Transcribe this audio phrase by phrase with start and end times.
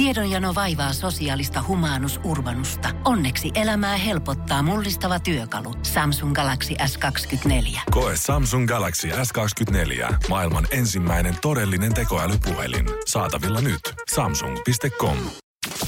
[0.00, 2.88] Tiedonjano vaivaa sosiaalista humanus urbanusta.
[3.04, 5.74] Onneksi elämää helpottaa mullistava työkalu.
[5.82, 7.80] Samsung Galaxy S24.
[7.90, 10.14] Koe Samsung Galaxy S24.
[10.28, 12.86] Maailman ensimmäinen todellinen tekoälypuhelin.
[13.06, 13.80] Saatavilla nyt.
[14.14, 15.16] Samsung.com.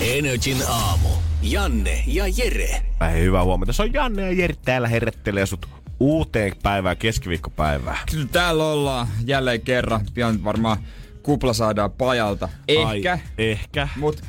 [0.00, 1.08] Energin aamu.
[1.42, 2.82] Janne ja Jere.
[3.18, 3.72] Hyvää huomenta.
[3.72, 5.68] Se on Janne ja Jere täällä herrettelee sut
[6.00, 7.98] uuteen päivään, keskiviikkopäivään.
[8.10, 10.06] Kyllä täällä ollaan jälleen kerran.
[10.14, 10.78] Pian varmaan
[11.22, 12.48] kupla saadaan pajalta.
[12.68, 13.12] Ehkä.
[13.12, 13.88] Ai, ehkä.
[13.96, 14.28] Mut äh,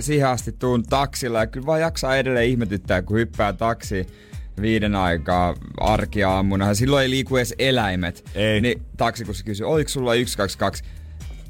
[0.00, 4.06] siihen asti tuun taksilla ja kyllä vaan jaksaa edelleen ihmetyttää, kun hyppää taksiin
[4.60, 6.74] viiden aikaa arkiaamuna.
[6.74, 8.24] Silloin ei liiku edes eläimet.
[8.34, 8.60] Ei.
[8.60, 10.84] Niin taksikussi kysyy, oliko sulla 122?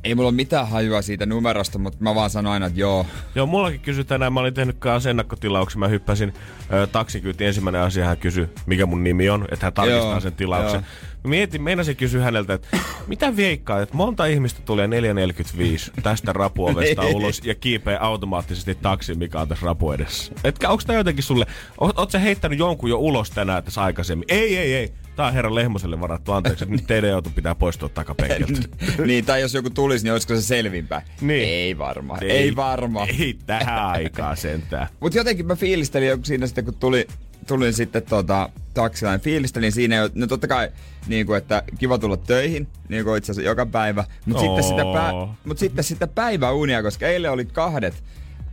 [0.04, 3.06] Ei mulla ole mitään hajua siitä numerosta, mutta mä vaan sanon aina, että joo.
[3.34, 6.34] Joo, mullakin kysyi tänään, mä olin tehnyt kanssa ennakkotilauksen, mä hyppäsin
[6.72, 7.44] ö, taksikyyti.
[7.44, 10.72] Ensimmäinen asia hän kysyi, mikä mun nimi on, että hän tarkistaa Joo, sen tilauksen.
[10.80, 11.10] joo.
[11.24, 17.02] Mä Mietin, meinasin kysyä häneltä, että mitä veikkaa, että monta ihmistä tulee 4.45 tästä rapuovesta
[17.16, 20.32] ulos ja kiipeää automaattisesti taksiin, mikä on tässä rapu edessä.
[20.44, 21.46] Etkä, onko tää jotenkin sulle,
[21.80, 24.24] oot, oot sä heittänyt jonkun jo ulos tänään tässä aikaisemmin?
[24.28, 24.92] Ei, ei, ei.
[25.20, 28.68] Tää on herra Lehmoselle varattu, anteeksi, että nyt teidän joutu pitää poistua takapenkiltä.
[29.06, 31.02] niin, tai jos joku tulisi, niin olisiko se selvinpäin?
[31.20, 31.48] Niin.
[31.48, 32.22] Ei varmaan.
[32.22, 33.08] Ei, ei varmaan.
[33.08, 34.88] Ei tähän aikaan sentään.
[35.00, 37.06] Mutta jotenkin mä fiilistelin siinä sitten, kun tuli,
[37.46, 40.68] tulin sitten tota, taksilla, niin fiilistelin siinä jo, no totta kai,
[41.06, 44.82] niin kuin, että kiva tulla töihin, niin kuin itse asiassa joka päivä, mutta sitten, sitä
[44.82, 45.12] pä,
[45.44, 48.02] mut sitten sitä päiväunia, koska eilen oli kahdet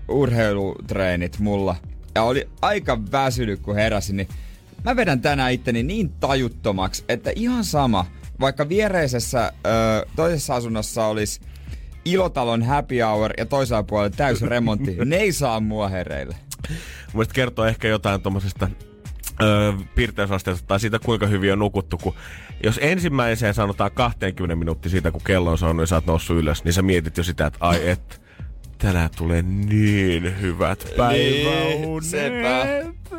[0.08, 1.76] urheilutreenit mulla,
[2.16, 4.28] ja oli aika väsynyt, kun heräsin, niin
[4.88, 8.06] mä vedän tänään itteni niin tajuttomaksi, että ihan sama,
[8.40, 11.42] vaikka viereisessä ö, toisessa asunnossa olisi
[12.06, 14.98] Ilotalon happy hour ja toisella puolella täysi remontti.
[15.06, 16.36] Ne ei saa mua hereille.
[17.14, 18.70] Mielestäni kertoo ehkä jotain tuommoisesta
[19.42, 21.98] öö, piirteysasteesta tai siitä, kuinka hyvin on nukuttu.
[21.98, 22.14] Kun
[22.64, 26.64] jos ensimmäiseen sanotaan 20 minuuttia siitä, kun kello on saanut ja sä oot noussut ylös,
[26.64, 28.22] niin sä mietit jo sitä, että ai et,
[28.78, 31.80] tänään tulee niin hyvät päiväunet.
[31.80, 32.66] Niin, sepä.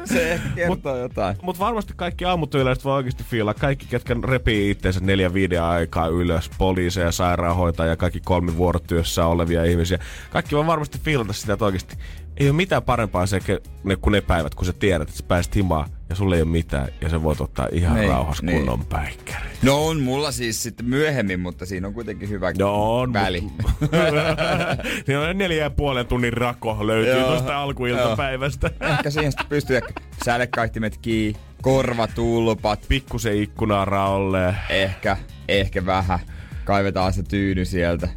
[0.04, 1.36] Se kertoo jotain.
[1.42, 3.54] Mutta varmasti kaikki aamutyöläiset voi oikeasti fiilaa.
[3.54, 9.98] Kaikki, ketkä repii itseensä neljän viiden aikaa ylös, poliiseja, sairaanhoitajia, kaikki kolmivuorotyössä olevia ihmisiä.
[10.30, 11.96] Kaikki voi varmasti fiilata sitä, että oikeasti
[12.36, 13.40] ei ole mitään parempaa se,
[13.84, 16.50] ne, kuin ne päivät, kun sä tiedät, että sä pääset himaan ja sulle ei ole
[16.50, 18.58] mitään ja sä voit ottaa ihan Niin, rauhassa niin.
[18.58, 19.47] kunnon päikkäri.
[19.62, 23.12] No on mulla siis sitten myöhemmin, mutta siinä on kuitenkin hyvä No on.
[23.12, 23.40] väli.
[25.06, 27.28] niin on neljä ja puolen tunnin rako löytyy Joo.
[27.28, 28.70] tuosta alkuiltapäivästä.
[28.80, 29.80] Ehkä siihen sitten pystyy
[30.24, 34.54] sälekaihtimet kiinni, korvatulpat, Pikkusen ikkunaa raolle.
[34.70, 35.16] ehkä,
[35.48, 36.18] ehkä vähän.
[36.64, 38.08] Kaivetaan se tyyny sieltä.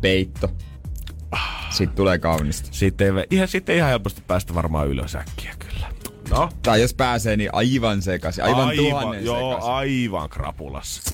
[0.00, 0.50] Peitto.
[1.70, 2.68] Sitten tulee kaunista.
[2.72, 5.86] Sitten ei, ihan, sitten ihan helposti päästä varmaan ylös äkkiä kyllä.
[6.30, 8.44] No, Tai jos pääsee, niin aivan sekaisin.
[8.44, 9.70] Aivan, aivan tuhannen Joo, sekaisin.
[9.72, 11.12] aivan krapulassa.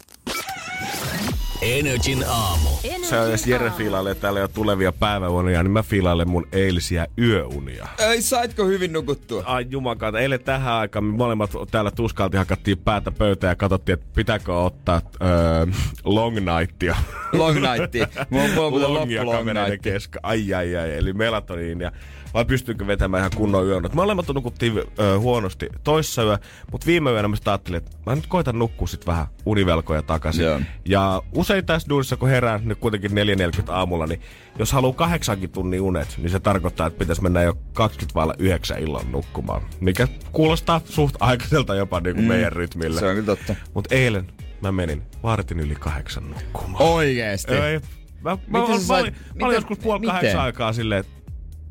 [1.63, 2.69] Energin aamu.
[3.09, 7.87] Se on, jos Jere fiilailee täällä jo tulevia päiväunia, niin mä fiilailen mun eilisiä yöunia.
[7.99, 9.43] Ei, saitko hyvin nukuttua?
[9.47, 14.07] Ai jumakaan, eilen tähän aikaan me molemmat täällä tuskalti hakattiin päätä pöytään ja katsottiin, että
[14.15, 15.67] pitääkö ottaa öö,
[16.05, 16.97] long nightia.
[17.33, 17.99] Long nightti.
[18.31, 20.21] Mulla on Longia loppu long kesken.
[20.23, 21.93] Ai ai ai, eli melatoniin ja
[22.35, 23.83] vai pystynkö vetämään ihan kunnon yön.
[23.83, 26.39] Me molemmat nukuttiin ö, huonosti toissa yö,
[26.73, 30.45] mutta viime yönä mä ajattelin, että mä nyt koitan nukkua sit vähän univelkoja takaisin.
[30.45, 30.61] Joo.
[30.85, 34.21] Ja usein tässä duunissa, kun herään nyt kuitenkin 4.40 aamulla, niin
[34.59, 38.79] jos haluaa kahdeksankin tunnin unet, niin se tarkoittaa, että pitäisi mennä jo 20 vailla 9
[38.79, 39.63] illan nukkumaan.
[39.81, 42.29] Mikä kuulostaa suht aikaiselta jopa niin kuin mm.
[42.29, 43.01] meidän rytmillä.
[43.01, 43.55] Se on kyllä totta.
[43.75, 44.27] Mutta eilen
[44.61, 46.85] mä menin vartin yli kahdeksan nukkumaan.
[46.85, 47.55] Oikeesti.
[47.55, 47.81] Ei.
[48.23, 51.22] Mä, mä, mä, mä, mä, olin, mä olin joskus puoli kahdeksan aikaa silleen, että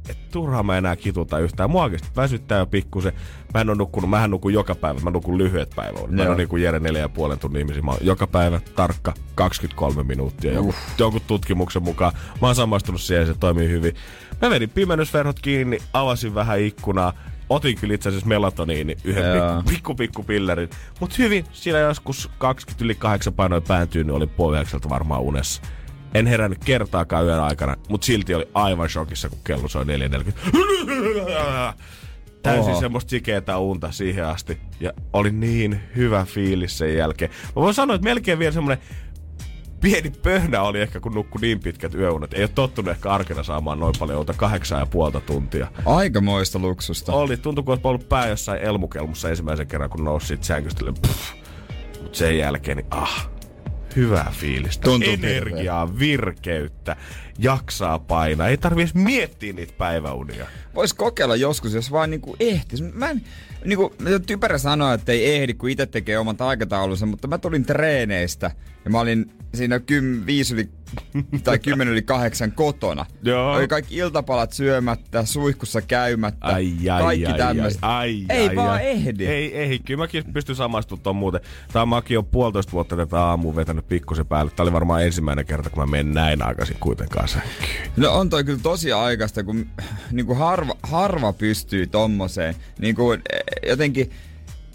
[0.09, 1.72] et turhaa mä enää kituta yhtään.
[1.72, 3.13] Mua oikeesti väsyttää jo pikkusen.
[3.53, 5.00] Mä en oo nukkunut, mähän nukun joka päivä.
[5.00, 6.01] Mä nukun lyhyet päivät.
[6.01, 6.29] Mä en Joo.
[6.29, 7.81] oo niinku Jere neljä ja puolen tunnin ihmisiä.
[7.81, 10.53] Mä oon joka päivä tarkka 23 minuuttia.
[10.53, 12.13] Joku, jonkun tutkimuksen mukaan.
[12.41, 13.95] Mä oon samaistunut siihen, se toimii hyvin.
[14.41, 17.13] Mä vedin pimennysverhot kiinni, avasin vähän ikkunaa.
[17.50, 20.69] Otin kyllä itse asiassa melatoniini yhden pikku, pikku, pikku pillerin.
[21.00, 22.97] Mut hyvin, siinä joskus 20 yli
[23.35, 24.57] painoin pääntyy, niin oli puoli
[24.89, 25.62] varmaan unessa.
[26.13, 29.88] En herännyt kertaakaan yön aikana, mutta silti oli aivan shokissa, kun kello soi 4.40.
[32.44, 32.80] Täysin Oho.
[32.80, 34.57] semmoista sikeetä unta siihen asti.
[34.80, 37.31] Ja oli niin hyvä fiilis sen jälkeen.
[37.31, 38.77] Mä voin sanoa, että melkein vielä semmonen
[39.81, 42.33] pieni pöhnä oli ehkä, kun nukkui niin pitkät yöunet.
[42.33, 45.68] Ei ole tottunut ehkä arkena saamaan noin paljon unta, kahdeksan ja puolta tuntia.
[45.86, 47.13] Aikamoista luksusta.
[47.13, 50.86] Oli, tuntui kun olisi ollut pää jossain elmukelmussa ensimmäisen kerran, kun nousi siitä sängystä.
[50.86, 51.09] Mutta
[52.12, 53.31] sen jälkeen, niin ah,
[53.95, 54.83] hyvää fiilistä.
[54.83, 56.95] Tuntuu Energiaa, virkeyttä.
[57.41, 58.47] Jaksaa painaa.
[58.47, 60.47] Ei tarvi edes miettiä niitä päiväunia.
[60.75, 62.81] Vois kokeilla joskus, jos vaan niinku ehtis.
[62.93, 63.21] Mä en,
[63.65, 63.93] niinku,
[64.25, 68.51] typerä sanoa, että ei ehdi, kun itse tekee omat aikataulunsa, mutta mä tulin treeneistä
[68.85, 70.69] ja mä olin siinä 10, 5 yli,
[71.43, 73.05] tai 10 yli 8 kotona.
[73.23, 73.53] Joo.
[73.53, 77.79] Oli kaikki iltapalat syömättä, suihkussa käymättä, Ai, ai, kaikki ai, tämmöiset.
[77.81, 78.88] Ai, ei ai, vaan ai.
[78.88, 79.25] ehdi.
[79.25, 81.41] Ei, ei, kyllä mäkin pystyn samaistumaan tuon muuten.
[81.73, 84.51] Tää mäkin on puolitoista vuotta tätä aamuun vetänyt pikkusen päälle.
[84.55, 87.92] Tää oli varmaan ensimmäinen kerta, kun mä menen näin aikaisin kuitenkaan sänkyyn.
[87.98, 89.69] No on toi kyllä tosi aikaista, kun
[90.12, 92.56] niinku harva, harva pystyy tommoseen.
[92.80, 93.19] Niinku, eh,
[93.68, 94.12] jotenkin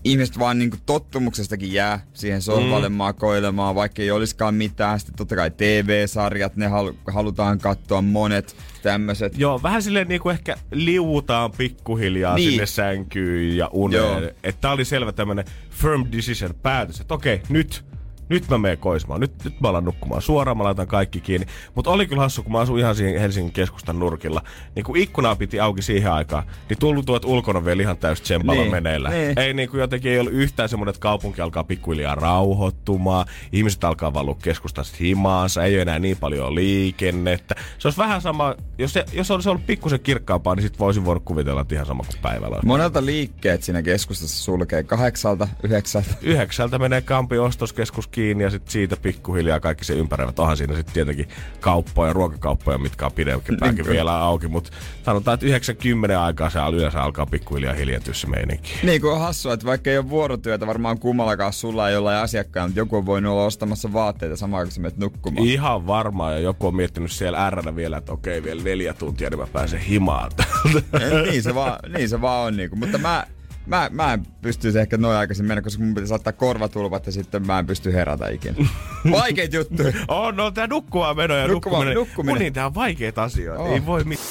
[0.04, 2.94] ihmiset vaan niinku tottumuksestakin jää siihen sohvalle mm.
[2.94, 5.00] makoilemaan, vaikka ei olisikaan mitään.
[5.00, 9.38] Sitten totta kai TV-sarjat, ne halu, halutaan katsoa monet tämmöiset.
[9.38, 12.42] Joo, vähän silleen niinku ehkä liuutaan pikkuhiljaa Niin.
[12.42, 12.50] niin.
[12.50, 14.24] sinne sänkyyn ja uneen.
[14.44, 17.84] Että tää oli selvä tämmönen firm decision päätös, että okei, nyt
[18.28, 21.46] nyt mä menen koismaan, nyt, nyt mä alan nukkumaan suoraan, mä laitan kaikki kiinni.
[21.74, 24.42] Mutta oli kyllä hassu, kun mä asun ihan siinä Helsingin keskustan nurkilla,
[24.74, 28.60] niin kun ikkunaa piti auki siihen aikaan, niin tullut tuot ulkona vielä ihan täys tsempalla
[28.62, 29.10] Niin, meneillä.
[29.10, 29.38] niin.
[29.38, 34.14] Ei niin kuin jotenkin ei ollut yhtään semmoinen, että kaupunki alkaa pikkuhiljaa rauhoittumaan, ihmiset alkaa
[34.14, 37.54] valua keskustasta himaansa, ei ole enää niin paljon liikennettä.
[37.78, 41.24] Se olisi vähän sama, jos, se, jos olisi ollut pikkusen kirkkaampaa, niin sit voisin voinut
[41.24, 42.58] kuvitella, että ihan sama kuin päivällä.
[42.64, 46.14] Monelta liikkeet siinä keskustassa sulkee kahdeksalta, yhdeksältä.
[46.22, 50.38] Yhdeksältä menee Kampi ostoskeskus kiinni ja sitten siitä pikkuhiljaa kaikki se ympäröivät.
[50.38, 51.28] Onhan siinä sitten tietenkin
[51.60, 54.70] kauppoja, ruokakauppoja, mitkä on pidempäänkin Niin, vielä auki, mutta
[55.04, 58.74] sanotaan, että 90 aikaa se yleensä alkaa pikkuhiljaa hiljentyä se meininki.
[58.82, 62.68] Niin kuin on hassua, että vaikka ei ole vuorotyötä varmaan kummallakaan sulla ei jollain asiakkaan,
[62.68, 65.46] mutta joku on voinut olla ostamassa vaatteita samaan kun sä menet nukkumaan.
[65.46, 69.40] Ihan varmaan, ja joku on miettinyt siellä R vielä, että okei, vielä neljä tuntia, niin
[69.40, 70.82] mä pääsen himaan täältä.
[71.30, 72.76] niin, se vaan, niin se vaan on niinku.
[72.76, 73.26] Mutta mä,
[73.66, 77.46] mä, mä en pystyisi ehkä noin aikaisin mennä, koska mun pitäisi ottaa korvatulvat ja sitten
[77.46, 78.54] mä en pysty herätä ikinä.
[79.12, 79.92] Vaikeet juttuja.
[80.08, 81.94] On, no tää nukkuvaa meno ja Nukkuma- nukkuminen.
[81.94, 82.38] nukkuminen.
[82.38, 83.62] Niin, tää on vaikeita asioita.
[83.62, 83.72] Oh.
[83.72, 84.28] Ei voi mitään.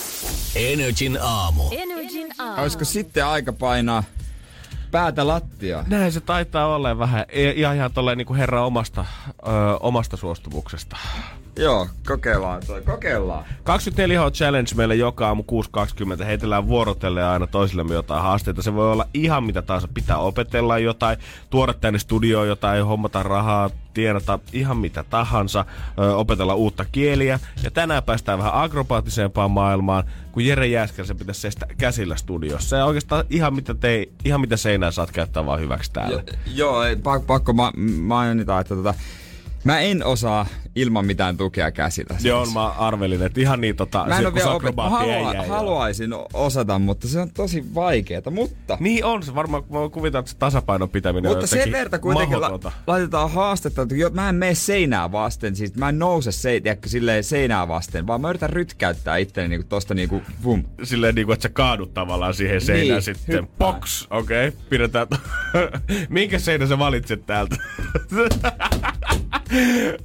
[0.55, 1.63] Energin aamu.
[1.71, 2.61] Energin aamu.
[2.61, 4.03] Olisiko sitten aika painaa
[4.91, 5.85] päätä lattiaan?
[5.87, 7.25] Näin se taitaa olla vähän.
[7.29, 9.05] Ei- Ihan ihan tolleen niinku herra omasta,
[9.47, 10.97] ö, omasta suostumuksesta.
[11.57, 12.81] Joo, kokeillaan toi.
[12.81, 13.44] Kokeillaan.
[13.46, 15.44] 24H Challenge meille joka aamu
[16.19, 16.24] 6.20.
[16.24, 18.62] Heitellään vuorotellen aina toisillemme jotain haasteita.
[18.62, 19.88] Se voi olla ihan mitä tahansa.
[19.94, 21.18] Pitää opetella jotain,
[21.50, 25.66] tuoda tänne studioon jotain, hommata rahaa, tienata ihan mitä tahansa,
[26.00, 27.40] ö, opetella uutta kieliä.
[27.63, 32.75] Ja tänään päästään vähän akrobaattisempaan maailmaan, kun Jere Jääskäläisen pitäisi seistä käsillä studiossa.
[32.75, 36.24] Ja oikeastaan ihan mitä, tei, ihan mitä seinää saat käyttää vaan hyväksi täällä.
[36.28, 38.94] Jo, joo, ei, pakko, pakko ma- mainita, että tota,
[39.65, 40.45] mä en osaa
[40.75, 42.17] ilman mitään tukea käsillä.
[42.23, 45.45] Joo, mä arvelin, että ihan niin tota, Mä en ole vielä opet- ei halua, joo.
[45.47, 48.31] haluaisin osata, mutta se on tosi vaikeeta.
[48.31, 52.41] Mutta, Niin on se, varmaan mä kuvitan, että se tasapainon pitäminen mutta sen verta kuitenkin
[52.41, 56.59] la- laitetaan haastetta, että jo, mä en mene seinää vasten, siis mä en nouse se,
[56.59, 60.63] tiedätkö, silleen seinää vasten, vaan mä yritän rytkäyttää itteni niinku tosta niinku, vum.
[60.83, 63.47] Silleen niinku, että sä kaadut tavallaan siihen seinään Niin, sitten.
[63.59, 65.07] Box, okei, okay, pidetään.
[66.09, 67.56] Minkä seinä sä valitset täältä?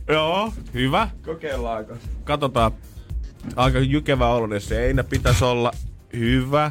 [0.09, 1.09] Joo, hyvä.
[1.25, 1.95] Kokeillaanko?
[2.25, 2.73] Katsotaan.
[3.57, 5.73] Aika jykevä oloinen seinä pitäisi olla.
[6.17, 6.71] Hyvä.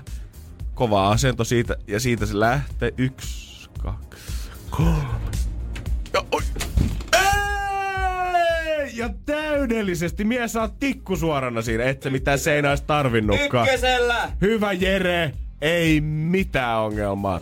[0.74, 2.94] Kova asento siitä ja siitä se lähtee.
[2.98, 5.04] Yksi, kaksi, kolme.
[6.14, 6.42] Ja, oi.
[8.94, 13.68] Ja täydellisesti mies saa tikku suorana siinä, et sä mitään seinää olisi tarvinnutkaan.
[13.68, 14.32] Ykkösellä!
[14.42, 15.32] Hyvä Jere,
[15.62, 17.40] ei mitään ongelmaa.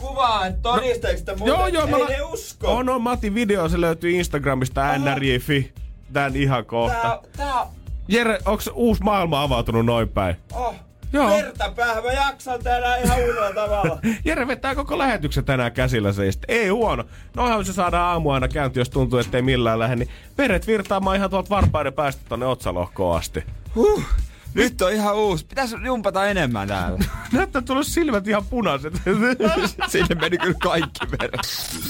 [0.00, 1.46] Kuvaa, että todisteeko sitä muuten?
[1.46, 2.76] Joo, joo, Ei mä ne usko.
[2.76, 5.72] On, on, Matin video, se löytyy Instagramista nrj.fi.
[6.12, 7.00] Tän ihan kohta.
[7.02, 7.66] Tää, tää,
[8.08, 10.36] Jere, onks uusi maailma avautunut noin päin?
[10.52, 10.74] oh,
[11.12, 11.30] Joo.
[11.30, 13.98] verta päähän, mä jaksan tänään ihan uudella tavalla.
[14.24, 16.44] Jere vetää koko lähetyksen tänään käsillä seistä.
[16.48, 17.04] Ei huono.
[17.36, 19.96] Noinhan se saadaan aamu aina käynti, jos tuntuu, ettei millään lähde.
[19.96, 20.08] Niin
[20.38, 23.44] veret virtaamaan ihan tuolta varpaiden päästä tonne otsalohkoon asti.
[23.74, 24.04] Huh.
[24.54, 25.46] Nyt on ihan uusi.
[25.46, 26.98] Pitäisi jumpata enemmän täällä.
[27.32, 28.94] Näyttää tullut silmät ihan punaiset.
[29.88, 31.40] Sinne meni kyllä kaikki veret.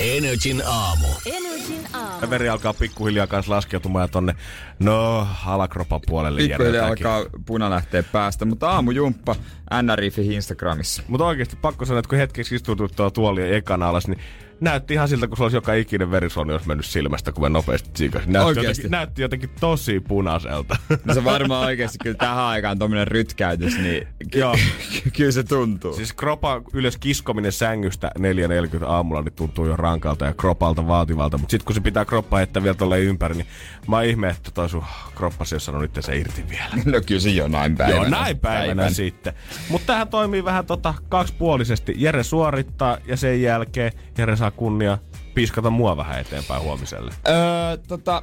[0.01, 1.07] Energin aamu.
[1.27, 2.19] Energin aamu.
[2.21, 4.35] Ja veri alkaa pikkuhiljaa kanssa laskeutumaan tonne,
[4.79, 6.41] no, alakropan puolelle.
[6.41, 9.37] Pikkuhiljaa alkaa puna lähteä päästä, mutta aamujumppa
[9.83, 11.03] NRIFi Instagramissa.
[11.09, 14.21] Mutta oikeasti pakko sanoa, että kun hetkeksi istutut tuolla tuolien ekana alas, niin
[14.61, 17.91] näytti ihan siltä, kun se olisi joka ikinen verisuoni olisi mennyt silmästä, kun mä nopeasti
[17.93, 18.33] tsiikasin.
[18.33, 20.77] Näytti jotenkin, näytti jotenkin tosi punaiselta.
[21.05, 24.57] No se varmaan oikeasti kyllä tähän aikaan tommonen rytkäytys, niin ky- Joo.
[25.17, 25.93] kyllä se tuntuu.
[25.93, 31.39] siis kropa ylös kiskominen sängystä 4.40 aamulla, niin tuntuu jo rankalta ja kropalta vaativalta.
[31.39, 33.47] Mutta sitten kun se pitää kroppa heittää vielä tolleen ympäri, niin
[33.89, 36.71] mä ihme, että toi sun kroppasi on sanonut itse se irti vielä.
[36.93, 37.97] No kyllä se jonain päivänä.
[38.01, 38.95] Joo, näin päivänä Päivän.
[38.95, 39.33] sitten.
[39.69, 41.95] Mutta tähän toimii vähän tota kaksipuolisesti.
[41.97, 44.99] Jere suorittaa ja sen jälkeen Jere saa kunnia
[45.35, 47.15] piiskata mua vähän eteenpäin huomiselle.
[47.29, 48.23] Öö, tota,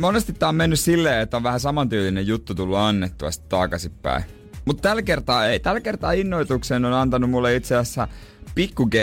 [0.00, 4.24] monesti tää on mennyt silleen, että on vähän samantyylinen juttu tullut annettua sitten takaisinpäin.
[4.64, 5.60] Mutta tällä kertaa ei.
[5.60, 8.08] Tällä kertaa innoituksen on antanut mulle itse asiassa
[8.54, 8.94] Pikku G.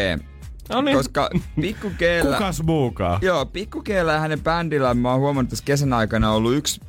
[0.69, 0.97] No niin.
[0.97, 1.29] Koska
[1.61, 2.31] Pikku Gllä...
[2.37, 3.19] Kukas muukaan?
[3.21, 6.81] Joo, Pikku Gllä ja hänen bändillään mä oon huomannut tässä kesän aikana ollut yksi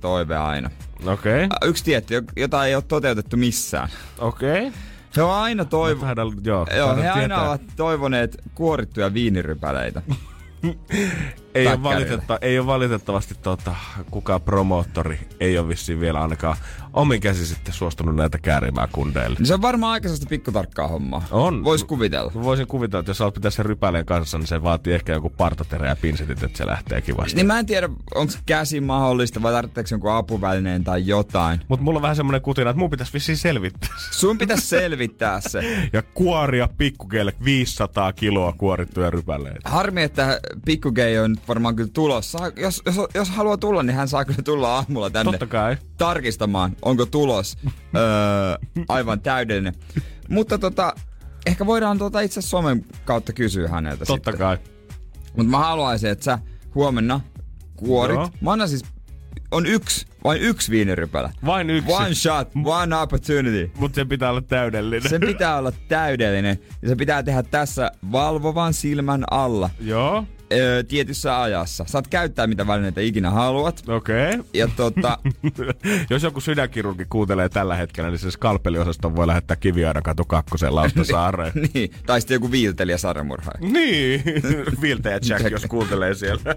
[0.00, 0.70] toive aina.
[1.06, 1.68] Okei, okay.
[1.68, 3.88] Yksi tietty, jota ei ole toteutettu missään.
[4.18, 4.66] okei.
[4.66, 4.80] Okay.
[5.16, 6.06] He on aina toivo...
[6.06, 7.48] Tahdon- joo, Joo, he aina tietää.
[7.48, 10.02] ovat toivoneet kuorittuja viinirypäleitä.
[11.54, 13.74] Ei ole, valitetta, ei ole valitettavasti tota,
[14.10, 16.56] kukaan promoottori ei ole vissiin vielä ainakaan
[16.92, 19.36] omin käsi sitten suostunut näitä käärimään kundeille.
[19.38, 21.24] Niin se on varmaan aika sellaista pikkutarkkaa hommaa.
[21.30, 21.64] On.
[21.64, 22.32] Vois kuvitella.
[22.34, 25.88] Voisin kuvitella, että jos haluat pitää sen rypäleen kanssa, niin se vaatii ehkä joku partaterä
[25.88, 27.36] ja pinsetit, että se lähtee kivasti.
[27.36, 31.60] Niin mä en tiedä, onko käsi mahdollista vai tarvitseeko jonkun apuvälineen tai jotain.
[31.68, 34.18] Mutta mulla on vähän semmonen kutina, että mun pitäisi vissiin selvittää se.
[34.18, 35.88] Sun pitäisi selvittää se.
[35.92, 39.70] Ja kuoria pikkukeelle 500 kiloa kuorittuja rypäleitä.
[39.70, 42.38] Harmi, että Pikku Gay on varmaan kyllä tulossa.
[42.56, 45.76] Jos, jos, jos haluaa tulla, niin hän saa kyllä tulla aamulla tänne Totta kai.
[45.98, 47.56] tarkistamaan, onko tulos
[47.96, 49.74] öö, aivan täydellinen.
[50.28, 50.94] Mutta tota,
[51.46, 54.38] ehkä voidaan tota itse asiassa somen kautta kysyä häneltä Totta sitten.
[54.38, 54.58] kai.
[55.36, 56.38] Mutta mä haluaisin, että sä
[56.74, 57.20] huomenna
[57.76, 58.16] kuorit.
[58.16, 58.30] Joo.
[58.40, 58.84] Mä annan siis,
[59.50, 61.30] on yksi, vain yksi viinirypälä.
[61.46, 61.92] Vain yksi.
[61.92, 63.70] One shot, one opportunity.
[63.78, 65.10] Mutta sen pitää olla täydellinen.
[65.10, 70.24] Sen pitää olla täydellinen ja se pitää tehdä tässä valvovan silmän alla Joo,
[70.60, 71.84] öö, tietyssä ajassa.
[71.88, 73.82] Saat käyttää mitä välineitä ikinä haluat.
[73.88, 74.30] okei.
[74.30, 74.44] Okay.
[74.54, 75.18] Ja tota,
[76.10, 81.52] Jos joku sydänkirurgi kuuntelee tällä hetkellä, niin se skalpeliosaston voi lähettää kiviaidakatu kakkosen lausta saareen.
[81.74, 83.58] niin, tai sitten joku viiltelijä sarjamurhaaja.
[83.60, 84.22] niin,
[84.82, 86.54] Viltä ja Jack, jos kuuntelee siellä.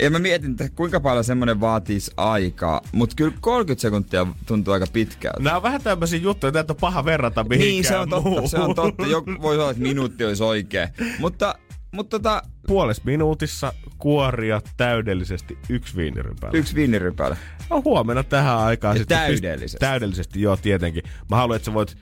[0.00, 4.86] Ja mä mietin, että kuinka paljon semmonen vaatisi aikaa, mutta kyllä 30 sekuntia tuntuu aika
[4.92, 5.40] pitkältä.
[5.42, 8.48] Nämä on vähän tämmöisiä juttuja, että on paha verrata mihinkään Niin, se on totta, muuhun.
[8.48, 9.06] se on totta.
[9.06, 10.88] Joku voi olla, että minuutti olisi oikein.
[11.18, 11.54] Mutta,
[11.92, 16.58] mutta tota, Puolessa minuutissa kuoria täydellisesti yksi viinirypäle.
[16.58, 17.36] yksi viinirypälä.
[17.70, 19.18] No huomenna tähän aikaan Ja sitten.
[19.18, 19.78] täydellisesti.
[19.80, 21.02] täydellisesti, joo tietenkin.
[21.30, 21.96] Mä haluan, että sä voit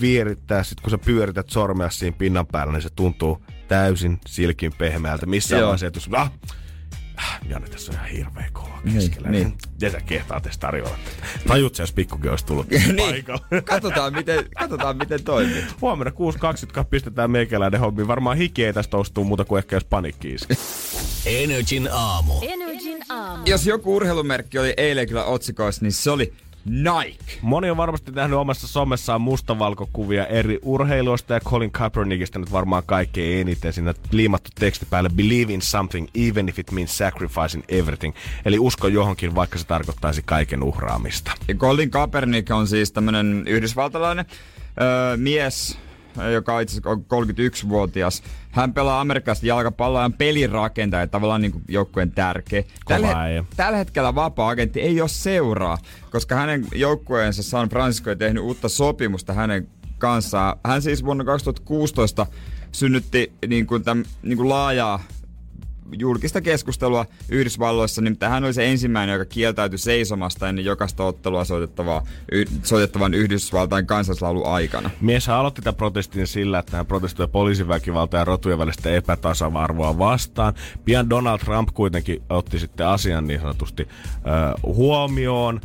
[0.00, 5.26] vierittää, sit kun sä pyörität sormea siinä pinnan päällä, niin se tuntuu täysin silkin pehmeältä.
[5.26, 5.66] Missään Joo.
[5.68, 6.32] vaiheessa et tuu, ah, ah,
[7.48, 9.28] Janne, tässä on ihan hirveä kolo Niin, keskellä.
[9.30, 9.54] niin.
[9.80, 10.96] Ja sä kehtaa tästä tarjolla.
[11.46, 13.62] Tajut sä, jos pikkukin olisi tullut niin, paikalle.
[13.62, 15.64] katsotaan miten, katsotaan miten toimii.
[15.80, 16.12] Huomenna
[16.80, 18.08] 6.20 pistetään meikäläinen hommiin.
[18.08, 20.36] Varmaan hiki ei tästä ostuu muuta kuin ehkä jos panikki.
[21.26, 22.32] Energin aamu.
[22.42, 23.42] Energin aamu.
[23.46, 26.32] Jos joku urheilumerkki oli eilen kyllä otsikoissa, niin se oli
[26.68, 27.38] Nike.
[27.42, 33.40] Moni on varmasti nähnyt omassa somessaan mustavalkokuvia eri urheiluista ja Colin Kaepernickista nyt varmaan kaikkein
[33.40, 33.72] eniten.
[33.72, 38.14] Siinä liimattu teksti päälle Believe in something even if it means sacrificing everything.
[38.44, 41.32] Eli usko johonkin, vaikka se tarkoittaisi kaiken uhraamista.
[41.48, 44.24] Ja Colin Kaepernick on siis tämmönen yhdysvaltalainen
[44.80, 45.78] öö, mies,
[46.32, 48.22] joka on itse asiassa on 31-vuotias.
[48.50, 52.62] Hän pelaa amerikkalaista jalkapalloa ja on pelirakentaja, tavallaan niin joukkueen tärkeä.
[52.88, 53.44] Tällä, äijä.
[53.56, 55.78] tällä hetkellä vapaa-agentti ei ole seuraa,
[56.10, 60.58] koska hänen joukkueensa San Francisco ei tehnyt uutta sopimusta hänen kanssaan.
[60.66, 62.26] Hän siis vuonna 2016
[62.72, 65.02] synnytti niin kuin täm, niin kuin laajaa
[65.92, 72.02] julkista keskustelua Yhdysvalloissa, niin hän oli se ensimmäinen, joka kieltäytyi seisomasta ennen jokaista ottelua soitettavaa,
[72.32, 74.90] y, soitettavan Yhdysvaltain kansallislaulu aikana.
[75.00, 80.54] Mies aloitti tämän protestin sillä, että hän protestoi poliisiväkivaltaa ja rotujen välistä epätasa-arvoa vastaan.
[80.84, 83.88] Pian Donald Trump kuitenkin otti sitten asian niin sanotusti ö,
[84.62, 85.60] huomioon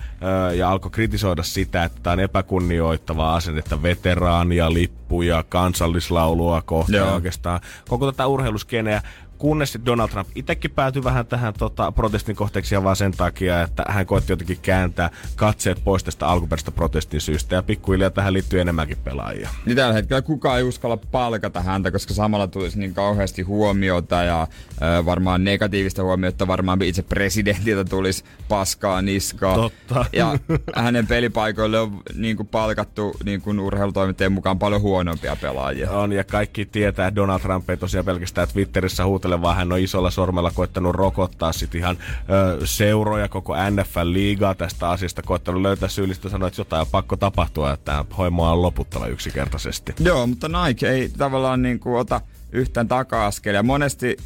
[0.50, 7.14] ö, ja alkoi kritisoida sitä, että tämä on epäkunnioittavaa asennetta veteraania, lippuja, kansallislaulua kohtaan Joo.
[7.14, 9.02] oikeastaan koko tätä urheiluskeneä.
[9.38, 13.62] Kunnes sitten Donald Trump itsekin päätyi vähän tähän tota, protestin kohteeksi ja vaan sen takia,
[13.62, 17.56] että hän koetti jotenkin kääntää katseet pois tästä alkuperäisestä protestin syystä.
[17.56, 19.50] Ja pikkuhiljaa tähän liittyy enemmänkin pelaajia.
[19.66, 24.48] Niin tällä hetkellä kukaan ei uskalla palkata häntä, koska samalla tulisi niin kauheasti huomiota ja
[24.82, 29.56] ö, varmaan negatiivista huomiota, varmaan itse presidentiltä tulisi paskaa niskaa.
[29.56, 30.06] Totta.
[30.14, 30.40] Ja
[30.76, 35.92] hänen pelipaikoille on niin kuin palkattu niin kuin urheilutoimittajien mukaan paljon huonompia pelaajia.
[35.92, 39.80] On, ja kaikki tietää, että Donald Trump ei tosiaan pelkästään Twitterissä huutele, vaan hän on
[39.80, 41.98] isolla sormella koittanut rokottaa sit ihan
[42.30, 47.74] ö, seuroja, koko NFL-liigaa tästä asiasta, koittanut löytää syyllistä sanoa, että jotain on pakko tapahtua,
[47.74, 49.94] että tämä hoimo on loputtava yksinkertaisesti.
[50.00, 53.64] Joo, mutta Nike ei tavallaan niin kuin ota yhtään taka-askelia.
[53.64, 54.18] Monesti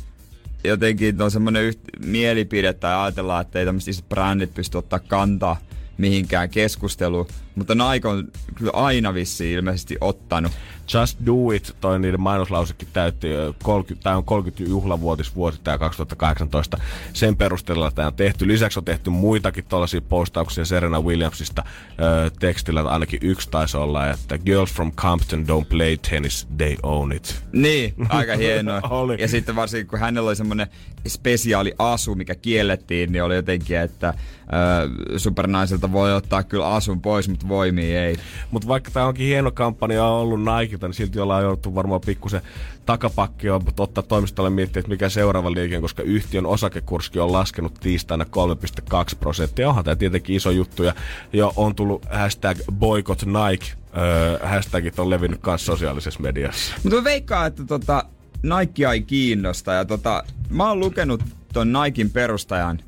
[0.63, 5.58] jotenkin on semmoinen yht- mielipide tai ajatellaan, että ei tämmöiset isot brändit pysty ottaa kantaa
[5.98, 7.27] mihinkään keskusteluun,
[7.58, 10.52] mutta Nike on kyllä aina vissiin ilmeisesti ottanut.
[10.94, 16.78] Just Do It, toi niiden mainoslausekin täytti, ö, 30, tämä on 30 juhlavuotisvuosi tämä 2018.
[17.14, 18.48] Sen perusteella tämä on tehty.
[18.48, 24.38] Lisäksi on tehty muitakin tällaisia postauksia Serena Williamsista ö, tekstillä, ainakin yksi taisi olla, että
[24.38, 27.44] Girls from Compton don't play tennis, they own it.
[27.52, 28.82] Niin, aika hienoa.
[29.02, 29.16] Oli.
[29.20, 30.68] Ja sitten varsinkin kun hänellä oli semmoinen
[31.08, 37.30] spesiaali asu, mikä kiellettiin, niin oli jotenkin, että ö, supernaiselta voi ottaa kyllä asun pois,
[37.30, 38.18] mutta voimia ei.
[38.51, 42.42] Mutta vaikka tämä onkin hieno kampanja ollut Nikelta, niin silti ollaan jouduttu varmaan pikkusen
[42.86, 48.24] takapakkia ottaa toimistolle miettiä, että mikä seuraava liike on, koska yhtiön osakekurssi on laskenut tiistaina
[48.24, 49.70] 3,2 prosenttia.
[49.70, 50.94] Onhan tämä tietenkin iso juttu ja
[51.34, 53.66] jo on tullut hashtag boycott Nike.
[53.98, 56.74] Öö, hashtagit on levinnyt myös sosiaalisessa mediassa.
[56.84, 58.04] Mutta mä veikkaan, että tota,
[58.44, 59.74] Nikea ei kiinnosta.
[59.74, 61.24] Ja tota, mä oon lukenut
[61.54, 62.80] ton Nikein perustajan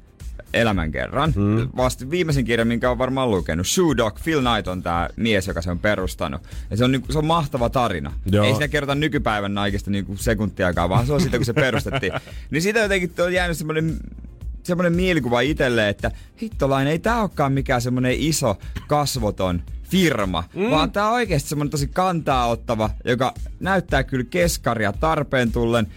[0.53, 1.33] elämän kerran.
[1.35, 1.69] Mm.
[1.77, 3.67] Vasta viimeisen kirjan, minkä on varmaan lukenut.
[3.67, 6.41] Shoe Dog, Phil Knight on tämä mies, joka se on perustanut.
[6.69, 8.13] Ja se on, niinku, se on mahtava tarina.
[8.31, 8.45] Joo.
[8.45, 12.13] Ei siinä kerrota nykypäivän Nikesta niinku sekuntiakaan, vaan se on siitä, kun se perustettiin.
[12.51, 13.97] niin siitä jotenkin on jäänyt semmoinen
[14.63, 20.69] semmoinen mielikuva itselle, että hittolainen, ei tää olekaan mikään semmoinen iso kasvoton firma, mm.
[20.69, 25.87] vaan tää on oikeasti semmoinen tosi kantaa ottava, joka näyttää kyllä keskaria tarpeen tullen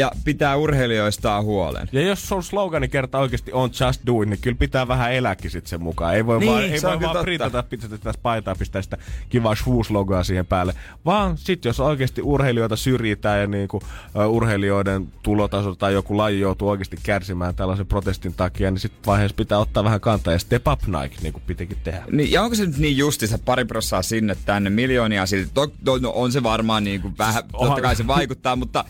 [0.00, 1.88] ja pitää urheilijoistaan huolen.
[1.92, 5.50] Ja jos sun slogani kerta oikeasti on just do it, niin kyllä pitää vähän elääkin
[5.50, 6.14] sit sen mukaan.
[6.14, 10.46] Ei voi Niin, vaan, ei voi vaan printata tässä paitaa, pistää sitä kivaa Schwooz-logoa siihen
[10.46, 10.74] päälle.
[11.04, 16.68] Vaan sit jos oikeasti urheilijoita syrjitään ja niinku, uh, urheilijoiden tulotaso tai joku laji joutuu
[16.68, 20.80] oikeasti kärsimään tällaisen protestin takia, niin sitten vaiheessa pitää ottaa vähän kantaa ja step up
[20.86, 22.04] Nike, niin kuin pitikin tehdä.
[22.10, 25.50] Niin, ja onko se nyt niin justiinsa pari prossaa sinne tänne, miljoonia silti?
[25.54, 28.84] To, to, no on se varmaan niin kuin vähän, totta kai se vaikuttaa, mutta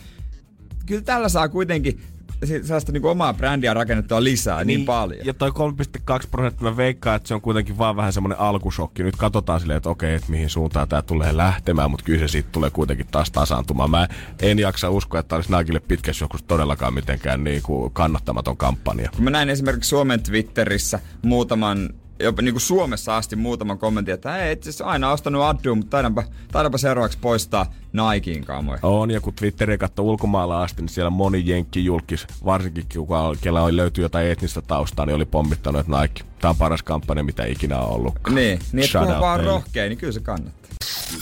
[0.85, 2.01] kyllä tällä saa kuitenkin
[2.45, 5.25] se- sellaista niin omaa brändiä rakennettua lisää niin, niin paljon.
[5.25, 9.03] Ja toi 3,2 prosenttia mä veikkaan, että se on kuitenkin vaan vähän semmoinen alkusokki.
[9.03, 12.49] Nyt katsotaan silleen, että okei, että mihin suuntaan tämä tulee lähtemään, mutta kyllä se siitä
[12.51, 13.89] tulee kuitenkin taas tasaantumaan.
[13.91, 14.07] Mä
[14.41, 19.09] en jaksa uskoa, että olisi Nikeille pitkässä joku todellakaan mitenkään niin kuin kannattamaton kampanja.
[19.17, 21.89] Mä näin esimerkiksi Suomen Twitterissä muutaman
[22.23, 25.89] jopa niin kuin Suomessa asti muutaman kommentin, että ei, itse asiassa aina ostanut Addu, mutta
[25.89, 28.79] taidanpa, taidanpa seuraavaksi poistaa Nikein kamoja.
[28.83, 33.63] On, ja kun Twitteriä katsoo ulkomailla asti, niin siellä moni jenkki julkis, varsinkin kuka, kellä
[33.63, 37.45] oli löytyy jotain etnistä taustaa, niin oli pommittanut, että Nike, tämä on paras kampanja, mitä
[37.45, 38.13] ikinä on ollut.
[38.29, 40.71] Niin, niin että kun vaan rohkea, niin kyllä se kannattaa.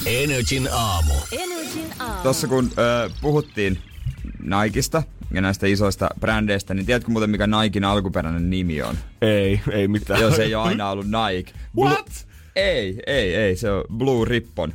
[0.06, 1.14] Energin aamu.
[1.32, 2.24] Energin aamu.
[2.24, 3.80] Tossa kun ö, puhuttiin
[4.40, 8.96] Nikeista ja näistä isoista brändeistä, niin tiedätkö muuten mikä Nikein alkuperäinen nimi on?
[9.22, 10.22] Ei, ei mitään.
[10.22, 11.52] Jos ei ole aina ollut Nike.
[11.78, 12.28] What?
[12.56, 14.74] Ei, ei, ei, se on Blue Ribbon.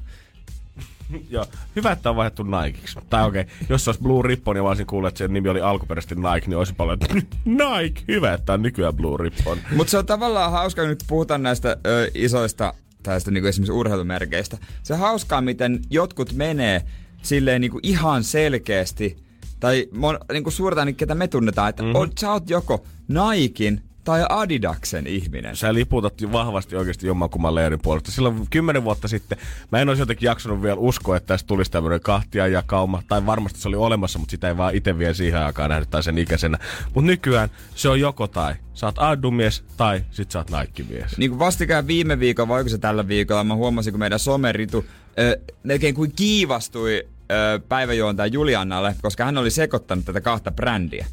[1.31, 1.47] Joo,
[1.77, 2.99] hyvä, että on vaihdettu Nikeiksi.
[3.11, 5.49] Tai okei, okay, jos se olisi Blue Ribbon ja mä olisin kuullut, että sen nimi
[5.49, 7.15] oli alkuperäisesti Nike, niin olisi paljon, että
[7.45, 9.59] Nike, hyvä, että on nykyään Blue Ribbon.
[9.77, 14.59] Mutta se on tavallaan hauska, nyt puhutaan näistä ö, isoista, tästä niinku esimerkiksi urheilumerkeistä.
[14.83, 16.83] Se hauskaa, miten jotkut menee
[17.23, 19.24] silleen niinku ihan selkeästi,
[19.65, 21.97] tai mon, niinku suurta, niin ketä me tunnetaan, että mm-hmm.
[21.97, 25.57] on, sä oot joko Nikein tai Adidaksen ihminen.
[25.57, 28.11] Sä liputat vahvasti oikeasti jommankumman leirin puolesta.
[28.11, 29.39] Silloin kymmenen vuotta sitten
[29.73, 33.03] mä en olisi jotenkin jaksanut vielä uskoa, että tästä tulisi tämmöinen kahtia jakauma.
[33.09, 36.03] Tai varmasti se oli olemassa, mutta sitä ei vaan itse vielä siihen aikaan nähnyt tai
[36.03, 36.59] sen ikäisenä.
[36.95, 38.55] Mutta nykyään se on joko tai.
[38.75, 41.19] Sä oot Addu-mies tai sit sä oot Nike-mies.
[41.19, 44.85] Niin kuin vastikään viime viikolla, vai se tällä viikolla, mä huomasin, kun meidän someritu
[45.19, 47.09] ö, melkein kuin kiivastui
[47.69, 51.07] päiväjuontaja Juliannalle, koska hän oli sekoittanut tätä kahta brändiä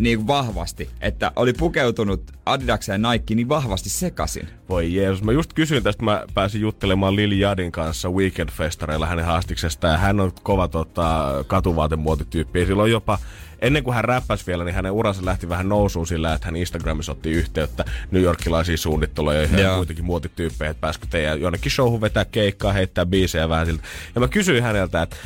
[0.00, 4.48] niin vahvasti, että oli pukeutunut Adidakseen ja Nike niin vahvasti sekasin.
[4.68, 5.22] Voi Jeesus.
[5.22, 9.86] Mä just kysyin tästä, mä pääsin juttelemaan Lil Jadin kanssa Weekend-festareilla hänen haastiksesta.
[9.86, 12.66] Ja hän on kova tota, katuvaatemuotityyppi.
[12.66, 13.18] Silloin jopa
[13.60, 17.12] ennen kuin hän räppäsi vielä, niin hänen uransa lähti vähän nousuun sillä, että hän Instagramissa
[17.12, 22.72] otti yhteyttä New Yorkilaisia suunnitteluja ja muitakin muotityyppejä, että pääsikö teidän jonnekin showhun vetää keikkaa,
[22.72, 23.82] heittää biisejä vähän siltä.
[24.14, 25.16] Ja mä kysyin häneltä, että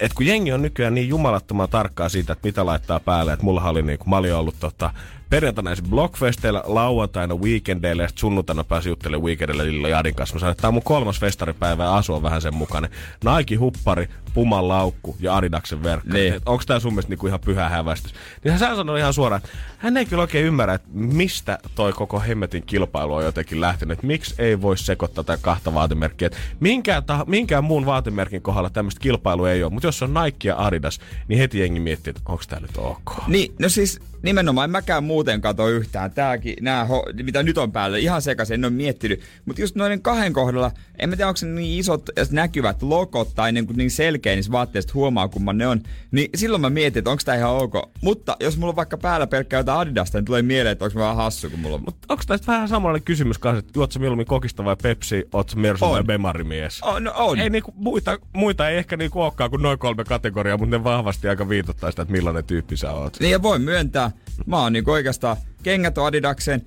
[0.00, 3.62] et kun jengi on nykyään niin jumalattoman tarkkaa siitä, että mitä laittaa päälle, että mulla
[3.68, 4.90] oli niin, kun mä olin ollut tota,
[5.30, 10.34] perjantaina ensin Blockfesteillä, lauantaina Weekendeillä ja sunnuntaina pääsin juttelemaan Weekendillä Lilla Jadin kanssa.
[10.34, 12.90] Mä sanoin, että tämä on mun kolmas festaripäivä ja asu on vähän sen mukainen.
[13.24, 16.12] Nike huppari, Puman laukku ja Adidaksen verkka.
[16.12, 16.34] Niin.
[16.46, 18.14] Onko tämä sun mielestä niinku ihan pyhä hävästys?
[18.44, 22.20] Niin hän sanoi ihan suoraan, että hän ei kyllä oikein ymmärrä, että mistä toi koko
[22.20, 23.92] hemmetin kilpailu on jotenkin lähtenyt.
[23.92, 26.26] Että miksi ei voi sekoittaa tätä kahta vaatemerkkiä.
[26.26, 29.72] Et minkään, ta- minkään muun vaatemerkin kohdalla tämmöistä kilpailua ei ole.
[29.72, 33.12] Mutta jos on Nike ja Adidas, niin heti jengi miettii, että onko tämä nyt ok.
[33.26, 36.10] Niin, no siis nimenomaan en mäkään muuten kato yhtään.
[36.10, 39.20] Tääkin, nää, ho- mitä nyt on päällä, ihan sekaisin, en ole miettinyt.
[39.44, 43.52] Mutta just noiden kahden kohdalla, en mä tiedä, onko se niin isot näkyvät logot tai
[43.52, 45.80] niin, niin selkeä niissä vaatteissa, huomaa kumman ne on.
[46.10, 47.74] Niin silloin mä mietin, että onko tämä ihan ok.
[48.00, 51.04] Mutta jos mulla on vaikka päällä pelkkää jotain Adidasta, niin tulee mieleen, että onko mä
[51.04, 51.82] vähän hassu, kun mulla on...
[51.84, 55.54] Mutta onko tästä vähän samanlainen kysymys kanssa, että juot sä mieluummin kokista vai Pepsi, oot
[55.54, 56.82] Mersu vai Bemarimies?
[56.82, 57.38] On, no on.
[57.38, 61.28] Ei niinku, muita, muita ei ehkä niinku olekaan kuin noin kolme kategoriaa, mutta ne vahvasti
[61.28, 63.20] aika viitottaa sitä, että millainen tyyppi sä oot.
[63.20, 64.07] Niin ja voin myöntää,
[64.46, 66.66] mä oon niinku oikeastaan kengät on Adidaksen,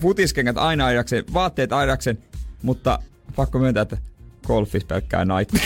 [0.00, 2.18] futiskengät aina Adidaksen, vaatteet Adidaksen,
[2.62, 2.98] mutta
[3.36, 3.96] pakko myöntää, että
[4.46, 5.58] golfis pelkkää Nike.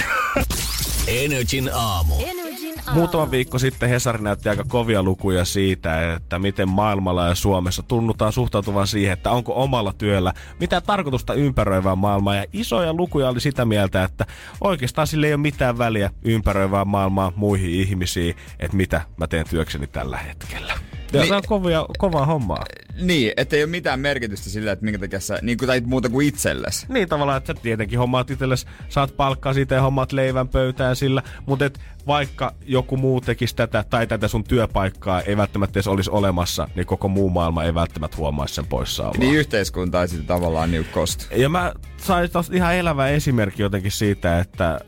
[1.06, 2.14] Energin aamu.
[2.14, 3.00] Energin aamu.
[3.00, 8.32] Muutama viikko sitten Hesari näytti aika kovia lukuja siitä, että miten maailmalla ja Suomessa tunnutaan
[8.32, 12.34] suhtautuvan siihen, että onko omalla työllä mitä tarkoitusta ympäröivää maailmaa.
[12.34, 14.26] Ja isoja lukuja oli sitä mieltä, että
[14.60, 19.86] oikeastaan sille ei ole mitään väliä ympäröivää maailmaa muihin ihmisiin, että mitä mä teen työkseni
[19.86, 20.74] tällä hetkellä.
[21.18, 22.64] Niin- se on kovia, kovaa hommaa.
[23.00, 26.08] niin, että ei ole mitään merkitystä sillä, että minkä takia sä, niin kuin, tai muuta
[26.08, 26.86] kuin itsellesi.
[26.88, 31.22] Niin tavallaan, että sä tietenkin hommaat itsellesi, saat palkkaa siitä ja hommaat leivän pöytään sillä,
[31.46, 36.10] mutta et vaikka joku muu tekisi tätä tai tätä sun työpaikkaa ei välttämättä edes olisi
[36.10, 39.18] olemassa, niin koko muu maailma ei välttämättä huomaisi sen poissaoloa.
[39.18, 41.24] Niin yhteiskunta ei sitä tavallaan niin kostu.
[41.36, 44.80] Ja mä sain taas ihan elävä esimerkki jotenkin siitä, että ö,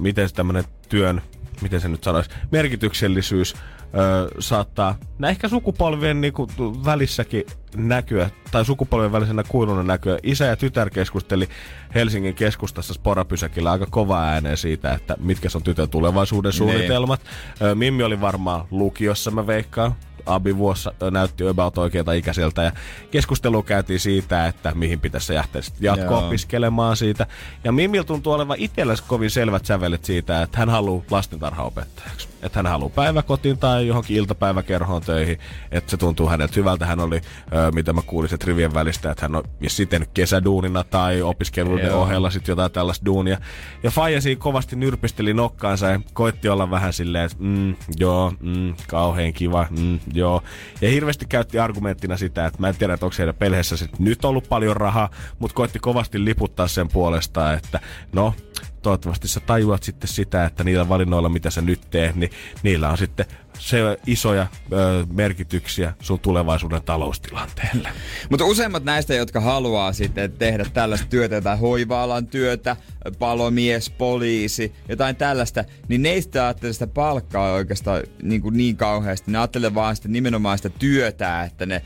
[0.00, 1.22] miten tämmöinen työn,
[1.62, 3.54] miten se nyt sanoisi, merkityksellisyys
[3.94, 4.96] ö, saattaa
[5.28, 6.48] ehkä sukupolvien niinku,
[6.84, 7.44] välissäkin
[7.76, 10.18] näkyä, tai sukupolvien välisenä kuiluna näkyä.
[10.22, 11.48] Isä ja tytär keskusteli
[11.94, 17.20] Helsingin keskustassa Sporapysäkillä aika kova ääneen siitä, että mitkä on tytön tulevaisuuden suunnitelmat.
[17.62, 19.94] Ö, Mimmi oli varmaan lukiossa, mä veikkaan.
[20.26, 22.72] Abi vuossa näytti about oikealta ikäiseltä ja
[23.10, 27.26] keskustelu käytiin siitä, että mihin pitäisi lähteä jatko-opiskelemaan siitä.
[27.64, 32.28] Ja Mimil tuntuu olevan itsellesi kovin selvät sävelet siitä, että hän haluaa lastentarhaopettajaksi.
[32.42, 35.38] Että hän haluaa päiväkotiin tai johonkin iltapäiväkerhoon töihin.
[35.70, 36.86] Että se tuntuu häneltä hyvältä.
[36.86, 41.22] Hän oli, ö, mitä mä kuulin että rivien välistä, että hän on sitten kesäduunina tai
[41.22, 42.02] opiskeluiden Joo.
[42.02, 43.38] ohella sitten jotain tällaista duunia.
[43.82, 48.74] Ja Faija siinä kovasti nyrpisteli nokkaansa ja koitti olla vähän silleen, että mm, joo, mm,
[48.88, 50.42] kauhean kiva, mm, joo.
[50.80, 54.24] Ja hirveästi käytti argumenttina sitä, että mä en tiedä, että onko heidän perheessä sit nyt
[54.24, 57.80] ollut paljon rahaa, mutta koitti kovasti liputtaa sen puolesta, että
[58.12, 58.34] no,
[58.82, 62.30] toivottavasti sä tajuat sitten sitä, että niillä valinnoilla, mitä sä nyt teet, niin
[62.62, 63.26] niillä on sitten
[63.58, 67.88] se isoja ö, merkityksiä sun tulevaisuuden taloustilanteelle.
[68.30, 72.76] Mutta useimmat näistä, jotka haluaa sitten tehdä tällaista työtä, jotain hoiva-alan työtä,
[73.18, 79.30] palomies, poliisi, jotain tällaista, niin neistä ajattelee sitä palkkaa oikeastaan niin, kuin niin kauheasti.
[79.30, 81.82] Ne ajattelee vaan sitä nimenomaan sitä työtä, että ne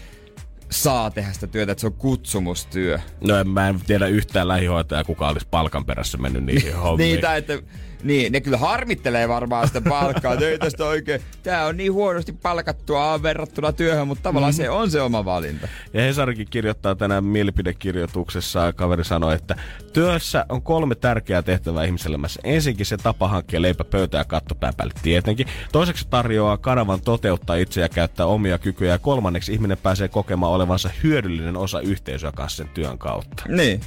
[0.74, 2.98] saa tehdä sitä työtä, että se on kutsumustyö.
[3.20, 7.20] No en, mä en tiedä yhtään lähihoitajaa, kuka olisi palkan perässä mennyt niihin hommiin.
[7.20, 7.58] Tai että,
[8.04, 12.32] niin, ne kyllä harmittelee varmaan sitä palkkaa, että ei tästä oikein, tää on niin huonosti
[12.32, 14.56] palkattua verrattuna työhön, mutta tavallaan mm.
[14.56, 15.68] se on se oma valinta.
[15.94, 19.56] Ja Hesarikin kirjoittaa tänään mielipidekirjoituksessa, kaveri sanoi, että
[19.92, 22.40] työssä on kolme tärkeää tehtävää ihmiselämässä.
[22.44, 25.46] Ensinnäkin se tapa hankkia leipä pöytä ja katto päälle tietenkin.
[25.72, 28.92] Toiseksi se tarjoaa kanavan toteuttaa itse ja käyttää omia kykyjä.
[28.92, 33.44] Ja kolmanneksi ihminen pääsee kokemaan olevansa hyödyllinen osa yhteisöä kanssa sen työn kautta.
[33.48, 33.80] Niin.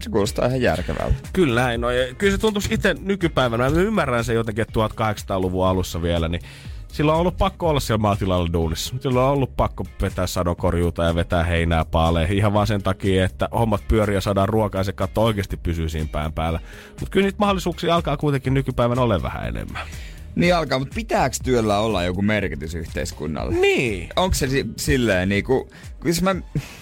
[0.00, 1.14] Se kuulostaa ihan järkevältä.
[1.32, 1.96] Kyllä näin on.
[1.96, 3.70] Ja kyllä se tuntuisi itse nykypäivänä.
[3.70, 6.42] Mä ymmärrän sen jotenkin, että 1800-luvun alussa vielä, niin
[6.88, 8.94] silloin on ollut pakko olla siellä maatilalla duunissa.
[9.00, 12.32] Silloin on ollut pakko vetää sadonkorjuuta ja vetää heinää paaleen.
[12.32, 15.88] Ihan vaan sen takia, että hommat pyörii ja saadaan ruokaa ja se katto oikeasti pysyy
[15.88, 16.60] siinä pään päällä.
[16.88, 19.86] Mutta kyllä niitä mahdollisuuksia alkaa kuitenkin nykypäivänä ole vähän enemmän.
[20.34, 23.54] Niin alkaa, mutta pitääkö työllä olla joku merkitys yhteiskunnalle?
[23.54, 24.08] Niin.
[24.16, 25.70] Onko se si- silleen niinku, kun
[26.04, 26.36] jos mä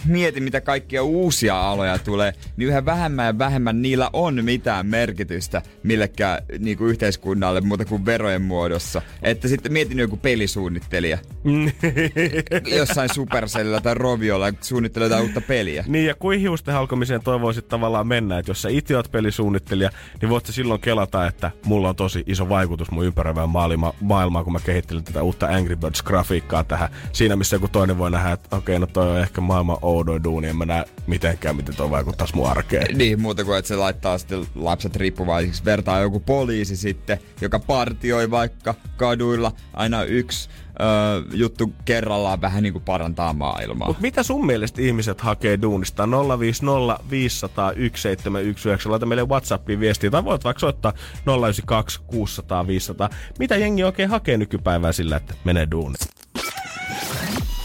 [0.05, 5.63] mietin mitä kaikkia uusia aloja tulee, niin yhä vähemmän ja vähemmän niillä on mitään merkitystä
[5.83, 9.03] millekään niinku yhteiskunnalle muuta kuin verojen muodossa.
[9.23, 11.19] Että sitten mietin joku pelisuunnittelija.
[12.79, 15.85] Jossain Supercellilla tai Roviolla suunnittelee jotain uutta peliä.
[15.87, 20.29] Niin ja kuin hiusten halkomiseen toivoisit tavallaan mennä, että jos sä itse oot pelisuunnittelija, niin
[20.29, 24.53] voit sä silloin kelata, että mulla on tosi iso vaikutus mun ympäröivään maailma, maailmaan, kun
[24.53, 26.89] mä kehittelen tätä uutta Angry Birds-grafiikkaa tähän.
[27.13, 30.49] Siinä missä joku toinen voi nähdä, että okei, no toi on ehkä maailman oudoin duuni,
[30.49, 32.99] en mä näe mitenkään, miten toi vaikuttaisi mun arkeen.
[32.99, 35.65] Niin, muuta kuin että se laittaa sitten lapset riippuvaisiksi.
[35.65, 40.49] Vertaa joku poliisi sitten, joka partioi vaikka kaduilla aina yksi
[40.81, 43.89] öö, juttu kerrallaan vähän niin kuin parantaa maailmaa.
[43.89, 46.09] Mutta mitä sun mielestä ihmiset hakee duunista?
[46.39, 48.91] 050 500 1719.
[48.91, 50.11] Laita meille Whatsappiin viestiä.
[50.11, 50.93] Tai voit vaikka soittaa
[51.27, 53.11] 092 600 500.
[53.39, 56.09] Mitä jengi oikein hakee nykypäivää sillä, että menee duuniin?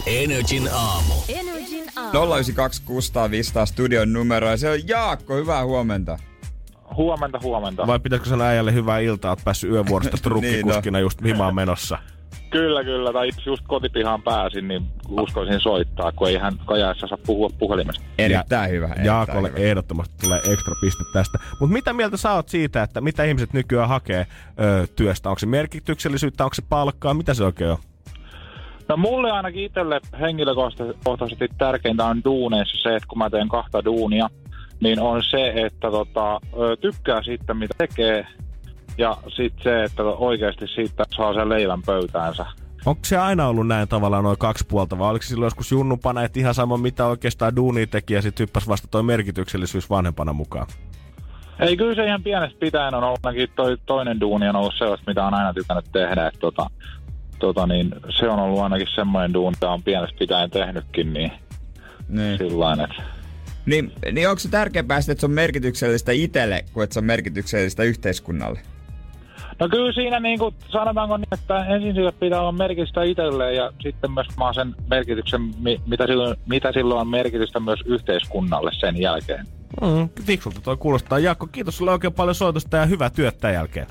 [0.06, 1.14] Energin aamu.
[1.28, 2.10] Energin aamu.
[2.34, 6.18] 092 600 500 studion numero ja se on Jaakko, hyvää huomenta.
[6.96, 7.86] Huomenta, huomenta.
[7.86, 11.98] Vai pitäisikö sanoa äijälle hyvää iltaa, oot päässyt yövuorosta trukkikuskina just himaan menossa?
[12.50, 13.12] Kyllä, kyllä.
[13.12, 18.04] Tai itse just kotipihaan pääsin, niin uskoisin soittaa, kun ei hän kajaessa saa puhua puhelimesta.
[18.18, 18.86] Erittäin hyvä.
[18.86, 19.58] erittäin Jaakolle hyvä.
[19.58, 21.38] ehdottomasti tulee ekstra piste tästä.
[21.60, 24.26] Mutta mitä mieltä sä oot siitä, että mitä ihmiset nykyään hakee
[24.60, 25.28] ö, työstä?
[25.28, 27.78] Onko se merkityksellisyyttä, onko se palkkaa, mitä se oikein on?
[28.88, 34.28] No mulle ainakin itselle henkilökohtaisesti tärkeintä on duuneissa se, että kun mä teen kahta duunia,
[34.80, 36.40] niin on se, että tota,
[36.80, 38.26] tykkää siitä, mitä tekee,
[38.98, 42.46] ja sitten se, että oikeasti siitä saa sen leivän pöytäänsä.
[42.86, 46.40] Onko se aina ollut näin tavallaan noin kaksi puolta, vai oliko silloin joskus junnupana, että
[46.40, 50.66] ihan sama mitä oikeastaan duunia teki, ja sitten hyppäsi vasta toi merkityksellisyys vanhempana mukaan?
[51.60, 55.10] Ei, kyllä se ihan pienestä pitäen on ollut ainakin toi, toinen duuni on ollut sellaista,
[55.10, 56.26] mitä on aina tykännyt tehdä.
[56.26, 56.66] Että tota,
[57.38, 61.32] tota niin, se on ollut ainakin semmoinen duuni, mitä on pienestä pitäen tehnytkin, niin
[62.08, 62.38] Niin.
[62.38, 63.02] sillain, että
[63.66, 67.04] Niin, niin onko se tärkeämpää sitten, että se on merkityksellistä itselle, kuin että se on
[67.04, 68.60] merkityksellistä yhteiskunnalle?
[69.60, 73.72] No kyllä siinä niin kuin sanotaanko niin, että ensin sille pitää olla merkitystä itselleen ja
[73.82, 78.96] sitten myös maa sen merkityksen, mi- mitä silloin, mitä silloin on merkitystä myös yhteiskunnalle sen
[79.00, 79.46] jälkeen.
[79.82, 81.18] Mm, fiksulta toi kuulostaa.
[81.18, 83.86] Jaakko, kiitos sulle oikein paljon soitosta ja hyvää työtä jälkeen.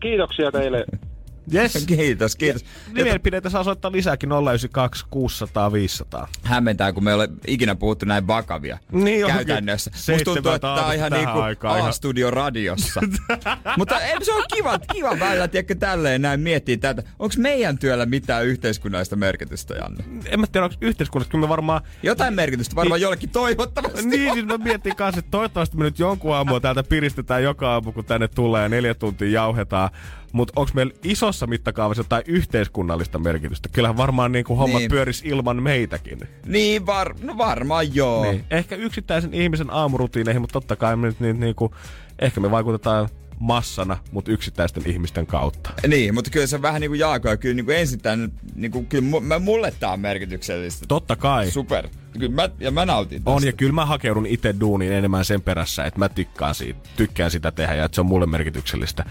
[0.00, 0.84] Kiitoksia teille.
[1.54, 1.84] Yes.
[1.86, 2.64] Kiitos, kiitos.
[2.92, 6.28] Mielipiteitä saa soittaa lisääkin 092 600 500.
[6.42, 9.90] Hämmentää, kun me ei ole ikinä puhuttu näin vakavia Niin käytännössä.
[9.94, 13.00] Musta tuntuu, että tää on ihan niinku A-studio radiossa.
[13.78, 17.02] Mutta ei, se on kiva, kiva välillä, tiedätkö, tälleen näin miettiä tätä.
[17.18, 20.04] Onko meidän työllä mitään yhteiskunnallista merkitystä, Janne?
[20.26, 21.80] En mä tiedä, onko yhteiskunnassa, kyllä me varmaan...
[22.02, 23.02] Jotain merkitystä varmaan Niin.
[23.02, 24.06] jollekin toivottavasti.
[24.06, 27.92] Niin, siis mä mietin kanssa, että toivottavasti me nyt jonkun aamua täältä piristetään joka aamu,
[27.92, 29.90] kun tänne tulee ja neljä tuntia jauhetaan.
[30.36, 33.68] Mutta onko meillä isossa mittakaavassa jotain yhteiskunnallista merkitystä?
[33.72, 34.90] Kyllähän varmaan niin kuin hommat Niin.
[34.90, 36.20] pyöris ilman meitäkin.
[36.46, 38.22] Niin, var, no varmaan joo.
[38.22, 38.44] Niin.
[38.50, 41.72] Ehkä yksittäisen ihmisen aamurutiineihin, mutta totta kai me nyt niin, niin kuin,
[42.18, 45.70] ehkä me vaikutetaan massana, mutta yksittäisten ihmisten kautta.
[45.88, 48.70] Niin, mutta kyllä se vähän niin kuin Jaako, ja kyllä niin kuin ensin tämän, niin
[48.70, 50.84] kuin, kyllä mulle tää on merkityksellistä.
[50.88, 51.50] Totta kai.
[51.50, 51.88] Super.
[52.18, 53.30] Kyllä mä, ja mä nautin tästä.
[53.30, 57.30] On, ja kyllä mä hakeudun itse duuniin enemmän sen perässä, että mä tykkään siitä, tykkään
[57.30, 59.04] sitä tehdä ja että se on mulle merkityksellistä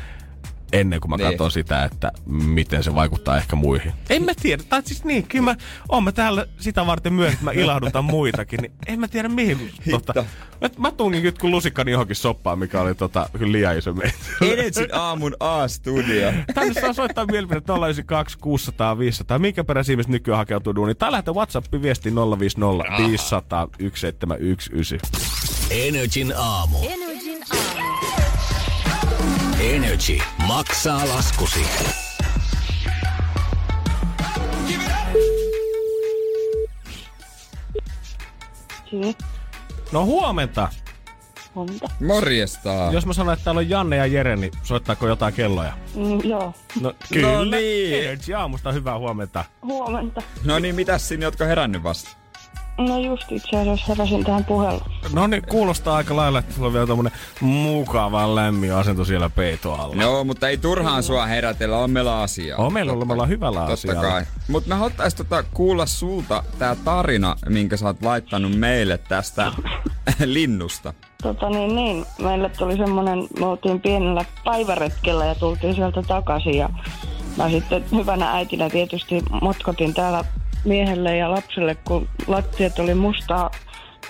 [0.80, 1.30] ennen kuin mä Niin.
[1.30, 3.94] katson sitä, että miten se vaikuttaa ehkä muihin.
[4.10, 5.56] En mä tiedä, tai siis niin, kyllä mä
[5.90, 9.72] oon mä täällä sitä varten myös, että mä ilahdutan muitakin, niin en mä tiedä mihin.
[9.92, 10.14] Tota,
[10.62, 14.16] mä, mä tungin nyt kun lusikkani johonkin soppaan, mikä oli tota, kyllä liian iso meitä.
[14.42, 16.32] Energin aamun A-studio.
[16.54, 19.40] Tänne saa soittaa mielipiteet 092 600 500.
[19.40, 20.98] Minkä perässä ihmiset nykyään hakeutuu duuniin?
[20.98, 25.08] Tai lähetä WhatsAppin viestiin 050 500 1719.
[25.72, 26.78] Energin aamu.
[26.78, 27.05] Energin aamu.
[29.66, 31.66] Energy maksaa laskusi.
[39.92, 40.70] No huomenta.
[41.56, 41.90] huomenta.
[42.08, 42.70] Morjesta.
[42.92, 45.74] Jos mä sanon, että täällä on Janne ja Jere, niin soittaako jotain kelloja?
[45.96, 47.28] Mm, joo, No kyllä.
[47.32, 48.04] No niin.
[48.04, 49.46] Energy aamusta hyvää huomenta.
[49.64, 50.22] huomenta.
[50.44, 52.10] No niin, mitäs sinne, jotka herännyt vasta?
[52.78, 54.82] No just itse asiassa heräsin tähän puheluun.
[55.14, 57.12] No niin, kuulostaa aika lailla, että sulla on vielä tommonen
[57.42, 59.96] mukava lämmin asento siellä peitoalla.
[60.04, 62.58] Joo, mutta ei turhaan sua herätellä, on meillä asiaa.
[62.60, 64.02] On meillä ollut, me ollaan hyvällä Totta asialla.
[64.02, 64.26] kai.
[64.48, 69.52] Mutta me haluttais tota kuulla sulta tää tarina, minkä sä oot laittanut meille tästä
[70.26, 70.94] linnusta.
[71.24, 76.70] Tota niin, niin, meille tuli semmonen, me oltiin pienellä päiväretkellä ja tultiin sieltä takaisin ja
[77.38, 80.24] mä sitten hyvänä äitinä tietysti motkotin täällä
[80.66, 83.52] miehelle ja lapselle, kun lattiat oli mustaa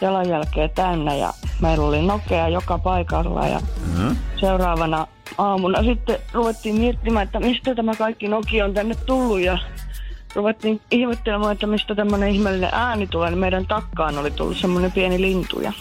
[0.01, 4.15] jalanjälkeä täynnä ja meillä oli nokea joka paikalla ja Mm-hmm.
[4.39, 9.57] seuraavana aamuna sitten ruvettiin miettimään, että mistä tämä kaikki Nokia on tänne tullut ja
[10.35, 15.21] ruvettiin ihmettelemään, että mistä tämmöinen ihmeellinen ääni tulee, niin meidän takkaan oli tullut semmoinen pieni
[15.21, 15.73] lintu ja,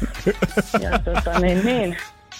[0.84, 1.96] ja tota, niin, niin.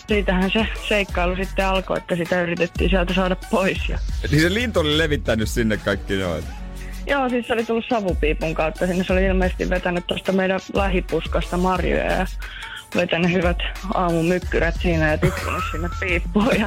[0.09, 3.89] Siitähän se seikkailu sitten alkoi, että sitä yritettiin sieltä saada pois.
[3.89, 3.99] Ja...
[4.31, 6.45] Niin se lintu oli levittänyt sinne kaikki noin.
[7.07, 8.87] Joo, siis se oli tullut savupiipun kautta.
[8.87, 12.27] Sinne se oli ilmeisesti vetänyt tuosta meidän lähipuskasta marjoja ja
[12.97, 13.59] vetänyt hyvät
[13.95, 16.61] aamumykkyrät siinä ja tippunut sinne piippuun.
[16.61, 16.67] Ja,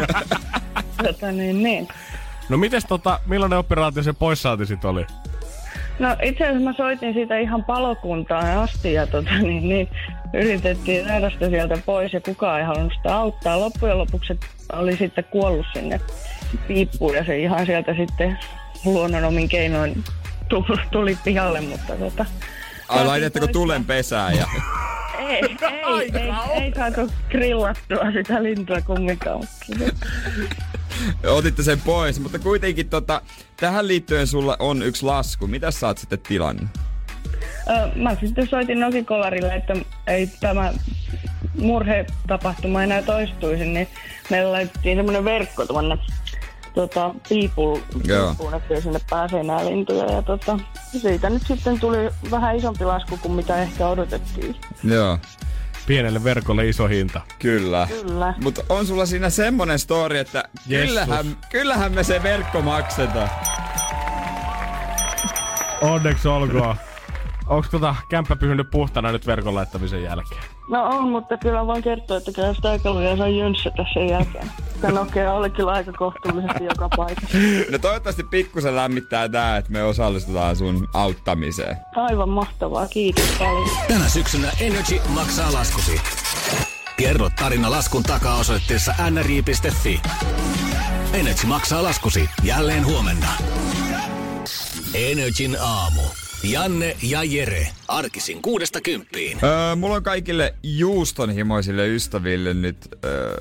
[1.04, 1.88] tota, niin, niin.
[2.50, 5.06] No mites tota, millainen operaatio se poissaanti sit oli?
[6.00, 9.90] No itse asiassa mä soitin siitä ihan palokuntaan asti ja tota, niin, niin,
[10.34, 13.60] yritettiin saada sitä sieltä pois ja kukaan ei halunnut sitä auttaa.
[13.60, 14.40] Loppujen lopuksi
[14.74, 16.02] oli sitten kuollut sinne
[16.68, 18.40] piippuun ja se ihan sieltä sitten
[18.86, 20.04] luonnon omin keinoin
[20.50, 22.26] tuli, tuli pihalle, mutta tota,
[22.90, 24.48] Ai laitetko tulen pesään ja...
[25.20, 26.32] ei, ei, ei,
[26.64, 29.44] ei, saatu grillattua sitä lintua kumminkaan.
[31.28, 33.22] Otitte sen pois, mutta kuitenkin tota,
[33.58, 35.48] tähän liittyen sulla on yksi lasku.
[35.48, 36.68] Mitä sä oot sitten tilannut?
[37.70, 39.74] Ö, Mä sitten soitin Nokikolarille, että
[40.08, 40.74] ei tämä
[41.60, 43.88] murhetapahtuma enää toistuisi, niin
[44.30, 45.98] meillä laitettiin semmoinen verkko tuonne
[46.78, 50.12] tota, piipul, piipuun, että sinne pääsee nämä lintuja.
[50.12, 50.60] Ja tota,
[51.02, 51.98] siitä nyt sitten tuli
[52.32, 54.56] vähän isompi lasku kuin mitä ehkä odotettiin.
[54.84, 55.18] Joo.
[55.88, 57.22] Pienelle verkolle iso hinta.
[57.40, 57.88] Kyllä.
[58.02, 58.34] Kyllä.
[58.44, 60.90] Mutta on sulla siinä semmonen story, että Jessus.
[60.90, 63.30] kyllähän, kyllähän me se verkko maksetaan.
[65.82, 66.76] Onneksi olkoon.
[67.48, 70.57] Onko tota kämppä pysynyt puhtana nyt verkon laittamisen jälkeen?
[70.70, 74.52] No on, mutta kyllä voin kertoa, että kyllä sitä aikaluja saa jynssätä sen jälkeen.
[74.74, 77.38] Sitä Nokia oli kyllä aika kohtuullisesti joka paikassa.
[77.72, 81.78] No toivottavasti pikkusen lämmittää tää, että me osallistutaan sun auttamiseen.
[81.96, 83.70] Aivan mahtavaa, kiitos paljon.
[83.88, 86.02] Tänä syksynä Energy maksaa laskusi.
[86.98, 90.02] Kerro tarina laskun takaa osoitteessa nri.fi.
[91.14, 93.28] Energy maksaa laskusi jälleen huomenna.
[94.94, 96.02] Energin aamu.
[96.44, 97.68] Janne ja Jere.
[97.88, 99.38] Arkisin kuudesta kymppiin.
[99.44, 103.38] Öö, mulla on kaikille juustonhimoisille ystäville nyt öö,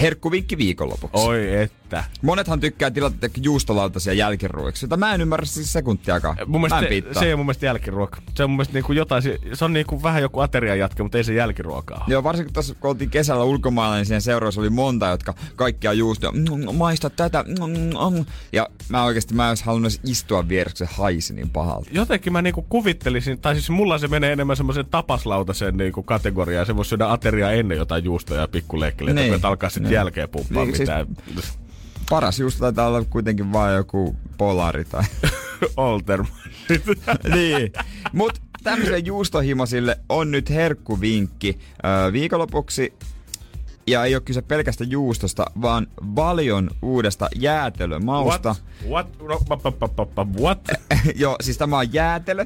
[0.00, 1.26] herkkuvinkki viikonlopuksi.
[1.26, 2.04] Oi että.
[2.22, 6.36] Monethan tykkää tilata juustolautasia jälkiruoiksi, jota mä en ymmärrä siis sekuntiakaan.
[6.46, 8.18] Mun mielestä mä en se, ei ole mun mielestä jälkiruoka.
[8.34, 11.18] Se on mun mielestä niinku jotain, se, se on niinku vähän joku aterian jatke, mutta
[11.18, 12.04] ei se jälkiruokaa.
[12.08, 16.32] Joo, varsinkin tuossa kun oltiin kesällä ulkomailla, niin siinä seuraavassa oli monta, jotka kaikkia juustoja,
[16.32, 21.34] "Mm, maista tätä, mm, mm." ja mä oikeasti mä en halunnut istua vieressä, se haisi
[21.34, 21.90] niin pahalta.
[21.92, 26.66] Jotenkin mä niinku kuvittelisin, tai siis mulla se menee enemmän semmoisen tapaslautasen niinku kategoriaan.
[26.66, 29.32] Se voisi syödä ateriaa ennen jotain juustoja ja pikkuleikkeleitä, Niin.
[29.32, 29.44] niin.
[29.46, 29.94] alkaa sitten Niin.
[29.94, 31.06] jälkeen pumppaa Niin, siis- mitään.
[32.10, 35.02] Paras juusto taitaa olla kuitenkin vaan joku polari tai...
[35.76, 36.32] Olterman.
[37.34, 37.72] niin.
[38.12, 42.92] Mut tämmöisille juustohimosille on nyt herkkuvinkki öö, viikonlopuksi.
[43.86, 48.54] Ja ei ole kyse pelkästä juustosta, vaan valion uudesta jäätelömausta.
[48.88, 49.08] What?
[49.18, 49.18] What?
[50.16, 50.60] No, what?
[51.14, 52.44] Joo, siis tämä on jäätelö.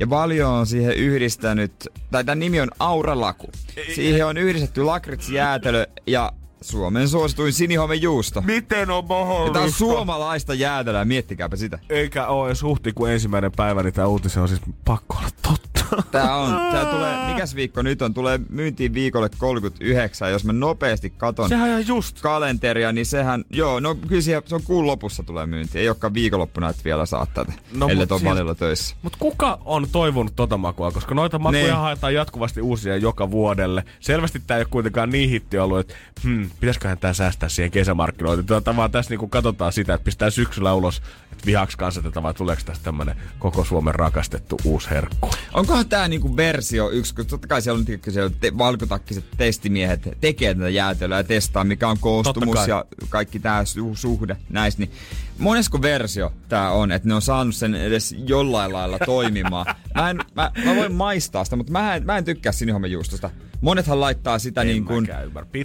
[0.00, 1.72] Ja Valio on siihen yhdistänyt,
[2.10, 3.46] tai tämän nimi on Auralaku.
[3.94, 8.40] Siihen on yhdistetty lakritsjäätelö ja Suomen suosituin sinihomejuusto.
[8.42, 9.78] Miten on Ja Tämä on mahdollista?
[9.78, 11.78] suomalaista jäätelöä, miettikääpä sitä.
[11.90, 15.67] Eikä oo edes huhtikuun ensimmäinen päivä, niin tää uutisen on siis pakko olla totta.
[16.10, 21.10] Tää on, tää tulee, mikäs viikko nyt on, tulee myyntiin viikolle 39, jos mä nopeasti
[21.10, 22.20] katon Sehän on ihan just.
[22.20, 25.82] kalenteria, niin sehän, joo, no kyllä siihen, se on kuun lopussa tulee myyntiin.
[25.82, 28.96] Ei olekaan viikonloppuna, että vielä saa tätä, No, ellei ole siis- valilla töissä.
[29.02, 30.90] Mut kuka on toivonut tota makua?
[30.90, 31.74] Koska noita makuja Niin.
[31.76, 33.84] haetaan jatkuvasti uusia joka vuodelle.
[34.00, 38.46] Selvästi tää ei ole kuitenkaan niin hitti ollut, että hmm, pitäisiköhän tää säästää siihen kesämarkkinoihin.
[38.46, 42.34] Tota, vaan tässä niinku katsotaan sitä, että pistää syksyllä ulos, että vihaks kanssa tätä, vai
[42.34, 45.30] tuleeko tästä tämmönen koko Suomen rakastettu uusi herkku.
[45.78, 50.54] Onkohan tää niinku versio yksi, kun totta kai siellä on, siellä te, valkotakkiset testimiehet tekee
[50.54, 54.82] tätä jäätelöä ja testaa, mikä on koostumus ja kaikki tää su- suhde näistä.
[54.82, 54.90] Niin
[55.38, 59.66] monesko versio tää on, että ne on saanut sen edes jollain lailla toimimaan?
[59.94, 63.30] Mä, en, mä, mä voin maistaa sitä, mutta mä en, mä en tykkää sinihomejuustosta.
[63.60, 65.08] Monethan laittaa sitä En niin kuin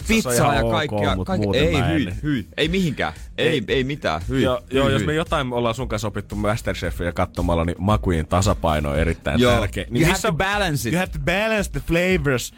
[0.08, 1.16] pizzaa ja ok, kaikkea.
[1.16, 1.50] mut kaikkea.
[1.54, 2.46] Ei, hyi, hyi.
[2.56, 3.12] Ei mihinkään.
[3.38, 4.22] Ei, ei, ei mitään.
[4.28, 5.06] Hyi, Joo, hyi, joo jos hyi.
[5.06, 9.58] me jotain ollaan sun kanssa opittu Masterchefia katsomalla, niin makujen tasapaino on erittäin Joo.
[9.60, 9.84] tärkeä.
[9.98, 10.94] You have to balance it.
[10.94, 12.54] You have to balance the flavors.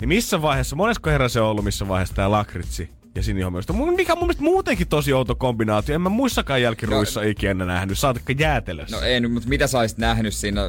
[0.00, 3.72] Niin missä vaiheessa, monesko herra se on ollut, missä vaiheessa tää lakritsi ja sinihomeista?
[3.72, 5.94] Mikä on mun mielestä muutenkin tosi outo kombinaatio.
[5.94, 8.96] En mä muissakaan jälkiruissa no, ikinä nähnyt, saatikka jäätelössä.
[8.96, 10.60] No ei, mutta mitä sä olisit nähnyt siinä?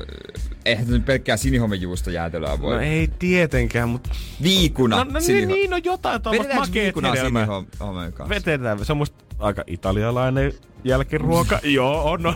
[0.66, 2.76] Eihän se nyt pelkkää sinihomejuustojäätelöä voi.
[2.76, 4.10] no ei tietenkään, mutta...
[4.44, 4.96] Viikuna.
[4.96, 7.46] No, no niin, niin, no jotain tuommoista makeet hedelmää.
[7.46, 8.36] sinihomeen kanssa?
[8.36, 8.86] Vetetään.
[8.86, 11.60] Se on musta aika italialainen jälkiruoka.
[11.78, 12.36] Joo, on, on,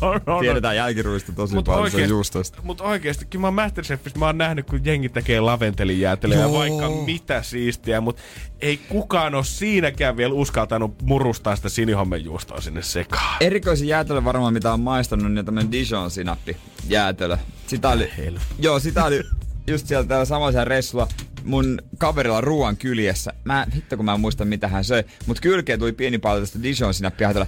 [0.00, 0.40] on, on.
[0.40, 2.58] Tiedetään jälkiruista tosi Mut paljon se oikeesti- juustoista.
[2.62, 7.42] Mut oikeesti, kyllä mä Masterchefissa mä oon nähnyt, kun jengi tekee laventelijäätelöä ja vaikka mitä
[7.42, 8.16] siistiä, mut
[8.60, 13.36] ei kukaan oo siinäkään vielä uskaltanut murustaa sitä sinihomejuustoa sinne sekaan.
[13.40, 16.56] Erikoisin jäätelö varmaan, mitä on maistanut, niin tämmönen Dijon sinappi
[16.88, 17.36] jäätelö.
[17.66, 18.10] Sitä oli,
[18.58, 19.22] joo, sitä oli
[19.66, 21.08] just siellä täällä samaisella reissulla
[21.44, 23.32] mun kaverilla ruoan kyljessä.
[23.44, 26.62] Mä, hitto kun mä en muista mitä hän söi, mut kylkeen tuli pieni paljon tästä
[26.62, 27.46] Dijon jäätelöä.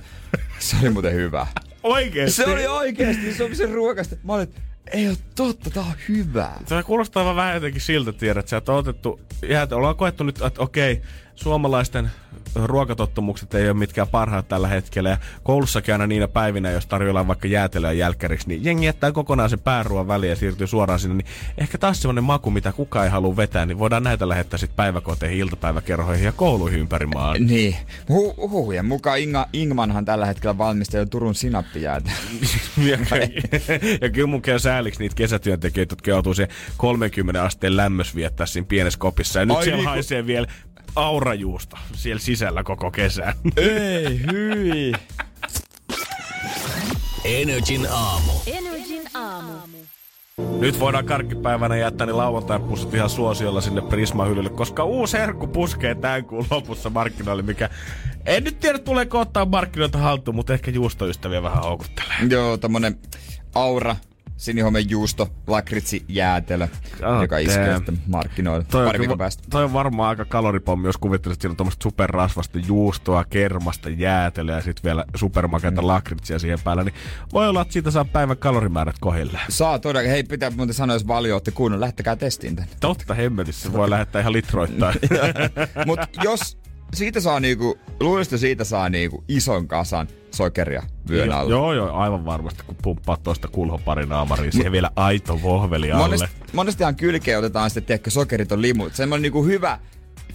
[0.59, 1.47] Se oli muuten hyvä.
[1.83, 2.37] Oikeesti?
[2.37, 4.17] Se oli oikeesti, se oli se ruokasta.
[4.25, 4.55] Mä olin,
[4.93, 6.61] ei oo totta, tää on hyvää.
[6.67, 10.43] Se kuulostaa vaan vähän jotenkin siltä, tiedät sä, että on otettu, jäätä, ollaan koettu nyt,
[10.43, 11.03] että okei,
[11.37, 12.11] suomalaisten
[12.65, 15.09] ruokatottumukset ei ole mitkään parhaat tällä hetkellä.
[15.09, 19.59] Ja koulussakin aina niinä päivinä, jos tarjoillaan vaikka jäätelöä jälkäriksi, niin jengi jättää kokonaan sen
[19.59, 21.15] pääruoan väliin ja siirtyy suoraan sinne.
[21.15, 21.27] Niin
[21.59, 25.39] ehkä taas semmonen maku, mitä kukaan ei halua vetää, niin voidaan näitä lähettää sitten päiväkoteihin,
[25.39, 27.47] iltapäiväkerhoihin ja kouluihin ympäri maan.
[27.47, 27.77] Niin.
[28.11, 32.11] Hu- huhujen mukaan Inga, Ingmanhan tällä hetkellä valmistaa jo Turun sinappijäätä.
[32.91, 32.99] ja,
[34.01, 38.67] ja kyllä mun käy sääliksi niitä kesätyöntekijöitä, jotka joutuu siihen 30 asteen lämmös viettää siinä
[38.69, 39.39] pienessä kopissa.
[39.39, 40.47] Ja nyt Ai siellä niinku- haisee vielä
[40.97, 43.35] aurajuusta siellä sisällä koko kesän.
[43.57, 44.93] Ei, hyi.
[47.25, 48.33] Energin aamu.
[48.47, 49.53] Energin aamu.
[50.59, 56.25] Nyt voidaan karkkipäivänä jättää ne lauantai-pussut ihan suosiolla sinne Prisma-hyllylle, koska uusi herkku puskee tämän
[56.25, 57.71] kuun lopussa markkinoille, mikä
[58.27, 62.17] en nyt tiedä tuleeko ottaa markkinoita haltuun, mutta ehkä juustoystäviä vähän houkuttelee.
[62.31, 62.99] Joo, tommonen
[63.55, 63.97] aura,
[64.37, 66.69] sinihomen juusto, lakritsi, jäätelö,
[66.99, 69.43] God joka iskee sitten markkinoille Toi on, pari viikon päästä.
[69.51, 74.57] toi on varmaan aika kaloripommi, jos kuvittelisit, että siinä on tuommoista superrasvasta juustoa, kermasta, jäätelöä
[74.57, 75.87] ja sitten vielä supermakeita mm.
[75.87, 76.95] lakritsia siihen päällä, niin
[77.33, 79.41] voi olla, että siitä saa päivän kalorimäärät kohille.
[79.49, 80.09] Saa todella.
[80.09, 82.71] Hei, pitää muuten sanoa, jos valio otti kunnon, lähtekää testiin tänne.
[82.81, 84.95] Totta hemmetissä, voi lähettää ihan litroittain.
[85.87, 86.59] Mut jos
[86.95, 91.51] siitä saa niinku, luulisin, että siitä saa niinku ison kasan sokeria vyön alle.
[91.51, 96.09] Joo, joo, aivan varmasti, kun pumppaa tuosta kulhoparin naamariin, siihen vielä aito vohveli alle.
[96.09, 98.89] Monesti, monestihan kylkeen otetaan sitten, tiedätkö, sokeriton limu.
[98.93, 99.79] Semmoinen niinku hyvä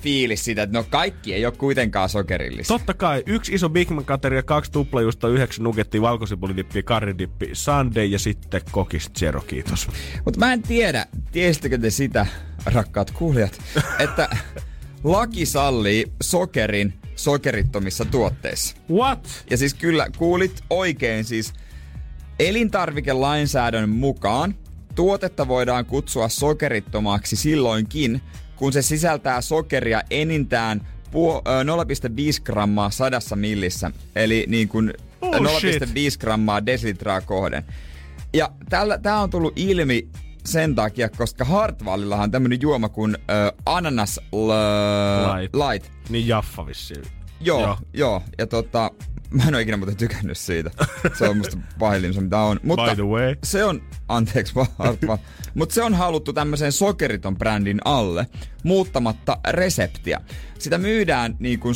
[0.01, 2.73] fiilis siitä, että no kaikki ei ole kuitenkaan sokerillista.
[2.73, 8.19] Totta kai, yksi iso Big Mac ja kaksi tuplajuusta, yhdeksän nuggettia, valkosipulidippi, karridippi, sundae ja
[8.19, 9.87] sitten kokis zero, kiitos.
[10.25, 12.25] Mutta mä en tiedä, tiesittekö te sitä,
[12.65, 13.61] rakkaat kuulijat,
[13.99, 14.29] että
[15.03, 18.75] laki sallii sokerin sokerittomissa tuotteissa.
[18.91, 19.27] What?
[19.49, 21.53] Ja siis kyllä kuulit oikein siis
[22.39, 24.55] elintarvikelainsäädännön mukaan
[24.95, 28.21] tuotetta voidaan kutsua sokerittomaksi silloinkin,
[28.55, 35.35] kun se sisältää sokeria enintään puo- ö, 0,5 grammaa sadassa millissä, eli niin kuin Oh,
[35.35, 35.41] 0,5
[36.19, 37.63] grammaa desilitraa kohden.
[38.33, 38.51] Ja
[39.01, 40.07] tämä on tullut ilmi
[40.45, 44.51] sen takia, koska Hartwallillahan on tämmönen juoma kuin ö, ananas l-
[45.39, 45.55] Light.
[45.55, 45.91] light.
[46.09, 47.03] Niin Jaffa vissiin.
[47.39, 47.77] Joo, Joo.
[47.93, 48.23] joo.
[48.37, 48.91] Ja tota,
[49.29, 50.71] mä en ole ikinä muuten tykännyt siitä.
[51.17, 52.59] Se on musta pahin mitä on.
[52.63, 53.35] Mutta By the way.
[53.43, 54.67] se on, anteeksi vaan,
[55.53, 58.27] mutta se on haluttu tämmöisen sokeriton brändin alle,
[58.63, 60.21] muuttamatta reseptiä.
[60.59, 61.75] Sitä myydään niin kuin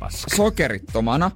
[0.00, 0.36] paska.
[0.36, 1.30] sokerittomana,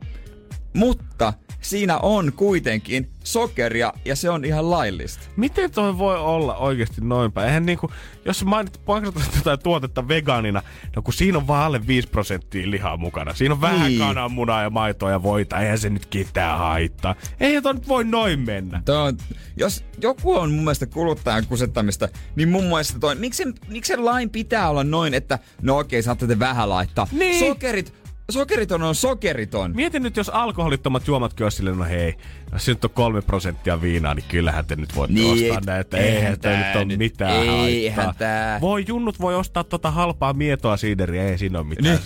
[0.79, 5.23] mutta siinä on kuitenkin sokeria ja se on ihan laillista.
[5.37, 7.47] Miten toi voi olla oikeasti noin päin?
[7.49, 7.91] Eihän niinku,
[8.25, 10.63] jos mainit paikataan jotain tuotetta vegaanina,
[10.97, 13.35] no kun siinä on vaan alle 5 prosenttia lihaa mukana.
[13.35, 13.99] Siinä on vähän Niin.
[13.99, 15.61] kananmunaa ja maitoa ja voita.
[15.61, 17.15] Eihän se nyt ketään haittaa.
[17.41, 18.83] Eihän toi nyt voi noin mennä.
[18.85, 19.17] Toi on,
[19.57, 24.71] jos joku on mun mielestä kuluttajan kusettamista, niin mun mielestä toi, miksi, miksi lain pitää
[24.71, 27.07] olla noin, että no okei, saatte te vähän laittaa.
[27.13, 27.39] Niin.
[27.49, 27.93] Sokerit,
[28.31, 29.73] sokeriton on sokeriton.
[29.75, 32.15] Mieti nyt, jos alkoholittomat juomat olisi silleen, no hei,
[32.53, 35.97] jos nyt on kolme prosenttia viinaa, niin kyllähän te nyt voitte Niin, ostaa näitä.
[35.97, 38.15] eihän Eihän tää nyt ole nyt- mitään eihän haittaa.
[38.19, 38.61] tää.
[38.61, 41.99] Voi junnut voi ostaa tota halpaa mietoa siideriä, ei siinä ole mitään.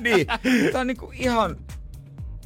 [0.00, 0.26] niin,
[0.72, 1.56] tää on niinku ihan,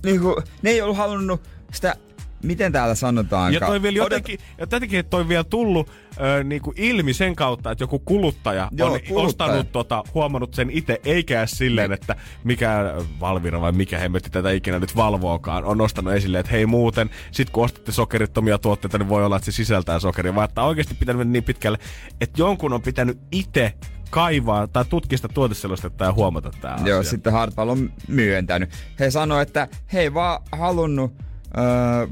[0.05, 1.97] niinku, ne ei ollut halunnut sitä,
[2.45, 3.55] miten täällä sanotaan?
[3.55, 5.90] Ja toi vielä jotenkin, ja jotenkin että toi vielä tullut
[6.20, 9.26] ö, niinku ilmi sen kautta, että joku kuluttaja Joo, on kuluttaja.
[9.26, 14.51] ostanut tota, huomannut sen itse, eikä edes silleen, että mikä Valvira vai mikä hemmetti tätä
[14.51, 19.09] ikinä nyt valvookaan, on nostanut esille, että hei muuten, sit kun ostatte sokerittomia tuotteita, niin
[19.09, 21.78] voi olla, että se sisältää sokeria, vaan että oikeasti pitänyt mennä niin pitkälle,
[22.20, 23.72] että jonkun on pitänyt itse
[24.11, 27.11] kaivaa tai tutkia sitä tuoteselostetta ja huomata tämä Joo, asia.
[27.11, 28.70] sitten Hartwall on myöntänyt.
[29.01, 31.14] He sanoi, että he ei vaan halunnut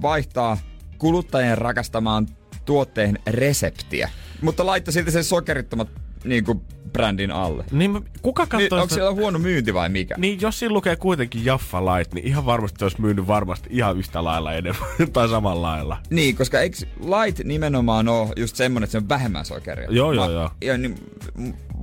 [0.02, 0.58] vaihtaa
[0.98, 2.26] kuluttajien rakastamaan
[2.64, 4.10] tuotteen reseptiä,
[4.42, 5.88] mutta laittoi silti sen sokerittomat
[6.24, 6.62] niinku,
[6.92, 7.64] brändin alle.
[7.70, 10.14] Niin, kuka Niin, katsoo onko sitä- siellä huono myynti vai mikä?
[10.18, 13.98] Niin, jos siinä lukee kuitenkin Jaffa Light, niin ihan varmasti se olisi myynyt varmasti ihan
[13.98, 15.98] yhtä lailla enemmän tai samalla lailla.
[16.10, 19.86] Niin, koska eikö light nimenomaan ole just semmonen, että se on vähemmän sokeria?
[19.90, 20.50] Joo, joo, joo.
[20.64, 20.94] Ja, niin,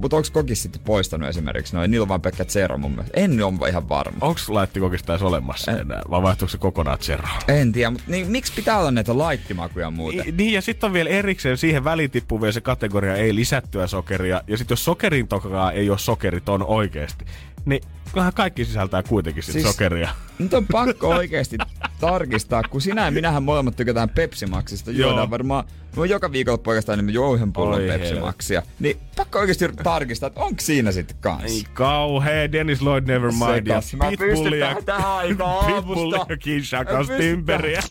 [0.01, 1.91] mutta onko kokis sitten poistanut esimerkiksi noin?
[1.91, 3.11] Niillä on vaan pelkkä zero mun mielestä.
[3.19, 4.17] En ole ihan varma.
[4.21, 5.77] Onko Light kokista edes olemassa Eh.
[5.79, 7.29] enää, vai vaihtuuko se kokonaan zeroon?
[7.47, 10.27] En tiedä, mutta niin, miksi pitää olla näitä laittimakuja muuten?
[10.27, 13.87] I- Niin, ja sitten on vielä erikseen siihen väliin tippuu vielä se kategoria ei lisättyä
[13.87, 14.41] sokeria.
[14.47, 17.25] Ja sitten jos sokerin tokaa ei ole sokeriton oikeesti,
[17.65, 17.81] niin
[18.13, 20.09] kyllähän kaikki sisältää kuitenkin sit Siis- sokeria.
[20.39, 21.57] Nyt on pakko oikeasti
[21.99, 24.91] tarkistaa, kun sinä ja minähän molemmat tykätään Pepsi Maxista.
[24.91, 25.09] Joo.
[25.09, 25.63] Juodaan varmaan,
[25.97, 28.19] oon joka viikolla oikeastaan enemmän juo yhden pullon Oi Pepsi helvetti.
[28.25, 28.61] Maxia.
[28.79, 31.43] Niin pakko oikeasti tarkistaa, että onko siinä sitten kans.
[31.43, 33.93] Ei kauhea, Dennis Lloyd Nevermind ja Sekas.
[33.93, 37.17] Mä pystyn Pitbullia, tähän aikaan Pitbullia aamusta.
[37.17, 37.81] Timberiä.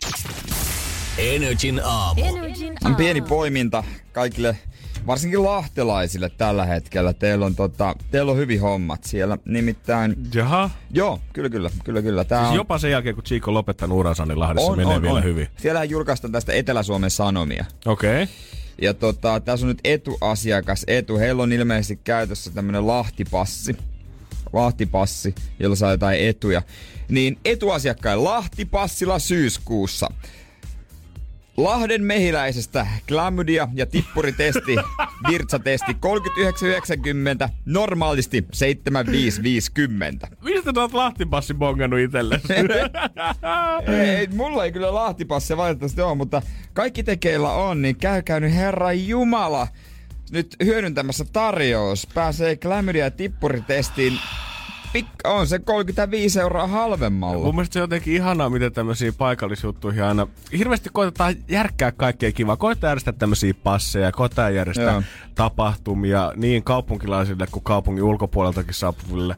[1.17, 2.21] Energin aamu.
[2.25, 4.57] Energin On pieni poiminta kaikille,
[5.09, 7.13] varsinkin lahtelaisille tällä hetkellä.
[7.13, 9.37] Teillä on, tota, teillä on hyvin hommat siellä.
[9.45, 12.23] Nimittäin, Jaha, joo, kyllä, kyllä, kyllä, kyllä.
[12.23, 15.47] Tää siis on, jopa sen jälkeen kun Chico lopettanut uransa, niin Lahdessa menee vielä hyvin.
[15.57, 17.65] Siellähän julkaistaan tästä Etelä-Suomen Sanomia.
[17.85, 18.23] Okei.
[18.23, 18.35] Okay.
[18.81, 21.17] Ja tota, tässä on nyt etuasiakas etu.
[21.17, 23.77] Heillä on ilmeisesti käytössä tämmönen lahtipassi.
[24.53, 26.61] Lahtipassi, jolla saa jotain etuja.
[27.09, 30.09] Niin etuasiakkain lahtipassilla syyskuussa.
[31.63, 34.75] Lahden mehiläisestä klamydia ja tippuritesti,
[35.29, 35.91] virtsatesti
[37.45, 38.47] 39,90, normaalisti 75,50.
[40.43, 42.47] Mistä tuot lahtipassi bongannut itsellesi?
[44.01, 46.41] ei, mulla ei kyllä lahtipassia valitettavasti ole, mutta
[46.73, 49.67] kaikki tekeillä on, niin käykää nyt Herra Jumala
[50.31, 52.07] nyt hyödyntämässä tarjous.
[52.13, 54.19] Pääsee klamydia ja tippuritestiin
[54.93, 57.43] Pik- on se 35 euroa halvemmalla.
[57.45, 60.27] Mun mielestä se on jotenkin ihanaa, miten tämmöisiä paikallisjuttuihin aina...
[60.57, 62.57] Hirveästi koitetaan järkkää kaikkea kivaa.
[62.57, 65.03] Koitetaan järjestää tämmöisiä passeja, koitetaan järjestää Joo.
[65.35, 69.35] tapahtumia niin kaupunkilaisille kuin kaupungin ulkopuoleltakin saapuville.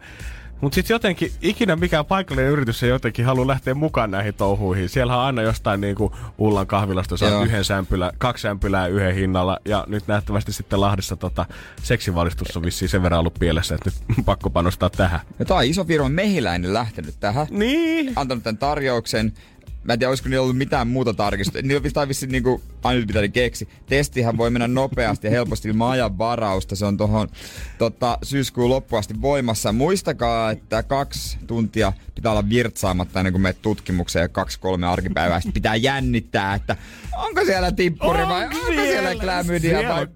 [0.62, 4.90] Mutta sitten jotenkin ikinä mikään paikallinen yritys ei jotenkin halua lähteä mukaan näihin touhuihin.
[4.90, 9.58] Siellä on aina jostain niinku Ullan kahvilasta saa yhden sämpylä, kaksi sämpylää yhden hinnalla.
[9.66, 11.46] Ja nyt nähtävästi sitten Lahdessa tota,
[11.84, 15.20] seksivalistus on vissiin sen verran ollut pielessä, että nyt pakko panostaa tähän.
[15.40, 17.48] Ja on iso firma mehiläinen lähtenyt tähän.
[17.50, 18.14] Niin.
[18.16, 19.34] Antanut tämän tarjouksen.
[19.84, 21.62] Mä en tiedä, olisiko niillä ollut mitään muuta tarkistusta.
[21.62, 23.70] Niillä pitää vissiin niinku, ainut mitä ne keksi.
[23.86, 26.76] Testihän voi mennä nopeasti ja helposti ilman ajan varausta.
[26.76, 27.30] Se on tuohon
[27.78, 29.72] tota, syyskuun loppuun asti voimassa.
[29.72, 35.40] Muistakaa, että kaksi tuntia pitää olla virtsaamatta ennen kuin menet tutkimukseen ja kaksi-kolme arkipäivää.
[35.40, 36.76] Sitten pitää jännittää, että
[37.16, 40.08] onko siellä tippuri vai onko siellä, siellä klamydia vai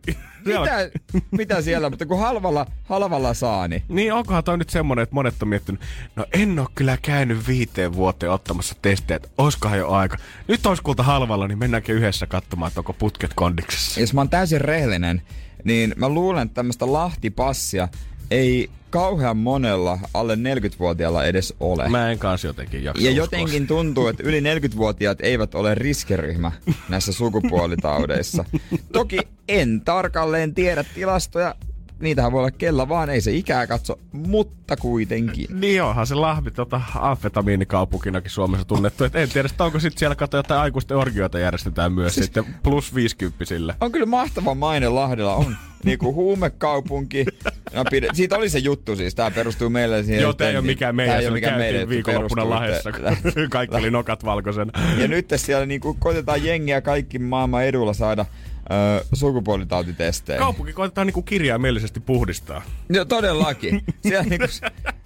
[0.46, 0.90] mitä,
[1.32, 3.84] mitä siellä, mutta kun halvalla, halvalla saa, niin...
[3.90, 5.82] Niin, onkohan toi nyt semmonen, että monet on miettinyt,
[6.16, 10.18] no en oo kyllä käynyt viiteen vuoteen ottamassa testejä, että oiskohan jo aika.
[10.48, 14.00] Nyt olisi kulta halvalla, niin mennäänkin yhdessä katsomaan, että onko putket kondiksessa.
[14.00, 15.22] Jos mä oon täysin rehellinen,
[15.64, 17.88] niin mä luulen, että tämmöistä lahtipassia
[18.32, 21.90] ei kauhean monella alle 40-vuotiaalla edes ole.
[21.90, 23.24] Mä en kanssa jotenkin jaksa Ja uskoa.
[23.24, 26.52] jotenkin tuntuu, että yli 40-vuotiaat eivät ole riskiryhmä
[26.90, 28.46] näissä sukupuolitaudeissa.
[28.94, 29.20] Toki
[29.50, 31.56] en tarkalleen tiedä tilastoja,
[32.00, 35.48] niitähän voi olla kella vaan, ei se ikää katso, mutta kuitenkin.
[35.60, 39.04] Niin onhan se Lahti tota, amfetamiinikaupunkinakin Suomessa tunnettu.
[39.04, 42.26] Et en tiedä, onko sitten siellä kato jotain aikuisten orgioita järjestetään myös siis...
[42.26, 43.46] sitten plus 50
[43.82, 47.26] On kyllä mahtava maine Lahdella, on niinku huumekaupunki.
[47.76, 50.22] No, pide, siitä oli se juttu siis, tää perustuu meille siihen.
[50.22, 52.92] Joo, tää ei ole mikään meidän, ei ole mikään meidän viikonloppuna Lahdessa,
[53.50, 54.72] kaikki oli nokat valkoisen.
[54.98, 58.26] Ja nyt siellä niinku koitetaan jengiä kaikki maailman edulla saada
[58.72, 60.40] öö, sukupuolitautitestejä.
[60.40, 62.62] Kaupunki koitetaan niinku kirjaimellisesti puhdistaa.
[62.90, 63.84] No todellakin.
[64.08, 64.48] Siellä, niinku,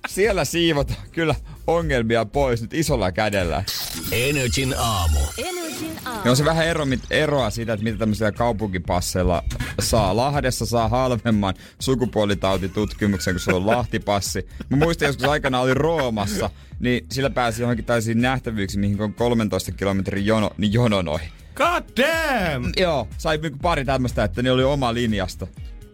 [0.09, 1.35] siellä siivot kyllä
[1.67, 3.63] ongelmia pois nyt isolla kädellä.
[4.11, 5.19] Energin aamu.
[5.37, 6.21] Energin aamu.
[6.25, 9.43] Ja on se vähän ero, eroa siitä, että mitä tämmöisillä kaupunkipasseilla
[9.79, 10.15] saa.
[10.15, 14.47] Lahdessa saa halvemman sukupuolitautitutkimuksen, kun se on Lahtipassi.
[14.69, 16.49] Mä muistan joskus aikana oli Roomassa,
[16.79, 21.19] niin sillä pääsi johonkin täysiin nähtävyyksiin, mihin on 13 kilometrin jono, niin jononoi.
[21.55, 22.71] God damn!
[22.77, 25.47] Joo, sai niinku pari tämmöistä, että ne oli oma linjasta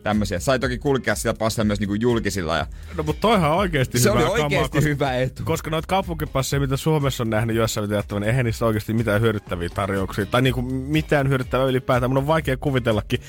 [0.06, 0.39] tämmöisiä.
[0.39, 2.58] Sai toki kulkea siellä passilla myös niinku julkisilla.
[2.58, 2.68] Ja...
[2.97, 5.43] No mutta toihan on oikeasti Se hyvä oli oikeasti kamaa, koska, hyvä etu.
[5.45, 9.70] Koska noita kaupunkipasseja, mitä Suomessa on nähnyt jossain videottavan, niin eihän niissä oikeasti mitään hyödyttäviä
[9.70, 10.26] tarjouksia.
[10.26, 12.10] Tai niinku mitään hyödyttävää ylipäätään.
[12.10, 13.20] Mun on vaikea kuvitellakin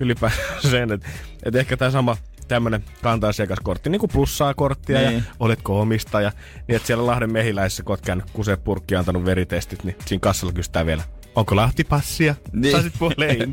[0.00, 1.08] ylipäätään sen, että,
[1.42, 2.16] että ehkä tämä sama
[2.48, 5.14] tämmönen kanta-asiakaskortti, niin kuin plussaa korttia niin.
[5.14, 6.32] ja oletko omistaja.
[6.68, 10.52] Niin että siellä Lahden mehiläisessä, kun oot käynyt kusepurkki ja antanut veritestit, niin siinä kassalla
[10.52, 11.02] kysytään vielä,
[11.34, 12.34] onko Lahtipassia?
[12.52, 12.72] Niin.
[12.72, 13.52] Saisit puoleen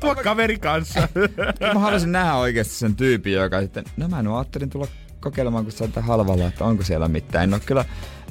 [0.00, 1.08] Tuo kaveri kanssa.
[1.74, 4.86] Mä haluaisin nähdä oikeasti sen tyypin, joka sitten, no mä en ajattelin tulla
[5.20, 7.44] kokeilemaan, kun se on halvalla, että onko siellä mitään.
[7.44, 7.84] En oo kyllä,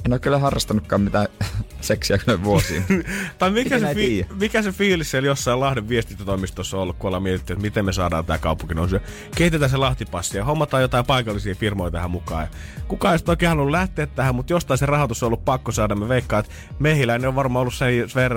[0.04, 1.26] en ole kyllä harrastanutkaan mitään
[1.80, 2.84] seksiä kyllä vuosiin.
[3.38, 7.22] tai mikä se, fi- mikä se fiilis siellä jossain Lahden viestintätoimistossa on ollut, kun ollaan
[7.22, 8.96] mietitty, että miten me saadaan tämä kaupunki nousu.
[9.36, 12.48] Kehitetään se Lahtipassi ja hommataan jotain paikallisia firmoja tähän mukaan.
[12.88, 15.94] Kukaan ei oikein halunnut lähteä tähän, mutta jostain se rahoitus on ollut pakko saada.
[15.94, 17.86] Me veikkaan, että mehiläinen on varmaan ollut se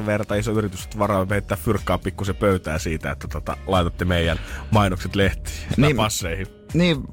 [0.05, 4.39] verta iso yritys, että varaa heittää fyrkkaa pikkusen pöytää siitä, että tota, laitatte meidän
[4.72, 6.47] mainokset lehtiin niin, passeihin.
[6.74, 7.03] Niin,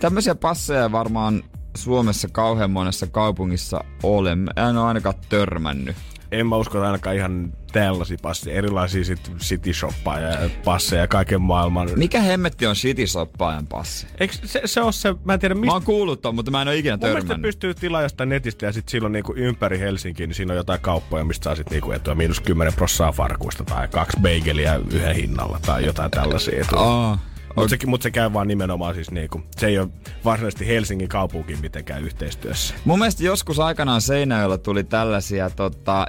[0.00, 1.42] tämmöisiä passeja varmaan
[1.76, 4.32] Suomessa kauhean monessa kaupungissa ole.
[4.32, 5.96] En ole ainakaan törmännyt.
[6.32, 11.42] En mä usko, että ainakaan ihan tällaisia passeja, erilaisia sit city ja passeja ja kaiken
[11.42, 11.88] maailman.
[11.96, 14.06] Mikä hemmetti on city shoppaajan passi?
[14.20, 15.66] Eikö se, se on se, mä en tiedä mistä...
[15.66, 17.28] Mä oon kuullut ton, mutta mä en ole ikinä törmännyt.
[17.28, 20.80] Mun pystyy tilaa jostain netistä ja sit silloin niinku ympäri Helsinkiä, niin siinä on jotain
[20.80, 25.60] kauppoja, mistä saa sit niinku etua miinus 10 prossaa farkuista tai kaksi bageliä yhden hinnalla
[25.66, 26.82] tai jotain tällaisia etuja.
[26.82, 27.18] Oh.
[27.56, 29.88] Mutta se, mut se käy vaan nimenomaan siis niinku, se ei ole
[30.24, 32.74] varsinaisesti Helsingin kaupunki mitenkään yhteistyössä.
[32.84, 36.06] Mun mielestä joskus aikanaan Seinäjoella tuli tällaisia tota,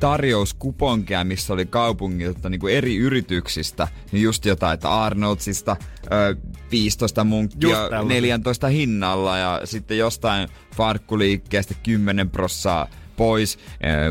[0.00, 5.76] tarjouskuponkeja, missä oli kaupungilta niin kuin eri yrityksistä, niin just jotain, että Arnoldsista
[6.12, 6.36] ö,
[6.70, 7.76] 15 munkkia
[8.08, 12.86] 14 hinnalla ja sitten jostain farkkuliikkeestä 10 prossaa
[13.16, 13.58] pois,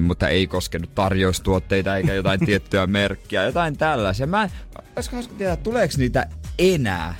[0.02, 4.28] mutta ei koskenut tarjoustuotteita eikä jotain tiettyä merkkiä, jotain tällaisia.
[4.28, 4.50] Mä
[4.96, 6.28] olisiko hauska tiedä, tuleeko niitä
[6.60, 7.16] enää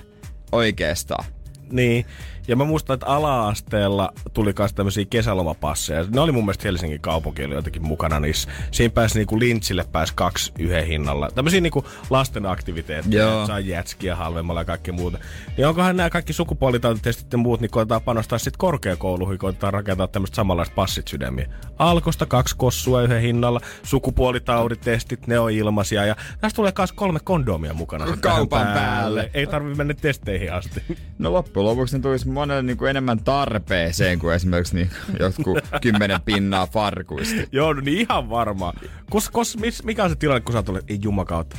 [0.52, 1.26] oikeastaan?
[1.72, 2.06] Niin.
[2.50, 6.06] Ja mä muistan, että ala-asteella tuli myös tämmöisiä kesälomapasseja.
[6.14, 8.50] Ne oli mun mielestä Helsingin kaupunki oli jotenkin mukana niissä.
[8.72, 11.30] Siinä pääsi niinku lintsille pääsi kaksi yhden hinnalla.
[11.36, 13.24] Tämmöisiä niinku lasten aktiviteetteja.
[13.24, 13.48] Joo.
[13.48, 15.18] Saa jätskiä halvemmalla ja kaikki muuta.
[15.58, 20.36] Niin onkohan nämä kaikki sukupuolitautitestit ja muut, niin koetaan panostaa sitten korkeakouluihin, koetaan rakentaa tämmöistä
[20.36, 21.50] samanlaista passit sydämiä.
[21.80, 27.74] Alkosta kaksi kossua yhden hinnalla, sukupuolitauditestit, ne on ilmaisia ja tästä tulee myös kolme kondomia
[27.74, 28.18] mukana.
[28.22, 29.32] Kaupan päälle.
[29.34, 30.84] Ei tarvi mennä testeihin asti.
[31.20, 36.22] No loppujen lopuksi ne tulisi monelle niin kuin enemmän tarpeeseen kuin esimerkiksi niin jotkut kymmenen
[36.22, 37.42] pinnaa farkuista.
[37.52, 38.74] Joo, no niin ihan varmaan.
[39.10, 41.58] Kos, kos, mikä on se tilanne, kun sä tulet, ei jumakautta,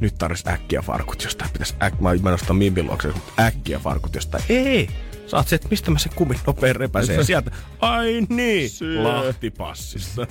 [0.00, 1.50] nyt tarvitsisi äkkiä farkut jostain.
[1.50, 4.44] Pitäisi äk, mä oon menossa Mimpin luokse, mutta äkkiä farkut jostain.
[4.48, 4.88] Ei,
[5.32, 7.50] Saat se, että mistä mä se kumin nopein repäsee sieltä.
[7.80, 8.70] Ai niin,
[9.02, 10.26] Lahtipassista.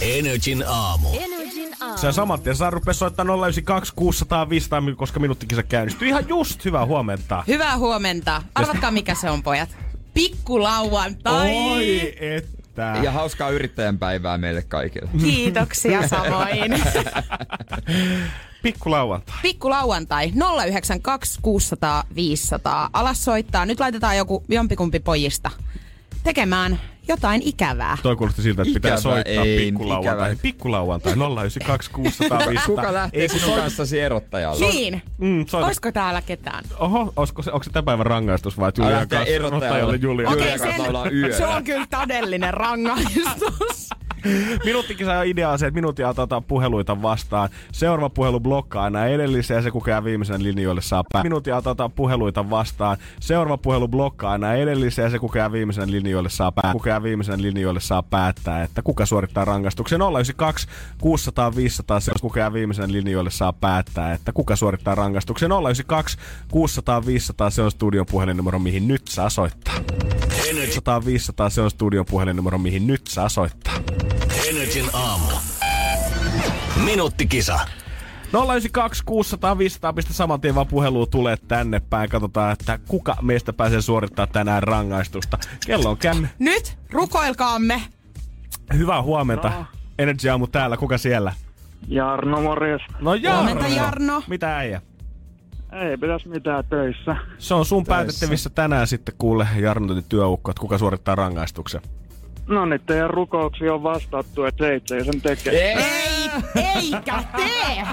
[0.00, 1.08] Energin aamu.
[1.20, 1.98] Energin aamu.
[1.98, 6.08] Sä saman tien saa rupea soittaa 092 600 500, koska minuuttikisa käynnistyy.
[6.08, 7.44] Ihan just hyvää huomenta.
[7.46, 8.42] Hyvää huomenta.
[8.54, 9.76] Arvatkaa mikä se on, pojat.
[10.14, 11.56] Pikkulauantai.
[11.56, 12.96] Oi, että.
[13.02, 15.10] Ja hauskaa yrittäjän päivää meille kaikille.
[15.20, 16.74] Kiitoksia samoin.
[18.66, 19.36] Pikku lauantai.
[19.42, 20.32] Pikkulauantai
[20.66, 22.90] 092 600 500.
[22.92, 23.66] Alas soittaa.
[23.66, 25.50] Nyt laitetaan joku jompikumpi pojista
[26.24, 27.98] tekemään jotain ikävää.
[28.02, 30.32] Toi kuulosti siltä, että pitää Ikävä, soittaa ei, pikkulauantai.
[30.32, 30.42] ikävä.
[30.42, 32.66] Pikkulauantai 092 600 500.
[32.66, 34.66] Kuka lähtee sinun kanssasi erottajalle?
[34.66, 35.02] Niin.
[35.18, 35.66] Mm, soita.
[35.66, 36.64] Olisiko täällä ketään?
[36.78, 39.34] Oho, olisiko se, onko se tämän päivän rangaistus vai Julian lähtee kanssa?
[39.34, 39.66] erottajalle.
[39.66, 40.32] Ottajalle Julian.
[40.32, 40.54] Okei.
[41.12, 41.36] Yöllä.
[41.36, 43.90] se on kyllä todellinen rangaistus.
[44.64, 47.48] Minuuttikisa idea on se, että minuutia otetaan puheluita vastaan.
[47.72, 51.22] Seuraava puhelu blokkaa aina edellisen ja se kuka jää viimeisen linjoille saa pää.
[51.22, 52.96] Minuutia otetaan puheluita vastaan.
[53.20, 56.72] Seuraava puhelu blokkaa aina edellisen ja se kuka jää viimeisen linjoille saa pää.
[56.72, 60.00] Kuka jää viimeisen linjoille saa päättää, että kuka suorittaa rangaistuksen.
[60.00, 60.68] 092
[61.00, 65.50] 600 500 se kuka jää viimeisen linjoille saa päättää, että kuka suorittaa rangaistuksen.
[65.50, 66.18] 092
[66.50, 69.74] 600 500 se on studion puhelinnumero, mihin nyt saa soittaa.
[70.74, 73.74] 100 500 se on studion puhelinnumero, mihin nyt saa soittaa.
[74.76, 75.24] Energin aamu.
[76.84, 77.60] Minuuttikisa.
[78.32, 82.10] 092 600 500, pistä saman tien vaan puhelu tulee tänne päin.
[82.10, 85.38] Katsotaan, että kuka meistä pääsee suorittamaan tänään rangaistusta.
[85.66, 86.28] Kello on känny.
[86.38, 87.82] Nyt rukoilkaamme.
[88.74, 89.64] Hyvää huomenta.
[89.98, 90.76] Energy Aamu täällä.
[90.76, 91.32] Kuka siellä?
[91.88, 92.82] Jarno, morjes.
[93.00, 93.42] No Jarno.
[93.42, 94.22] Huomenta, Jarno.
[94.26, 94.82] Mitä äijä?
[95.72, 97.16] Ei pitäisi mitään töissä.
[97.38, 101.82] Se on sun päätettävissä tänään sitten kuule Jarno työukko, että kuka suorittaa rangaistuksen.
[102.48, 105.72] No niin, teidän rukouksia on vastattu, että seitse sen tekee.
[105.72, 107.86] Ei, eikä tee.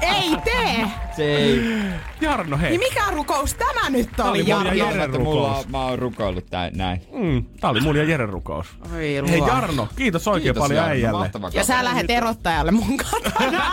[0.14, 0.86] Ei tee.
[1.16, 1.62] Se ei.
[2.20, 2.70] Jarno, hei.
[2.70, 4.72] Niin mikä rukous tämä nyt oli oli, Jarno?
[4.72, 7.00] Jarno, että mulla mä oon rukoillut tää, näin.
[7.12, 8.66] Mm, tää oli mun ja Jeren rukous.
[8.94, 9.48] Oi Hei luo.
[9.48, 11.30] Jarno, kiitos oikein Kiitos, paljon Jarno, äijälle.
[11.52, 13.64] Ja sä lähet erottajalle mun katona.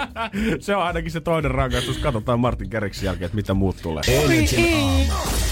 [0.60, 1.98] se on ainakin se toinen rangaistus.
[1.98, 4.02] Katsotaan Martin Keriksin jälkeen, että mitä muut tulee.
[4.08, 5.49] Energin aamu.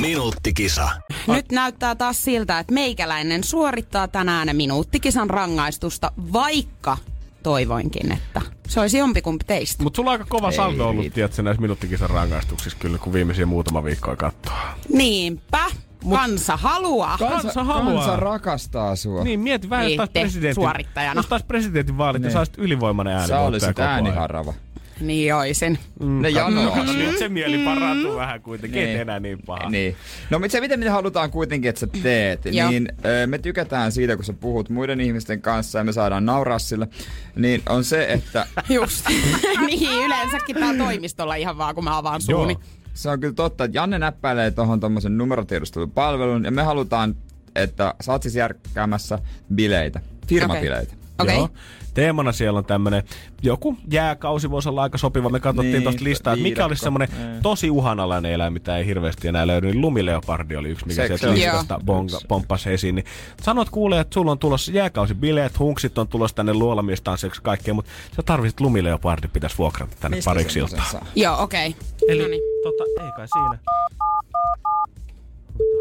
[0.00, 0.88] Minuuttikisa.
[1.26, 6.96] Nyt näyttää taas siltä, että meikäläinen suorittaa tänään minuuttikisan rangaistusta, vaikka
[7.42, 9.82] toivoinkin, että se olisi jompikumpi teistä.
[9.82, 13.84] Mutta sulla on aika kova saldo ollut, tiedätkö, näissä minuuttikisan rangaistuksissa kyllä, kun viimeisiä muutama
[13.84, 14.54] viikkoa katsoo.
[14.88, 15.64] Niinpä,
[16.10, 17.18] kansa haluaa.
[17.18, 17.94] Kansa haluaa.
[17.94, 19.24] Kansa rakastaa sua.
[19.24, 21.18] Niin, mieti vähän, jos taas presidentin, suorittajana.
[21.18, 22.32] jos taas presidentin vaalit, niin.
[22.32, 23.28] Sä olisit ylivoimainen ääni.
[23.28, 24.54] Sä olisit ääniharava.
[25.00, 25.78] Niin oisin.
[26.00, 26.76] Ne janoa.
[26.76, 29.00] No, nyt se mieli parantuu vähän kuitenkin, Niin.
[29.00, 29.70] enää niin paha.
[29.70, 29.96] Niin.
[30.30, 32.70] No se, miten me halutaan kuitenkin, että sä teet, Joo.
[32.70, 36.58] niin ö, me tykätään siitä, kun sä puhut muiden ihmisten kanssa ja me saadaan nauraa
[36.58, 36.88] sille,
[37.36, 39.04] niin on se, että Just.
[39.66, 42.38] niin, yleensäkin täällä toimistolla ihan vaan, kun mä avaan Joo.
[42.38, 42.56] suuni.
[42.94, 47.16] se on kyllä totta, että Janne näppäilee tuohon tommosen numerotiedustelupalvelun ja me halutaan,
[47.54, 49.18] että sä oot siis järkkäämässä
[49.54, 50.94] bileitä, firmabileitä.
[51.18, 51.36] Okei.
[51.36, 51.48] Joo.
[51.94, 53.02] Teemana siellä on tämmönen,
[53.42, 55.28] joku jääkausi voisi olla aika sopiva.
[55.28, 57.42] Me katsottiin Niin, tuosta listaa, että mikä olisi semmoinen Niin.
[57.42, 59.66] tosi uhanalainen eläin, mitä ei hirveästi enää löydy.
[59.66, 62.94] Niin lumileopardi oli yksi, mikä Se- sieltä listasta bonga, pomppasi esiin.
[62.94, 63.04] Niin
[63.42, 68.22] sanot kuulee, että sulla on tulossa jääkausibileet, hunksit on tulossa tänne luolamiestansseiksi kaikkea, mutta sä
[68.22, 70.90] tarvitset lumileopardi, pitäisi vuokrata tänne Mistä pariksi semmosen iltaa.
[70.92, 71.06] saa?
[71.16, 71.68] Joo, okei.
[71.68, 71.80] Okay.
[72.08, 72.42] Eli Noniin.
[72.62, 73.58] tota, ei kai siinä.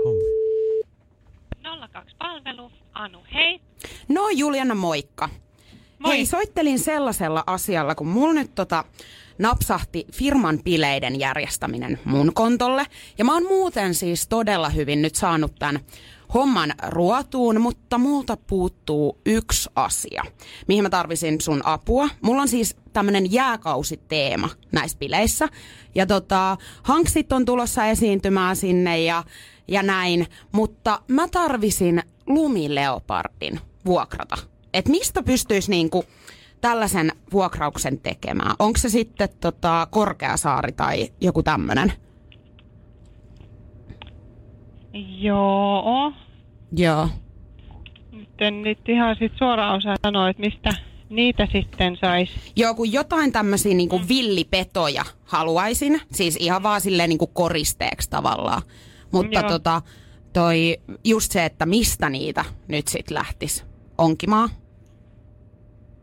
[0.06, 0.22] Hommi.
[1.94, 2.72] 02 palvelu.
[2.94, 3.60] Anu, hei.
[4.14, 5.30] No Juliana, moikka.
[6.00, 6.16] Moi.
[6.16, 8.84] Hei, soittelin sellaisella asialla, kun mulla nyt tota
[9.38, 12.86] napsahti firman bileiden järjestäminen mun kontolle.
[13.18, 15.80] Ja mä oon muuten siis todella hyvin nyt saanut tämän
[16.34, 20.24] homman ruotuun, mutta multa puuttuu yksi asia,
[20.68, 22.10] mihin mä tarvisin sun apua.
[22.22, 25.50] Mulla on siis tämmönen jääkausiteema näissä bileissä.
[25.96, 29.24] Ja tota, hanksit on tulossa esiintymään sinne ja,
[29.68, 34.38] ja näin, mutta mä tarvisin lumileopardin vuokrata.
[34.74, 36.06] Et mistä pystyisi niinku
[36.62, 38.56] tällaisen vuokrauksen tekemään?
[38.60, 41.94] Onko se sitten tota Korkeasaari tai joku tämmönen?
[45.20, 46.14] Joo.
[46.78, 47.10] Joo.
[48.12, 50.70] Nyt en nyt ihan sit suoraan osaa sanoa, että mistä
[51.10, 52.32] niitä sitten saisi.
[52.56, 56.02] Joo, kun jotain tämmöisiä niinku villipetoja haluaisin.
[56.12, 58.62] Siis ihan vaan silleen niinku koristeeksi tavallaan.
[59.12, 59.50] Mutta Joo.
[59.50, 59.82] tota,
[60.34, 64.50] toi just se, että mistä niitä nyt sit lähtis onkimaan.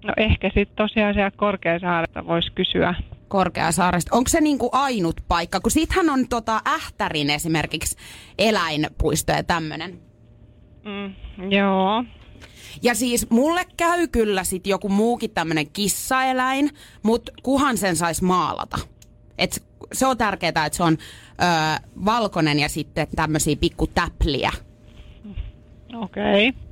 [0.04, 2.94] No ehkä sitten tosiaan siellä Korkeasaaresta voisi kysyä.
[3.28, 4.16] Korkeasaaresta.
[4.16, 5.60] Onko se niinku ainut paikka?
[5.60, 7.96] Kun siitähän on tota Ähtärin esimerkiksi
[8.38, 10.00] eläinpuisto ja tämmönen.
[10.84, 11.14] Mm,
[11.50, 12.04] joo.
[12.82, 16.70] Ja siis mulle käy kyllä sit joku muukin tämmönen kissaeläin,
[17.02, 18.78] mutta kuhan sen sais maalata.
[19.38, 19.62] Et
[19.92, 21.44] se on tärkeää, että se on ö,
[22.04, 24.50] valkoinen ja sitten tämmöisiä pikku täpliä.
[25.94, 26.48] Okei.
[26.48, 26.69] Okay.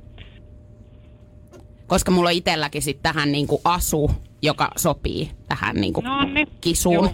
[1.89, 4.11] Koska mulla on itselläkin sit tähän niinku asu,
[4.41, 6.47] joka sopii tähän niinku No niin.
[6.61, 6.93] kisuun.
[6.93, 7.13] Joo.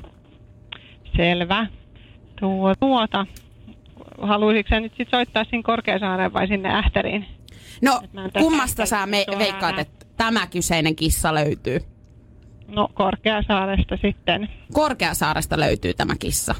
[1.17, 1.67] Selvä.
[2.39, 3.25] Tuo, tuota.
[4.21, 7.25] Haluaisitko sä nyt sit soittaa sinne Korkeasaareen vai sinne Ähtäriin?
[7.81, 8.01] No
[8.39, 11.79] kummasta sä me veikkaat, että tämä kyseinen kissa löytyy?
[12.67, 14.49] No Korkeasaaresta sitten.
[14.73, 16.55] Korkeasaaresta löytyy tämä kissa.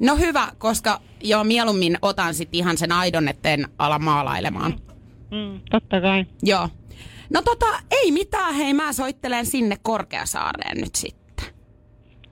[0.00, 4.83] No hyvä, koska joo, mieluummin otan sitten ihan sen aidon, etten ala maalailemaan.
[5.34, 6.26] Mm, totta kai.
[6.42, 6.68] Joo.
[7.30, 11.46] No tota, ei mitään, hei mä soittelen sinne Korkeasaareen nyt sitten.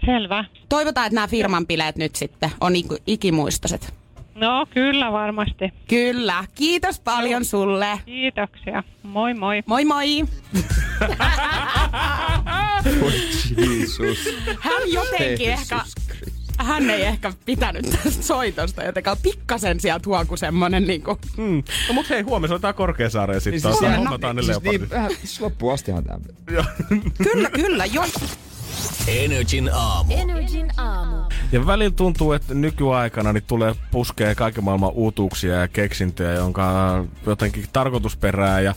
[0.07, 0.45] Selvä.
[0.69, 3.95] Toivotaan, että nämä firman bileet nyt sitten on iku- ikimuistoiset.
[4.35, 5.73] No kyllä varmasti.
[5.89, 8.01] Kyllä, kiitos paljon sulle.
[8.07, 8.83] Kiitoksia.
[9.03, 9.63] Moi moi.
[9.67, 10.07] Moi moi.
[14.61, 15.81] Hän jotenkin ehkä,
[16.65, 21.19] hän ei ehkä pitänyt tästä soitosta, jotenkaan pikkasen sieltä huoku semmonen niinku.
[21.37, 21.63] Mm.
[21.89, 23.53] No mut hei, huomenna soitetaan Korkeasaareen sitten.
[23.53, 26.19] Niin Niin, siis siis ne Siis niin, vähän, siis loppuun astihan tämä.
[27.17, 28.05] Kyllä, kyllä, joo.
[29.07, 30.15] Energin aamu.
[30.17, 31.17] Energin aamu.
[31.53, 37.65] Ja välillä tuntuu, että nykyaikana niin tulee puskee kaiken maailman uutuuksia ja keksintöjä, jonka jotenkin
[37.73, 38.75] tarkoitusperää ja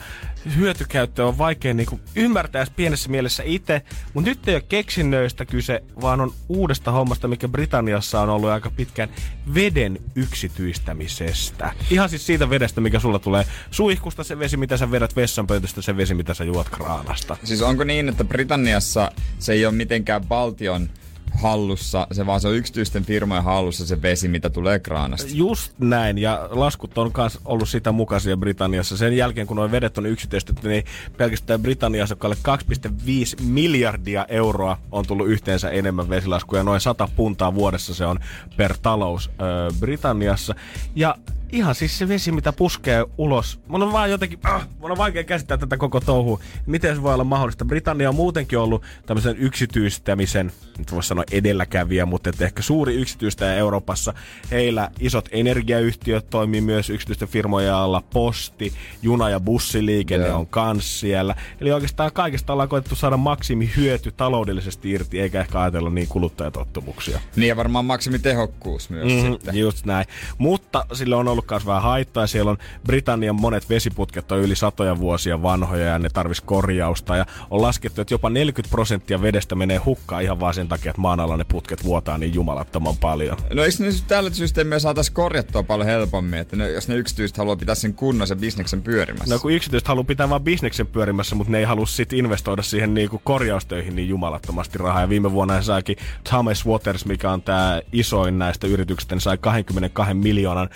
[0.55, 3.81] hyötykäyttö on vaikea niin kuin ymmärtää edes pienessä mielessä itse.
[4.13, 8.71] Mutta nyt ei ole keksinnöistä kyse, vaan on uudesta hommasta, mikä Britanniassa on ollut aika
[8.71, 9.09] pitkään
[9.53, 11.73] veden yksityistämisestä.
[11.89, 15.97] Ihan siis siitä vedestä, mikä sulla tulee suihkusta, se vesi, mitä sä vedät vessanpöytästä, se
[15.97, 17.37] vesi, mitä sä juot kraanasta.
[17.43, 20.89] Siis onko niin, että Britanniassa se ei ole mitenkään valtion
[21.35, 25.31] hallussa, se vaan se on yksityisten firmojen hallussa se vesi, mitä tulee kraanasta.
[25.33, 28.97] Just näin, ja laskut on myös ollut sitä mukaisia Britanniassa.
[28.97, 30.83] Sen jälkeen, kun nuo vedet on yksityistetty, niin
[31.17, 36.63] pelkästään Britanniassa, joka 2,5 miljardia euroa on tullut yhteensä enemmän vesilaskuja.
[36.63, 38.19] Noin 100 puntaa vuodessa se on
[38.57, 39.31] per talous
[39.79, 40.55] Britanniassa.
[40.95, 41.15] Ja
[41.51, 43.59] ihan siis se vesi, mitä puskee ulos.
[43.67, 46.39] Mun on vaan jotenkin, ah, mun on vaikea käsittää tätä koko touhua.
[46.65, 47.65] Miten se voi olla mahdollista?
[47.65, 53.55] Britannia on muutenkin ollut tämmöisen yksityistämisen, nyt voisi sanoa edelläkävijä, mutta että ehkä suuri yksityistäjä
[53.55, 54.13] Euroopassa.
[54.51, 58.03] Heillä isot energiayhtiöt toimii myös yksityisten firmojen alla.
[58.13, 60.39] Posti, juna- ja bussiliikenne Joo.
[60.39, 61.35] on kans siellä.
[61.61, 67.19] Eli oikeastaan kaikesta ollaan koetettu saada maksimi hyöty taloudellisesti irti, eikä ehkä ajatella niin kuluttajatottumuksia.
[67.35, 69.55] Niin ja varmaan maksimitehokkuus myös mm, sitten.
[69.55, 70.05] Just näin.
[70.37, 72.27] Mutta sille on ollut myös vähän haittaa.
[72.27, 72.57] Siellä on
[72.87, 77.15] Britannian monet vesiputket on yli satoja vuosia vanhoja ja ne tarvis korjausta.
[77.15, 81.01] Ja on laskettu, että jopa 40 prosenttia vedestä menee hukkaan ihan vaan sen takia, että
[81.01, 83.37] maan alla ne putket vuotaa niin jumalattoman paljon.
[83.53, 87.55] No eikö ne tällä systeemiä saataisiin korjattua paljon helpommin, että ne, jos ne yksityiset haluaa
[87.55, 89.33] pitää sen kunnon sen bisneksen pyörimässä?
[89.33, 92.93] No kun yksityiset haluaa pitää vaan bisneksen pyörimässä, mutta ne ei halua sit investoida siihen
[92.93, 95.01] niinku korjaustöihin niin jumalattomasti rahaa.
[95.01, 95.97] Ja viime vuonna he saikin
[96.29, 100.69] Thomas Waters, mikä on tämä isoin näistä yrityksistä, niin sai 22 miljoonan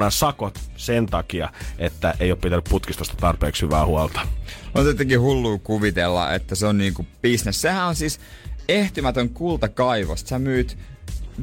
[0.00, 1.48] punnan sakot sen takia,
[1.78, 4.20] että ei ole pitänyt putkistosta tarpeeksi hyvää huolta.
[4.74, 7.60] On tietenkin hullua kuvitella, että se on niinku business.
[7.60, 8.20] Sehän on siis
[8.68, 10.28] ehtymätön kultakaivosta.
[10.28, 10.78] Sä myyt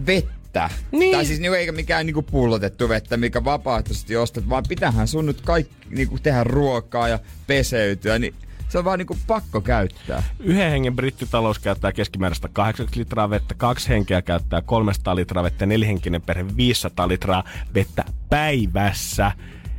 [0.05, 0.69] vettä.
[0.91, 1.15] Niin.
[1.15, 5.41] Tai siis niinku, eikä mikään niinku pullotettu vettä, mikä vapaaehtoisesti ostat, vaan pitähän sun nyt
[5.41, 8.35] kaikki niinku tehdä ruokaa ja peseytyä, niin
[8.69, 10.23] se on vaan niinku pakko käyttää.
[10.39, 16.21] Yhden hengen brittitalous käyttää keskimääräistä 80 litraa vettä, kaksi henkeä käyttää 300 litraa vettä nelihenkinen
[16.21, 17.43] perhe 500 litraa
[17.75, 19.31] vettä päivässä.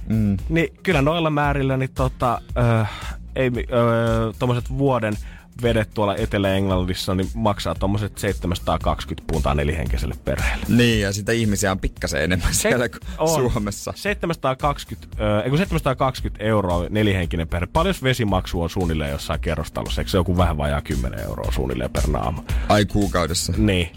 [0.09, 0.37] Mm.
[0.49, 2.91] Niin kyllä noilla määrillä niin tota, äh,
[3.37, 5.15] ei, äh, vuoden
[5.63, 10.65] vedet tuolla Etelä-Englannissa niin maksaa tommoset 720 puntaa nelihenkiselle perheelle.
[10.69, 13.29] Niin, ja sitä ihmisiä on pikkasen enemmän siellä kuin on.
[13.29, 13.93] Suomessa.
[13.97, 17.67] 720, äh, ei kun 720 euroa nelihenkinen perhe.
[17.73, 20.01] Paljon vesimaksu on suunnilleen jossain kerrostalossa?
[20.01, 22.45] Eikö se joku vähän vajaa 10 euroa suunnilleen per naama?
[22.69, 23.53] Ai kuukaudessa.
[23.57, 23.91] Niin.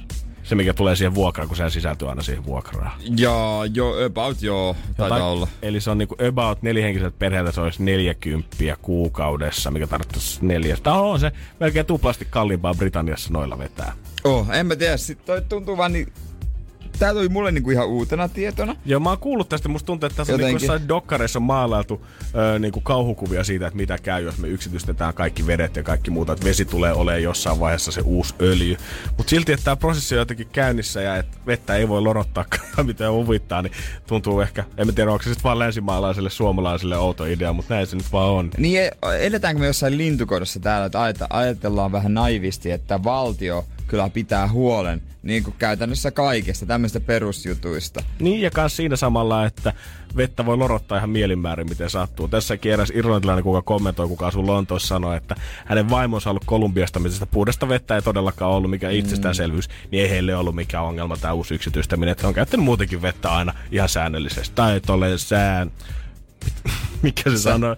[0.52, 2.92] Se, mikä tulee siihen vuokraan, kun se sisältyy aina siihen vuokraan.
[3.18, 5.48] Joo, joo, about joo, taitaa Jotain- olla.
[5.62, 10.94] Eli se on niinku about nelihenkiseltä perheeltä se olisi 40 kuukaudessa, mikä tarkoittaisi neljästä.
[10.94, 13.94] On se melkein tuplasti kalliimpaa Britanniassa noilla vetää.
[14.24, 16.14] Oh, en mä tiedä, sit toi tuntuu vaan niin
[17.02, 18.76] tää tuli mulle niinku ihan uutena tietona.
[18.86, 19.70] Joo, mä oon kuullut tästä.
[19.70, 20.56] Musta tuntuu, että tässä on Jotenkin.
[20.62, 22.06] niinku jossain dokkareissa on maalailtu
[22.56, 26.34] ö, niinku kauhukuvia siitä, että mitä käy, jos me yksityistetään kaikki vedet ja kaikki muuta.
[26.34, 28.78] Että vesi tulee olemaan jossain vaiheessa se uusi öljy.
[29.18, 32.46] Mutta silti, että tämä prosessi on jotenkin käynnissä ja että vettä ei voi lorottaa
[32.84, 33.74] mitä huvittaa, niin
[34.08, 37.88] tuntuu ehkä, en mä tiedä, onko se sitten vaan länsimaalaiselle suomalaiselle outo idea, mutta näin
[37.88, 38.52] se nyt vaan on.
[38.58, 44.48] Niin eletäänkö me jossain lintukodossa täällä, että ajate- ajatellaan vähän naivisti, että valtio kyllä pitää
[44.48, 48.04] huolen niin kuin käytännössä kaikesta tämmöistä perusjutuista.
[48.20, 49.74] Niin, ja kans siinä samalla, että
[50.18, 52.28] vettä voi lorottaa ihan mielinmäärin, miten sattuu.
[52.28, 55.36] Tässäkin eräs irlantilainen, kuka kommentoi, kuka asuu Lontoossa, sanoi, että
[55.66, 60.10] hänen vaimonsa on ollut Kolumbiasta, missä puhdasta vettä ei todellakaan ollut mikä itsestäänselvyys, niin ei
[60.10, 63.90] heille ollut mikään ongelma tämä uusi yksityistäminen, että he on käyttänyt muutenkin vettä aina ihan
[63.90, 64.56] säännöllisesti.
[64.56, 65.72] Tai tolle sään...
[67.04, 67.76] Mikä se sanoo?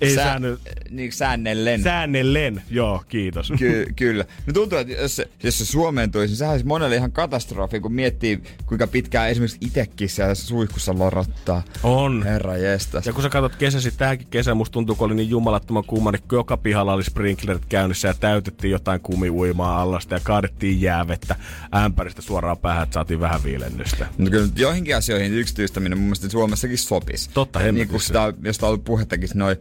[0.00, 0.56] Ei Sä- säännö...
[0.90, 1.82] Niin säännellen.
[1.82, 3.52] Säännellen, joo, kiitos.
[3.58, 4.24] Ky- kyllä.
[4.46, 7.80] No tuntuu, että jos se, jos se Suomeen tulisi, niin sehän olisi monelle ihan katastrofi,
[7.80, 11.62] kun miettii, kuinka pitkään esimerkiksi itekin siellä suihkussa lorottaa.
[11.82, 12.22] On.
[12.22, 13.06] Herra jestas.
[13.06, 16.22] Ja kun sä katsot kesäsi, tämäkin kesä musta tuntuu, kun oli niin jumalattoman kuuma, niin
[16.32, 21.36] joka pihalla oli sprinklerit käynnissä ja täytettiin jotain kumiuimaa allasta ja kaadettiin jäävettä
[21.74, 24.06] ämpäristä suoraan päähän, että saatiin vähän viilennystä.
[24.18, 27.30] No kyllä joihinkin asioihin yksityistäminen mun mielestä Suomessakin sopisi.
[27.34, 27.90] Totta, Niin hemmetissä.
[27.90, 29.56] kuin sitä, josta on ollut puhettakin, noin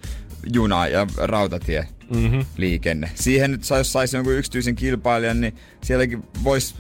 [0.54, 2.40] juna- ja rautatie Mhm.
[2.58, 3.10] liikenne.
[3.16, 6.76] Siihen nyt jos saisi jonkun yksityisen kilpailijan, niin sielläkin voisi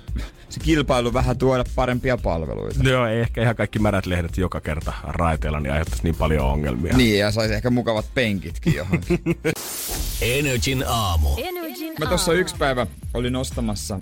[0.49, 2.89] se kilpailu vähän tuoda parempia palveluita.
[2.89, 6.97] Joo, ei ehkä ihan kaikki märät lehdet joka kerta raiteilla, niin aiheuttaisi niin paljon ongelmia.
[6.97, 9.19] Niin, ja saisi ehkä mukavat penkitkin johonkin.
[10.21, 11.29] Energin aamu.
[11.37, 13.99] Energin Mä tuossa yksi päivä olin ostamassa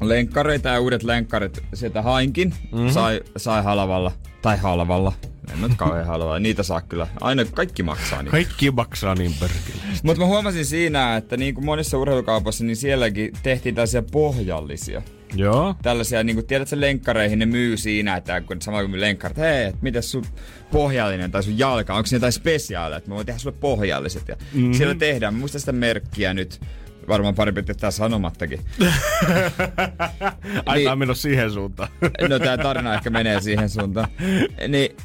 [0.00, 2.54] lenkkareita ja uudet lenkkarit sieltä hainkin.
[2.72, 2.90] Mm-hmm.
[2.90, 4.12] Sai, sai halvalla.
[4.42, 5.12] Tai halvalla.
[5.52, 6.38] En nyt kauhean halvalla.
[6.38, 7.06] Niitä saa kyllä.
[7.20, 8.30] Aina kaikki maksaa niitä.
[8.30, 9.76] Kaikki maksaa niin perkele.
[10.02, 15.02] Mutta mä huomasin siinä, että niin kuin monissa urheilukaupassa, niin sielläkin tehtiin tällaisia pohjallisia.
[15.34, 15.74] Joo.
[15.82, 19.78] Tällaisia, niin kuin tiedätkö, lenkkareihin ne myy siinä, että kun sama kuin lenkkarit, hei, että
[19.82, 20.24] miten sun
[20.72, 24.28] pohjallinen tai sun jalka, onko siinä jotain spesiaalia, että mä voin tehdä sulle pohjalliset.
[24.28, 24.58] Ja Mhm.
[24.58, 24.72] mm-hmm.
[24.74, 26.60] siellä tehdään, mä muistan sitä merkkiä nyt,
[27.08, 28.60] varmaan pari pitää tää sanomattakin.
[30.66, 30.88] Ai Niin.
[30.88, 30.98] niin.
[30.98, 31.88] menossa siihen suuntaan.
[32.28, 34.08] No tää tarina ehkä menee siihen suuntaan.
[34.68, 34.96] Niin,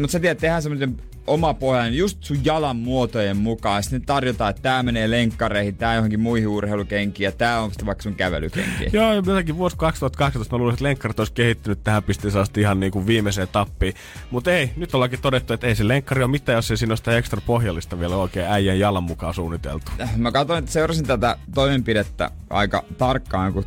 [0.00, 0.96] mutta sä tiedät, tehdään semmoinen
[1.26, 3.82] oma pohjan just sun jalan muotojen mukaan.
[3.82, 8.02] Sitten tarjotaan, että tää menee lenkkareihin, tää johonkin muihin urheilukenkiin ja tää on sitten vaikka
[8.02, 8.90] sun kävelykenkiin.
[8.92, 12.80] Joo, ja jotenkin vuosi 2012 mä luulin, että lenkkarit olisi kehittynyt tähän pisteeseen asti ihan
[12.80, 13.94] niin kuin viimeiseen tappiin.
[14.30, 16.96] Mutta ei, nyt ollaankin todettu, että ei se lenkkari ole mitään, jos ei siinä ole
[16.96, 19.92] sitä ekstra pohjallista vielä oikein äijän jalan mukaan suunniteltu.
[20.16, 23.64] Mä katsoin, että seurasin tätä toimenpidettä aika tarkkaan, kun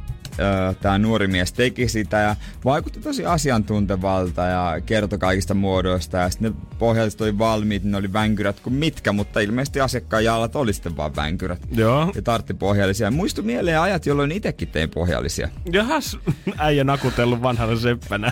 [0.82, 2.36] tämä nuori mies teki sitä ja
[2.66, 8.14] vaikutti tosi asiantuntevalta ja kertoi kaikista muodoista ja sitten ne pohjalliset oli valmiit, ne oli
[8.14, 11.62] vänkyrät kuin mitkä, mutta ilmeisesti asiakkaan jalat oli sitten vaan vänkyrät.
[11.72, 12.12] Joo.
[12.16, 13.12] Ja tartti pohjallisia.
[13.12, 15.50] Muistu mieleen ajat, jolloin itsekin tein pohjallisia.
[15.72, 16.18] Jahas,
[16.58, 18.32] äijä nakutellut vanhana seppänä.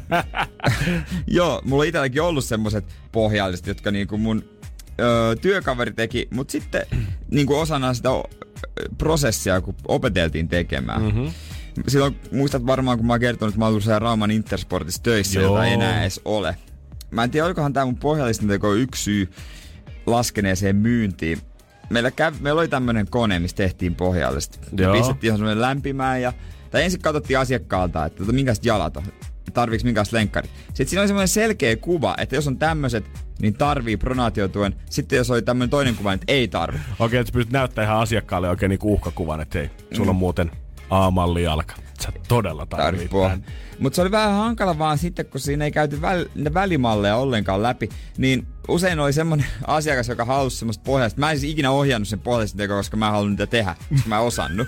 [1.38, 4.44] Joo, mulla on itselläkin ollut semmoset pohjalliset, jotka niinku mun
[5.00, 6.86] öö, työkaveri teki, mutta sitten
[7.32, 8.10] niinku osana sitä
[8.98, 11.02] prosessia, kun opeteltiin tekemään.
[11.02, 11.32] Mm-hmm.
[11.88, 15.52] Silloin muistat varmaan, kun mä oon kertonut, että mä oon Rauman Intersportissa töissä, Joo.
[15.52, 16.56] jota ei enää edes ole.
[17.12, 19.30] Mä en tiedä, olikohan tää mun pohjallisten teko yksi syy
[20.06, 21.40] laskeneeseen myyntiin.
[21.90, 24.60] Meillä, käv, meillä oli tämmönen kone, missä tehtiin pohjallisesti.
[24.72, 26.34] Me pistettiin ihan semmoinen lämpimään ja...
[26.72, 29.04] Tai ensin katsottiin asiakkaalta, että tota, minkälaiset jalat on,
[29.54, 30.52] tarviiks minkälaiset lenkkarit.
[30.68, 33.06] Sitten siinä oli semmoinen selkeä kuva, että jos on tämmöiset,
[33.40, 34.76] niin tarvii pronaatiotuen.
[34.90, 36.80] Sitten jos oli tämmöinen toinen kuva, että ei tarvi.
[37.00, 40.52] Okei, että sä pystyt näyttämään ihan asiakkaalle oikein niinku uhkakuvan, että hei, sulla on muuten
[40.90, 41.76] A-malli jalka.
[42.02, 43.46] Sä todella tarvit Tarvii tämän.
[43.80, 47.90] Mutta se oli vähän hankala vaan sitten, kun siinä ei käyty väl, välimalleja ollenkaan läpi,
[48.18, 51.20] niin usein oli semmonen asiakas, joka halusi semmoista pohjasta.
[51.20, 54.10] Mä en siis ikinä ohjannut sen pohjasta tekoa, koska mä en halunnut niitä tehdä, koska
[54.10, 54.68] mä en osannut.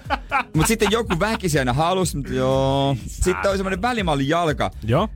[0.54, 2.96] mutta sitten joku väkisin aina halusi, mutta joo.
[3.06, 5.08] Sitten oli semmonen välimallin jalka, Joo.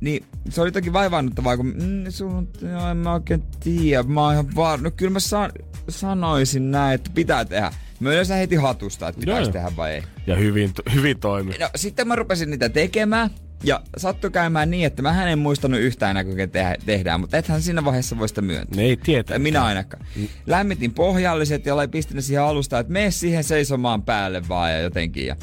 [0.00, 4.32] niin se oli toki vaivaannuttavaa, kun mm, sun, joo, en mä oikein tiedä, mä oon
[4.32, 4.80] ihan var...
[4.80, 5.52] No kyllä mä san,
[5.88, 7.72] sanoisin näin, että pitää tehdä.
[8.00, 9.52] Mä yleensä heti hatusta, että pitäisi Joo.
[9.52, 10.02] tehdä vai ei.
[10.26, 11.52] Ja hyvin, hyvin toimi.
[11.60, 13.30] No sitten mä rupesin niitä tekemään.
[13.64, 17.62] Ja sattui käymään niin, että mä en muistanut yhtään enää, kuinka tehdä, tehdään, mutta ethän
[17.62, 18.76] siinä vaiheessa voi sitä myöntää.
[18.76, 19.38] Ne ei tietää.
[19.38, 20.06] Minä ainakaan.
[20.46, 25.26] Lämmitin pohjalliset ja pistin ne siihen alusta, että mene siihen seisomaan päälle vaan ja jotenkin.
[25.26, 25.36] Ja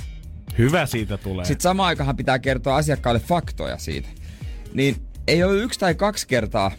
[0.58, 1.46] Hyvä siitä tulee.
[1.46, 4.10] sitten samaan aikaan pitää kertoa asiakkaalle faktoja siitä.
[4.74, 4.96] Niin
[5.28, 6.72] ei ole yksi tai kaksi kertaa,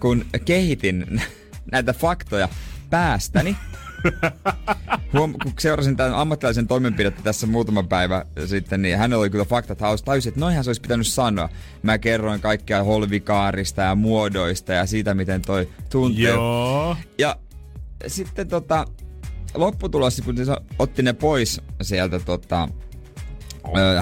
[0.00, 1.06] kun kehitin
[1.72, 2.48] näitä faktoja
[2.90, 3.56] päästäni.
[5.12, 9.80] Huom- kun seurasin tämän ammattilaisen toimenpidettä tässä muutama päivä sitten, niin hänellä oli kyllä faktat
[9.80, 10.06] hauska.
[10.06, 11.48] Tajusin, että noihän se olisi pitänyt sanoa.
[11.82, 16.24] Mä kerroin kaikkia holvikaarista ja muodoista ja siitä, miten toi tuntee.
[16.24, 16.96] Joo.
[17.18, 17.36] Ja
[18.06, 18.84] sitten tota,
[19.54, 22.68] lopputulos, kun se otti ne pois sieltä tota,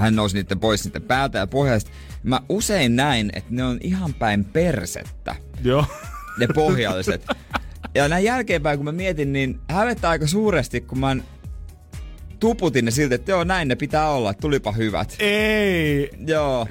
[0.01, 1.91] hän nousi niiden pois niiden päältä ja pohjasta.
[2.23, 5.87] Mä usein näin, että ne on ihan päin persettä, Joo.
[6.39, 7.27] ne pohjalliset.
[7.95, 11.17] ja näin jälkeenpäin, kun mä mietin, niin hävettää aika suuresti, kun mä
[12.41, 15.17] tuputin ne siltä, että joo, näin ne pitää olla, että tulipa hyvät.
[15.19, 16.11] Ei.
[16.27, 16.67] Joo.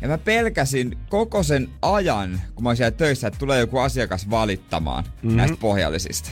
[0.00, 4.30] Ja mä pelkäsin koko sen ajan, kun mä olin siellä töissä, että tulee joku asiakas
[4.30, 5.12] valittamaan Mhm.
[5.26, 5.36] mm-hmm.
[5.36, 6.30] näistä pohjallisista.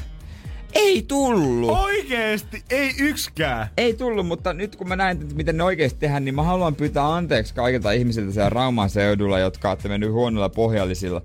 [0.74, 1.70] Ei tullut!
[1.70, 3.68] Oikeesti, ei yksikään.
[3.76, 6.74] Ei tullut, mutta nyt kun mä näen, että miten ne oikeasti tehdään, niin mä haluan
[6.74, 11.22] pyytää anteeksi kaikilta ihmisiltä siellä Rauman seudulla, jotka olette mennyt huonoilla pohjallisilla.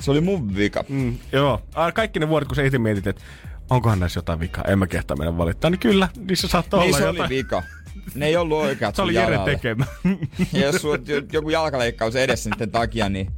[0.00, 0.84] Se oli mun vika.
[0.88, 1.62] Mm, joo.
[1.74, 3.22] Ah, Kaikki ne vuodet, kun sä itse mietit, että
[3.70, 6.98] onkohan näissä jotain vikaa, en mä kehtaa mennä valittaa, niin kyllä, niissä saattoi Niin olla
[6.98, 7.20] se jotain.
[7.20, 7.62] oli vika.
[8.14, 9.86] Ne ei ollut oikeat Se oli Jere tekemä.
[10.52, 10.96] Ja jos sulla
[11.32, 13.30] joku jalkaleikkaus edessä niiden takia, niin...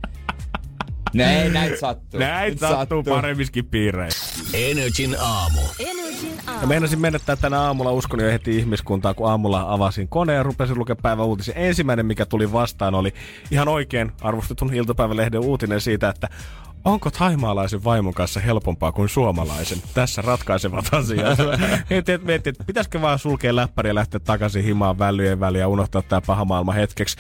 [1.15, 2.21] Ne ei näitä sattuu.
[2.21, 4.32] Näitä Nyt sattuu paremmiskin piireissä.
[4.55, 5.61] Energin aamu.
[5.79, 6.67] Energin Ja aamu.
[6.67, 11.03] meinasin mennä tänä aamulla, uskon jo heti ihmiskuntaa, kun aamulla avasin koneen ja rupesin lukemaan
[11.03, 11.55] päivän uutisia.
[11.55, 13.15] Ensimmäinen, mikä tuli vastaan, oli
[13.51, 16.29] ihan oikein arvostetun iltapäivälehden uutinen siitä, että
[16.85, 19.79] onko thaimaalaisen vaimon kanssa helpompaa kuin suomalaisen?
[19.95, 21.39] Tässä ratkaisevat asiat.
[21.91, 25.69] Heti et mietin, että pitäisikö vaan sulkea läppäri ja lähteä takaisin himaan välyjen väliin ja
[25.69, 27.17] unohtaa tämä paha maailma hetkeksi.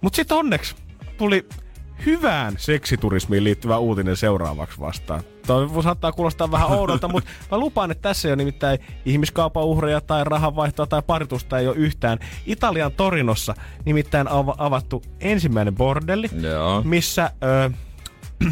[0.00, 0.74] Mutta sitten onneksi
[1.18, 1.46] tuli
[2.06, 5.22] hyvään seksiturismiin liittyvä uutinen seuraavaksi vastaan.
[5.46, 10.00] Toi saattaa kuulostaa vähän oudolta, mutta mä lupaan, että tässä ei ole nimittäin ihmiskaupan uhreja
[10.00, 12.18] tai rahanvaihtoa tai paritusta ei ole yhtään.
[12.46, 16.82] Italian Torinossa nimittäin av- avattu ensimmäinen bordelli, Joo.
[16.82, 17.70] missä ö,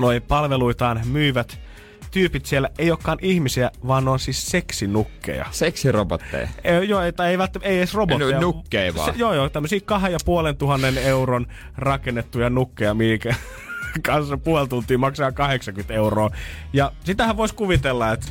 [0.00, 1.67] noi palveluitaan myyvät
[2.10, 5.46] tyypit siellä ei olekaan ihmisiä, vaan ne on siis seksinukkeja.
[5.50, 6.48] Seksirobotteja.
[6.64, 8.30] Ei, joo, ei, tai ei, välttämättä, ei edes robotteja.
[8.30, 9.12] Ne nukkeja vaan.
[9.12, 11.46] Se, joo, joo, tämmöisiä kahden ja puolen tuhannen euron
[11.76, 13.34] rakennettuja nukkeja, mikä
[14.06, 16.30] kanssa puoli tuntia maksaa 80 euroa.
[16.72, 18.26] Ja sitähän voisi kuvitella, että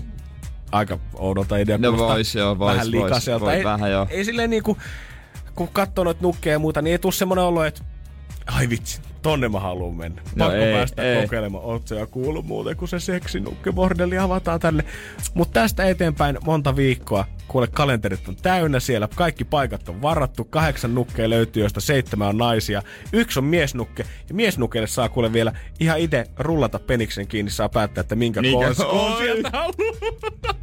[0.71, 1.77] aika oudolta idea.
[1.77, 3.45] No vois joo, vois, vähän vois, likaselta.
[3.45, 4.07] voi ei, vähän joo.
[4.09, 4.77] ei silleen niinku,
[5.55, 7.81] kun katsoo noita nukkeja ja muuta, niin ei tule semmoinen olo, että
[8.47, 10.21] ai vitsi, tonne mä haluan mennä.
[10.35, 11.21] No Pakko ei, päästä ei.
[11.21, 11.63] kokeilemaan.
[11.63, 14.83] Oot sä kuullut muuten, kun se seksinukke bordelli avataan tänne.
[15.33, 17.25] Mutta tästä eteenpäin monta viikkoa.
[17.47, 19.09] Kuule, kalenterit on täynnä siellä.
[19.15, 20.43] Kaikki paikat on varattu.
[20.43, 22.81] Kahdeksan nukkea löytyy, joista seitsemän on naisia.
[23.13, 24.05] Yksi on miesnukke.
[24.29, 27.51] Ja miesnukelle saa kuule vielä ihan itse rullata peniksen kiinni.
[27.51, 28.75] Saa päättää, että minkä koon
[29.17, 30.55] sieltä haluaa.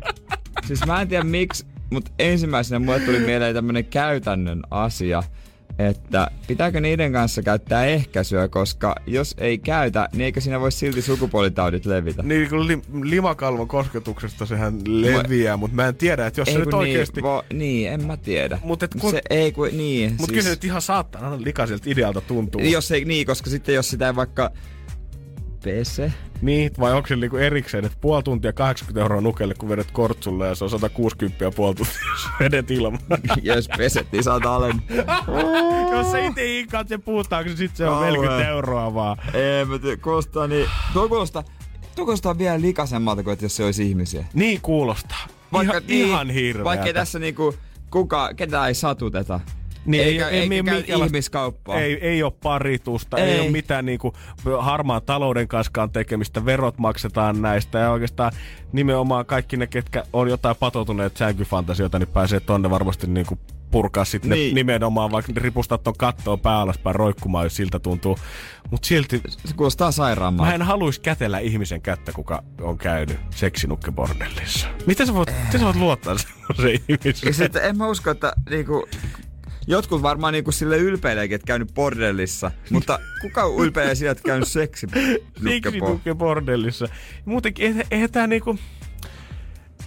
[0.67, 5.23] Siis mä en tiedä miksi, mutta ensimmäisenä mulle tuli mieleen tämmönen käytännön asia,
[5.79, 11.03] että pitääkö niiden kanssa käyttää ehkäisyä, koska jos ei käytä, niin eikö siinä voi silti
[11.03, 12.23] sukupuolitaudit levitä?
[12.23, 16.59] Niin kun li- limakalvon kosketuksesta sehän leviää, mutta mä en tiedä, että jos se Ei
[16.59, 17.21] nyt kun oikeesti...
[17.21, 18.59] Niin, vo, niin, en mä tiedä.
[18.65, 20.11] Mut et kun- Se ei kun, niin.
[20.19, 22.61] Mutta kyllä se nyt ihan saattaa likaiselta idealta tuntuu.
[22.61, 24.51] Jos ei, niin, koska sitten jos sitä ei vaikka
[25.65, 26.13] pese,
[26.43, 30.49] Niin, vai onko se niinku erikseen, että puoli tuntia 80 euroa nukelle, kun vedät kortsulle
[30.49, 32.99] ja se on 160 ja puoli tuntia, jos vedet ilman.
[33.43, 34.83] jos peset, niin saat alen.
[35.97, 38.11] jos sä itse hinkaat sen puhtaaksi, niin sit se on Kauhea.
[38.11, 39.17] 40 euroa vaan.
[39.35, 40.67] Ei, mä tiedä, kuulostaa niin...
[40.93, 41.45] Tuo kuulostaa,
[41.97, 44.25] tuo kuulostaa vielä likaisemmalta kuin että jos se olisi ihmisiä.
[44.35, 45.27] Niin kuulostaa.
[45.53, 46.65] Vaikka, ihan, niin, ihan hirveältä.
[46.65, 47.55] Vaikka tässä niinku
[47.91, 49.41] kuka, ketään ei satuteta.
[49.87, 51.77] Niin, eikä, ei, eikä ei, minkäänlaista- ihmiskauppaa.
[51.81, 53.31] Ei, ei ole paritusta, ei, Ei.
[53.31, 54.13] ei ole mitään niinku
[54.61, 58.33] harmaan talouden kanskaan tekemistä, verot maksetaan näistä ja oikeastaan
[58.73, 63.39] nimenomaan kaikki ne, ketkä on jotain patoutuneet sänkyfantasioita, niin pääsee tonne varmasti niinku
[63.71, 64.55] purkaa sitten niin.
[64.55, 68.19] Nimenomaan, vaikka ripustaa ton kattoon pää alaspäin roikkumaan, jos siltä tuntuu.
[68.71, 70.49] Mutta silti Se kuulostaa sairaammalta.
[70.51, 74.69] mä en haluaisi kätellä ihmisen kättä, kuka on käynyt seksinukkebordellissa.
[74.87, 77.35] Miten sä voit, miten sä voit luottaa semmoiseen Ja ihmiseen?
[77.35, 78.87] sitten en mä usko, että niinku,
[79.67, 82.51] jotkut varmaan niinku sille ylpeileekin, että käynyt bordellissa.
[82.71, 84.87] Mutta kuka ylpeilee sillä, että käynyt seksi
[85.45, 86.89] Seksinukkebordellissa.
[87.25, 88.59] Muutenkin, eihän, tää niinku...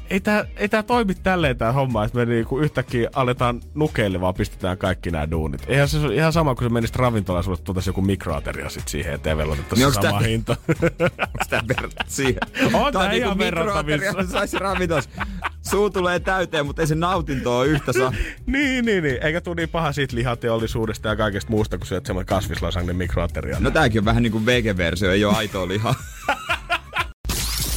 [0.10, 4.34] Ei tää, ei tää toimi tälleen tää homma, että me niinku yhtäkkiä aletaan nukeille vaan
[4.34, 5.64] pistetään kaikki nämä duunit.
[5.68, 9.38] Eihän se ihan sama, kun se menisit ravintolaan, sulle tuotaisi joku mikroateria sit siihen eteen
[9.38, 10.56] velotettaisiin Niin niin onks sama tää- hinta.
[11.22, 12.38] Onko tää verrattu siihen?
[12.74, 13.98] On Tää tää niinku ihan verrattavissa.
[14.06, 15.10] mikroateria, saisi ravintos.
[15.62, 18.12] Suu tulee täyteen, mutta ei se nautinto ole yhtä saa.
[18.46, 19.18] niin, niin, niin.
[19.24, 23.58] Eikä tule niin paha siitä lihateollisuudesta ja kaikesta muusta, kun syöt semmoinen kasvislasagne mikroateria.
[23.60, 25.96] No tääkin on vähän niinku vege-versio, ei oo aitoa lihaa.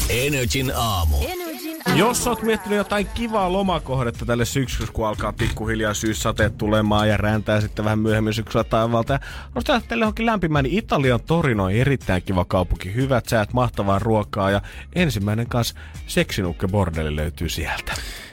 [0.09, 1.17] Energin aamu.
[1.17, 1.50] Energin aamu.
[1.95, 7.61] Jos oot miettinyt jotain kivaa lomakohdetta tälle syksyssä, kun alkaa pikkuhiljaa syyssateet tulemaan ja räntää
[7.61, 9.13] sitten vähän myöhemmin syksyllä taivaalta.
[9.13, 12.95] Ja tehdä teille johonkin lämpimään, niin Italian Torino on erittäin kiva kaupunki.
[12.95, 14.63] Hyvät säät, mahtavaa ruokaa ja
[14.95, 15.75] ensimmäinen kanssa
[16.07, 17.93] seksinukke bordelli löytyy sieltä.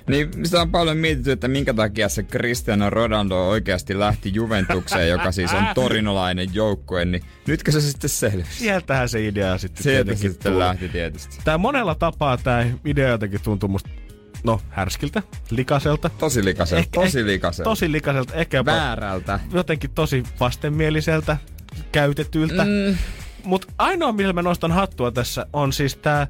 [0.09, 5.31] Niin sitä on paljon mietitty, että minkä takia se Cristiano Ronaldo oikeasti lähti Juventukseen, joka
[5.31, 8.51] siis on torinolainen joukkue, niin nytkö se sitten selvisi?
[8.59, 10.63] Sieltähän se idea sitten Sieltä se tietenkin sitten tuli.
[10.63, 11.37] lähti tietysti.
[11.43, 13.89] Tää monella tapaa tämä idea jotenkin tuntuu musta
[14.43, 16.09] no härskiltä, likaselta.
[16.09, 17.69] Tosi likaselta, Ehkä- tosi likaselta.
[17.69, 19.39] Tosi likaselta, ehkä jopa Väärältä.
[19.53, 21.37] jotenkin tosi vastenmieliseltä,
[21.91, 22.63] käytetyltä.
[22.65, 22.97] Mm.
[23.43, 26.27] Mutta ainoa, millä mä nostan hattua tässä, on siis tää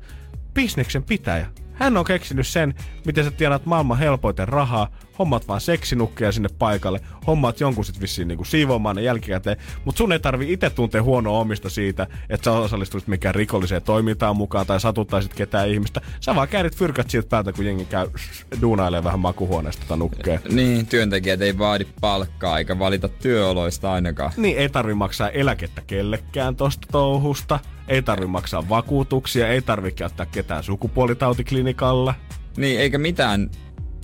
[0.53, 1.47] bisneksen pitäjä.
[1.79, 2.73] Hän on keksinyt sen,
[3.05, 4.87] miten sä tiedät maailman helpoiten rahaa,
[5.19, 10.11] hommat vaan seksinukkeja sinne paikalle, hommat jonkun sit vissiin niinku siivoamaan ne jälkikäteen, mutta sun
[10.11, 14.79] ei tarvi itse tuntea huonoa omista siitä, että sä osallistuisit mikään rikolliseen toimintaan mukaan tai
[14.79, 16.01] satuttaisit ketään ihmistä.
[16.19, 18.07] Sä vaan käärit fyrkat siitä päältä, kun jengi käy
[18.61, 20.39] duunailemaan vähän makuhuoneesta tota nukkeja.
[20.51, 24.31] Niin, työntekijät ei vaadi palkkaa eikä valita työoloista ainakaan.
[24.37, 27.59] Niin, ei tarvi maksaa eläkettä kellekään tosta touhusta.
[27.87, 32.13] Ei tarvi maksaa vakuutuksia, ei tarvi käyttää ketään sukupuolitautiklinikalla.
[32.57, 33.49] Niin, eikä mitään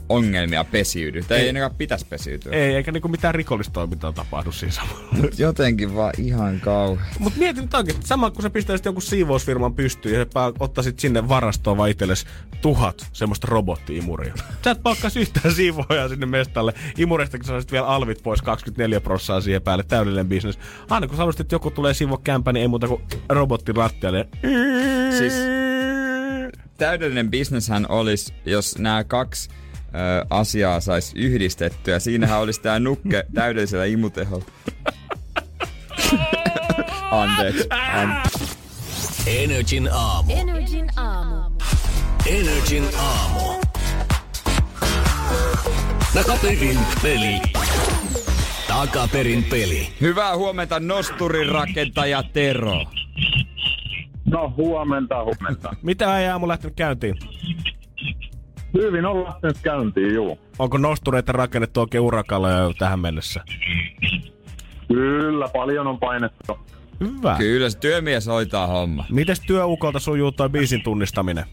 [0.10, 1.22] ongelmia pesiydy.
[1.22, 1.49] Tai ei, Ei.
[1.49, 2.51] ainakaan pitäisi pesiytyä.
[2.54, 5.28] Ei, eikä niinku mitään rikollistoimintaa tapahdu siinä samalla.
[5.38, 7.08] Jotenkin vaan ihan kauhean.
[7.20, 11.30] Mut mietin nyt oikeesti, sama kun sä pistäisit jonkun siivousfirman pystyyn ja sä ottaisit sinne
[11.30, 12.26] varastoon vaan itsellesi
[12.62, 14.34] tuhat semmoista robottiimuria.
[14.64, 16.74] Sä et palkkaisi yhtään siivoojaa sinne mestalle.
[16.97, 20.60] Imuristakin saisit vielä alvit pois 24 prossaa siihen päälle, täydellinen bisnes.
[20.89, 24.28] Aina kun sä haluaisit, että joku tulee siivoa kämpä, niin ei muuta kuin robotti rattialle.
[25.18, 25.34] Siis
[26.78, 29.49] täydellinen bisneshän olisi, jos nämä kaksi
[29.96, 32.00] ö, asiaa saisi yhdistettyä.
[32.00, 34.46] Siinähän olisi tämä nukke täydellisellä imuteholla.
[37.12, 37.68] Anteeksi.
[37.70, 38.24] An-
[39.28, 40.34] Energin aamu.
[40.36, 41.52] Energin aamu.
[42.26, 43.62] Energin aamu.
[46.14, 47.41] Takaperin peli.
[48.68, 49.88] Takaperin peli.
[50.02, 52.86] Hyvää huomenta nosturin rakentaja Tero.
[54.26, 55.76] No huomenta, huomenta.
[55.82, 57.16] Mitä ei aamu lähtenyt käyntiin?
[58.74, 60.39] Hyvin on lähtenyt käyntiin, juu.
[60.59, 63.43] Onko nostureita rakennettu oikein urakalla jo tähän mennessä?
[64.88, 66.59] Kyllä, paljon on painettu.
[66.99, 67.36] Hyvä.
[67.38, 69.05] Kyllä se työmies hoitaa homma.
[69.11, 71.45] Mites työukolta sujuu toi biisin tunnistaminen?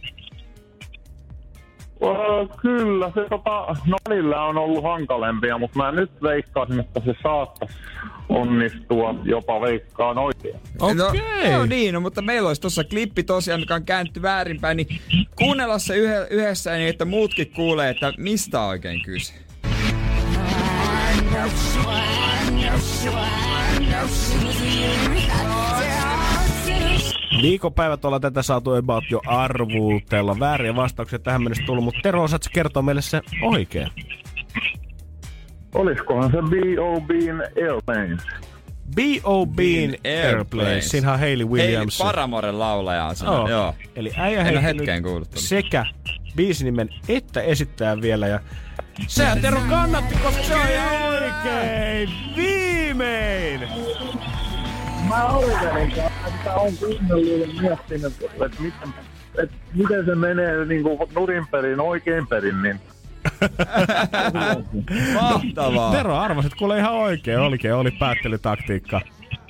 [2.02, 7.14] Öö, kyllä, se tota, no välillä on ollut hankalempia, mutta mä nyt veikkaisin, että se
[7.22, 7.74] saattaisi
[8.28, 10.60] onnistua, jopa veikkaan oikein.
[10.80, 10.96] Okei.
[11.50, 15.00] No, no niin, no, mutta meillä olisi tuossa klippi tosiaan, mikä on käänty väärinpäin, niin
[15.36, 19.34] kuunnella se yhe, yhdessä niin, että muutkin kuulee, että mistä on oikein kyse.
[27.42, 30.38] Viikonpäivät ollaan tätä saatu about jo arvuutella.
[30.38, 33.88] Vääriä vastauksia tähän mennessä tullut, mutta Tero, osaatko kertoa meille se oikein?
[35.74, 38.20] Olisikohan se B.O.B.'n Airplanes?
[38.96, 40.26] B.O.B.'n Airplanes.
[40.26, 40.88] Airplanes.
[40.88, 41.98] Siinähän on Hayley Williams.
[41.98, 43.32] Hei, Paramoren laulaja on siinä.
[43.32, 43.48] Joo.
[43.48, 43.74] Joo.
[43.96, 45.02] Eli äijä En hetkeen
[45.34, 45.86] sekä
[46.36, 48.26] biisinimen että esittää vielä.
[48.26, 48.40] Ja
[49.06, 52.10] sehän Tero kannatti, koska se on ihan oikein.
[52.36, 53.60] Viimein!
[55.10, 55.92] Mä arvelin,
[56.28, 58.94] että on kuunnellut ja miettinyt, että miten,
[59.42, 62.80] että miten se menee niin kuin nurin perin, oikein perin, niin
[65.20, 65.92] Mahtavaa.
[65.92, 67.38] Tero arvasit kuule ihan oikein.
[67.38, 69.00] Oikein oli päättelytaktiikka.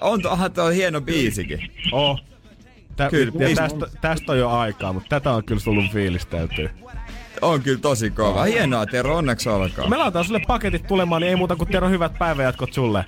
[0.00, 1.70] On, onhan tuo hieno biisikin.
[1.92, 2.20] Oh.
[2.96, 6.70] Tä, Kyllä, ja tästä, tästä on jo aikaa, mutta tätä on kyllä tullut fiilisteltyä.
[7.42, 8.44] On kyllä tosi kova.
[8.44, 9.90] Hienoa, Tero, onneksi olkoon.
[9.90, 13.04] Me laitetaan sulle paketit tulemaan, niin ei muuta kuin Tero hyvät päivänjatkot sulle.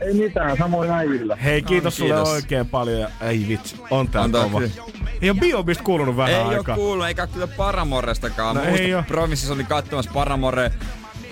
[0.00, 1.36] Ei mitään, samoin äijillä.
[1.36, 2.28] Hei, kiitos, sulle kiitos.
[2.28, 3.00] oikein paljon.
[3.00, 4.60] Ja, ei vitsi, on tää kova.
[5.22, 6.74] Ei ole Biobista kuulunut vähän Ei aikaa.
[6.74, 8.56] oo kuullut, eikä kyllä Paramorestakaan.
[8.56, 9.02] No No, ei oo.
[9.08, 10.72] Provinssissa oli katsomassa Paramore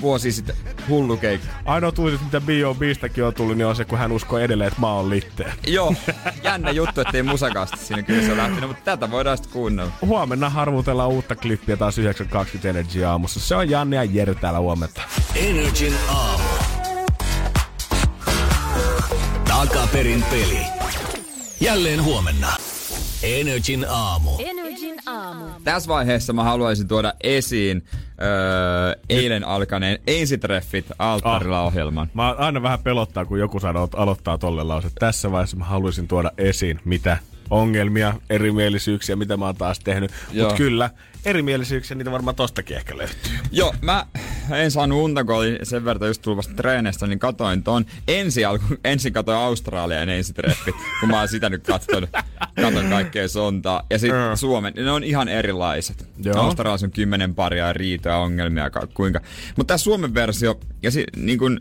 [0.00, 0.56] vuosi sitten
[0.88, 1.46] hullu keikka.
[1.64, 4.94] Ainoa tuutit, mitä B.O.Bistäkin on tullut, niin on se, kun hän uskoo edelleen, että maa
[4.98, 5.52] on litteä.
[5.66, 5.94] Joo,
[6.42, 9.92] jännä juttu, ettei musakasta siinä kyllä se on lähtenyt, mutta tätä voidaan sitten kuunnella.
[10.02, 13.40] Huomenna harvutellaan uutta klippiä taas 9.20 Energy aamussa.
[13.40, 15.00] Se on Janne ja Jere täällä huomenta.
[15.34, 16.43] Energin aamu.
[19.68, 20.58] Takaperin peli.
[21.60, 22.48] Jälleen huomenna.
[23.22, 24.30] Energin aamu.
[24.38, 25.44] Energin aamu.
[25.64, 27.84] Tässä vaiheessa mä haluaisin tuoda esiin
[28.22, 31.66] öö, eilen alkaneen Ensitreffit alttarilla Ah.
[31.66, 32.10] ohjelman.
[32.14, 34.88] Mä aina vähän pelottaa, kun joku sanoo, aloittaa tolle lause.
[34.98, 37.18] Tässä vaiheessa mä haluaisin tuoda esiin, mitä
[37.50, 40.10] ongelmia, erimielisyyksiä, mitä mä oon taas tehnyt.
[40.40, 40.90] Mutta kyllä,
[41.24, 43.32] erimielisyyksiä, niitä varmaan tostakin ehkä löytyy.
[43.52, 44.06] Joo, mä
[44.50, 47.86] en saanut unta, kun oli sen verran just tullut vasta treenestä, niin katoin ton.
[48.08, 52.10] Ensi alku, ensin katoin Australian ensitreffit, kun mä oon sitä nyt katsonut.
[52.62, 53.82] Katon kaikkea sontaa.
[53.90, 54.36] Ja sitten Mm.
[54.36, 56.06] Suomen, ne on ihan erilaiset.
[56.24, 56.36] Joo.
[56.38, 59.20] Australiassa on kymmenen paria riitoja, ongelmia, ka- kuinka.
[59.56, 61.60] Mutta tämä Suomen versio, ja si, niin kun,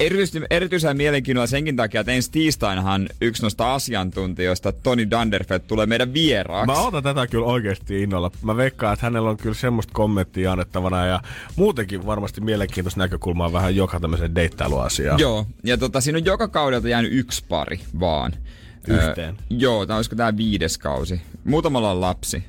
[0.00, 6.14] Erityisesti, erityisen mielenkiinnolla senkin takia, että ensi tiistainahan yksi noista asiantuntijoista, Toni Danderfeld, tulee meidän
[6.14, 6.66] vieraaksi.
[6.66, 8.30] Mä otan tätä kyllä oikeasti innolla.
[8.42, 11.20] Mä veikkaan, että hänellä on kyllä semmoista kommenttia annettavana ja
[11.56, 15.18] muutenkin varmasti mielenkiintoista näkökulmaa vähän joka tämmöiseen deittailuasiaan.
[15.18, 18.32] Joo, ja tota, siinä on joka kaudelta jäänyt yksi pari vaan.
[18.88, 19.34] Yhteen.
[19.34, 21.20] Ö, joo, tai olisiko tämä viides kausi.
[21.44, 22.44] Muutamalla on lapsi.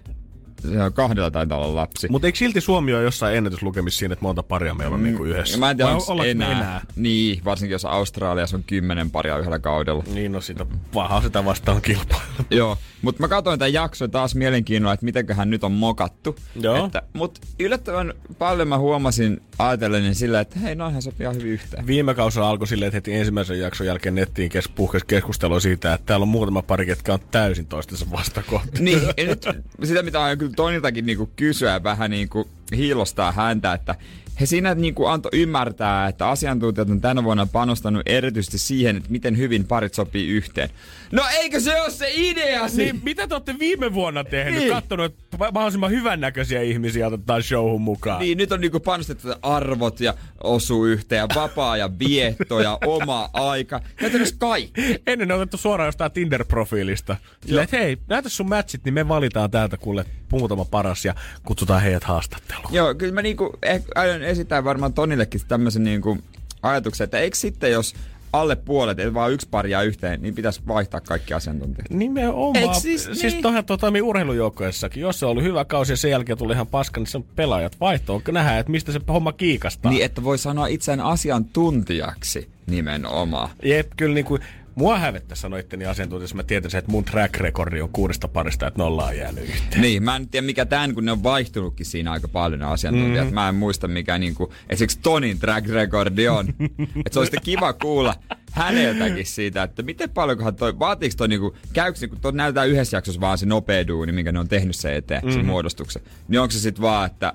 [0.93, 2.07] Kahdella taitaa olla lapsi.
[2.09, 5.57] Mutta eikö silti Suomi ole jossain ennätyslukemissa siinä, että monta paria meillä on niinku yhdessä?
[5.57, 6.51] Mä en tiedä, onko enää.
[6.51, 6.81] enää.
[6.95, 10.03] Niin, varsinkin jos Australiassa on kymmenen paria yhdellä kaudella.
[10.13, 12.21] Niin, no sitä pahaa sitä vastaan kilpailu.
[12.51, 16.35] Joo, mutta mä katsoin tämän jakson taas mielenkiinnolla, että mitenköhän nyt on mokattu.
[16.61, 16.85] Joo.
[16.85, 21.87] Että, mut yllättävän paljon mä huomasin ajatellen sillä, että hei, noihän sopii ihan hyvin yhteen.
[21.87, 26.05] Viime kausilla alkoi silleen, että heti ensimmäisen jakson jälkeen nettiin kes- puhkesi keskustelua siitä, että
[26.05, 28.83] täällä on muutama pari, ketkä on täysin toistensa vastakohtia.
[28.83, 29.47] Niin, ja nyt
[29.83, 33.95] sitä mitä on kyllä Toniltakin niinku kysyä vähän niinku hiilostaa häntä, että
[34.39, 39.37] he siinä niinku antoi ymmärtää, että asiantuntijat on tänä vuonna panostanut erityisesti siihen, että miten
[39.37, 40.69] hyvin parit sopii yhteen.
[41.11, 42.91] No eikö se ole se idea siinä?
[42.91, 44.53] Niin, mitä te olette viime vuonna tehnyt?
[44.53, 44.67] Niin.
[44.67, 44.73] Niin.
[44.73, 48.19] Kattonut, että mahdollisimman hyvännäköisiä ihmisiä otetaan showhun mukaan.
[48.19, 52.77] Niin, nyt on niinku panostettu että arvot ja osuu yhteen ja vapaa ja vietto ja
[52.85, 53.81] oma aika.
[53.95, 55.01] Käytännössä kaikki.
[55.07, 57.15] Ennen on otettu suoraan jostain Tinder-profiilista.
[57.45, 61.15] Silleen, että hei, näytä sun matchit, niin me valitaan täältä kuule muutama paras ja
[61.45, 62.73] kutsutaan heidät haastatteluun.
[62.73, 66.17] Joo, kyllä mä niinku eh, aion esittää varmaan Tonillekin tämmöisen niinku
[66.63, 67.93] ajatuksen, että eikö sitten jos
[68.33, 71.89] alle puolet, eli vaan yksi paria yhteen, niin pitäisi vaihtaa kaikki asiantuntijat.
[71.89, 72.55] Nimenomaan.
[72.55, 73.43] Eikö siis, siis- siis niin.
[73.43, 75.01] toihan tuo toimii urheilujoukkoessakin.
[75.01, 77.79] Jos se on ollut hyvä kausi ja sen jälkeen tuli ihan paska, niin sen pelaajat
[77.79, 78.15] vaihtoo.
[78.15, 79.91] Onko nähdä, että mistä se homma kiikastaa?
[79.91, 83.49] Niin, että voi sanoa itseään asiantuntijaksi nimenomaan.
[83.63, 84.41] Jep, kyllä niin kuin,
[84.77, 86.35] mua hävettä sanoa itteni asiantuntijassa.
[86.35, 89.81] Mä tietäisin, että mun track recordi on kuudesta parista, että nolla on jäänyt yhteen.
[89.81, 93.27] Niin, mä en tiedä mikä tämän, kun ne on vaihtunutkin siinä aika paljon ne asiantuntijat.
[93.27, 93.33] Mm.
[93.33, 96.47] Mä en muista mikä niinku, esimerkiksi Tonin track recordi on.
[96.79, 98.15] että se olisi kiva kuulla
[98.51, 103.21] häneltäkin siitä, että miten paljonkohan toi, vaatiiko toi niinku, käykö niinku, toi näytetään yhdessä jaksossa
[103.21, 105.31] vaan se nopea duuni, minkä ne on tehnyt se eteen, mm.
[105.31, 106.01] sen muodostuksen.
[106.27, 107.33] Niin onko se sitten vaan, että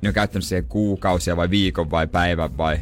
[0.00, 2.78] ne on käyttänyt siihen kuukausia vai viikon vai päivän vai...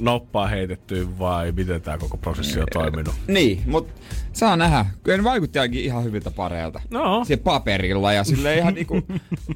[0.00, 3.14] Noppaa heitetty vai miten tämä koko prosessi on toiminut?
[3.28, 3.92] Niin, mutta
[4.32, 4.86] saa nähdä.
[5.02, 6.80] Kyllä ne vaikutti ainakin ihan hyviltä pareilta.
[6.90, 7.24] No.
[7.24, 9.02] Siihen paperilla ja sille ihan niinku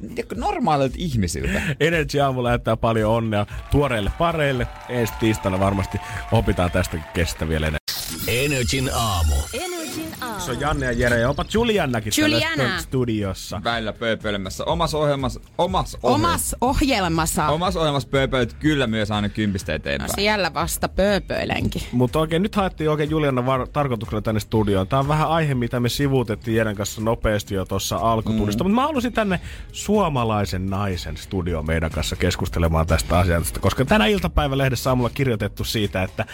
[0.07, 1.61] tiedätkö, normaaleilta ihmisiltä.
[1.79, 4.67] Energy Aamu lähettää paljon onnea tuoreille pareille.
[4.89, 5.97] Ensi tiistaina varmasti
[6.31, 7.79] opitaan tästäkin kestä vielä enemmän.
[8.27, 9.35] Energin aamu.
[9.53, 9.80] Energin
[10.49, 12.55] on Janne ja Jere ja jopa Juliannakin Juliana.
[12.55, 13.61] täällä studiossa.
[13.63, 14.63] Väillä pööpöilemässä.
[14.65, 17.47] Omassa ohjelmassa, omassa ohjelmassa, Omas ohjelmassa.
[17.47, 20.11] omassa ohjelmassa pööpöilet kyllä myös aina kympistä No eteenpäin.
[20.15, 21.81] siellä vasta pööpöilenkin.
[21.91, 24.87] Mutta oikein, nyt haettiin oikein Juliana var- tarkoituksella tänne studioon.
[24.87, 28.63] Tämä on vähän aihe, mitä me sivuutettiin Jeren kanssa nopeasti jo tuossa alkutunnista.
[28.63, 28.67] Mm.
[28.69, 29.39] Mutta mä halusin tänne
[29.71, 33.59] suomalaisen naisen studioon meidän kanssa keskustelemaan tästä asiasta.
[33.59, 36.25] Koska tänä iltapäivälehdessä aamulla kirjoitettu siitä, että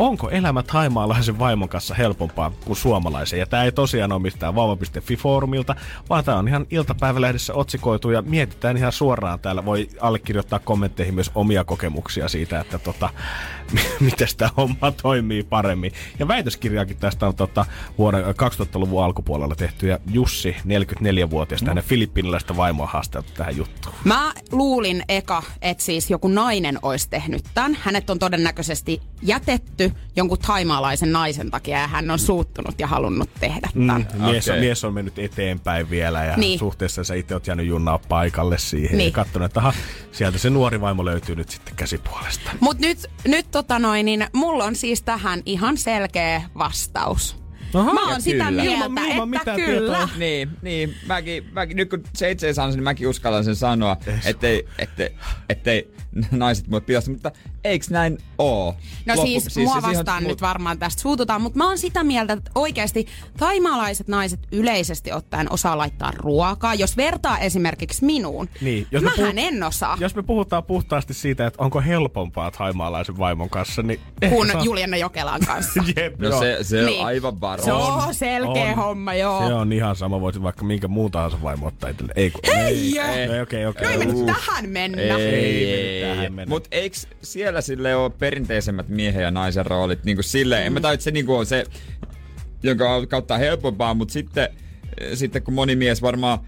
[0.00, 3.38] onko elämä thaimaalaisen vaimon kanssa helpompaa kuin suomalaisen?
[3.38, 5.74] Ja tämä ei tosiaan ole mistään vauva.fi-foorumilta,
[6.08, 9.64] vaan tämä on ihan iltapäivälehdessä otsikoitu ja mietitään ihan suoraan täällä.
[9.64, 13.10] Voi allekirjoittaa kommentteihin myös omia kokemuksia siitä, että tota,
[14.00, 15.92] miten tämä homma toimii paremmin.
[16.18, 17.66] Ja väitöskirjaakin tästä on tota,
[17.98, 21.68] vuoden 2000-luvun alkupuolella tehty ja Jussi, 44-vuotias, no.
[21.68, 23.94] hänen filippiniläistä vaimoa haasteltu tähän juttuun.
[24.04, 27.78] Mä luulin eka, että siis joku nainen olisi tehnyt tämän.
[27.80, 33.68] Hänet on todennäköisesti jätetty jonkun taimaalaisen naisen takia ja hän on suuttunut ja halunnut tehdä
[33.72, 34.06] tämän.
[34.14, 36.40] Mm, mies, on, mies on mennyt eteenpäin vielä ja Niin.
[36.40, 36.58] niin.
[36.58, 39.06] suhteessa sä itse oot jäänyt junnaa paikalle siihen Niin.
[39.08, 39.72] ja katsonut, että aha,
[40.12, 42.50] sieltä se nuori vaimo löytyy nyt sitten käsipuolesta.
[42.60, 47.39] Mut nyt, nyt tota noin, niin mulla on siis tähän ihan selkeä vastaus.
[47.74, 48.62] Aha, Mä oon sitä kyllä.
[48.62, 49.96] mieltä, Ilman- ilman että kyllä.
[49.96, 50.08] tietoa.
[50.18, 54.66] Niin, niin mäkin, mäkin, nyt kun se itse saanut, niin mäkin uskallan sen sanoa, ettei,
[54.78, 55.16] ettei,
[55.48, 55.90] ettei
[56.30, 57.32] naiset mulle pilasta, mutta
[57.64, 58.76] eiks näin oo?
[59.06, 62.04] No Loppu- siis, siis mua ihan- vastaan nyt varmaan tästä suututaan, mutta mä oon sitä
[62.04, 63.06] mieltä, että oikeasti
[63.38, 66.74] taimaalaiset naiset yleisesti ottaen osaa laittaa ruokaa.
[66.74, 69.96] Jos vertaa esimerkiksi minuun, Niin, jos me mähän puhut- en osaa.
[70.00, 74.00] Jos me puhutaan puhtaasti siitä, että onko helpompaa thaimaalaisen vaimon kanssa, niin...
[74.30, 75.84] Kun Juliana Jokelan kanssa.
[75.96, 76.40] Jep, No joo.
[76.40, 77.00] se, se Niin.
[77.00, 77.59] on aivan varma.
[77.64, 78.76] Se on selkeä on.
[78.76, 79.48] homma, joo.
[79.48, 82.12] Se on ihan sama, voisit vaikka minkä muun tahansa vaimo ottaa itselle.
[82.16, 82.98] Ei, kun, Hei!
[82.98, 83.96] ei, ei, okei, okei.
[83.96, 85.02] No ei tähän mennä.
[85.02, 86.50] Ei me tähän mennä.
[86.50, 90.94] Mut eiks siellä sille ole perinteisemmät miehen ja naisen roolit niinku silleen, en mä tajua,
[90.94, 91.64] että se niinku on se,
[92.62, 94.48] jonka kautta on helpompaa, mutta sitten,
[95.14, 96.38] sitten kun moni mies varmaan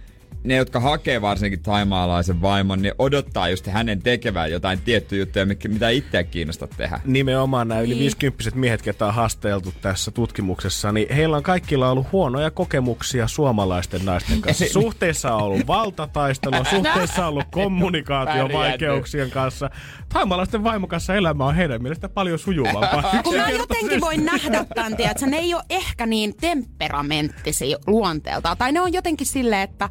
[0.44, 5.68] ne, jotka hakee varsinkin taimaalaisen vaimon, niin odottaa just hänen tekevän jotain tiettyjä juttuja, mikä-
[5.68, 7.00] mitä itseä kiinnostaa tehdä.
[7.04, 7.98] Nimenomaan nämä yli Niin.
[7.98, 14.04] 50 miehet, ketä on haasteltu tässä tutkimuksessa, niin heillä on kaikilla ollut huonoja kokemuksia suomalaisten
[14.04, 14.64] naisten kanssa.
[14.82, 19.70] Suhteessa on ollut valtataistelua, suhteessa on ollut kommunikaatiovaikeuksien kanssa.
[20.08, 23.02] Taimalaisten vaimon kanssa elämä on heidän mielestä paljon sujuvampaa.
[23.24, 28.56] Kun mä jotenkin voin nähdä tämän, että ne ei ole ehkä niin temperamenttisia luonteeltaan.
[28.58, 29.88] Tai ne on jotenkin silleen, että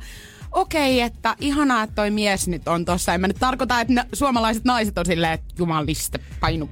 [0.51, 3.13] okei, että ihanaa, että toi mies nyt on tossa.
[3.13, 6.69] En mä nyt tarkoita, että ne, suomalaiset naiset on silleen, että jumaliste painu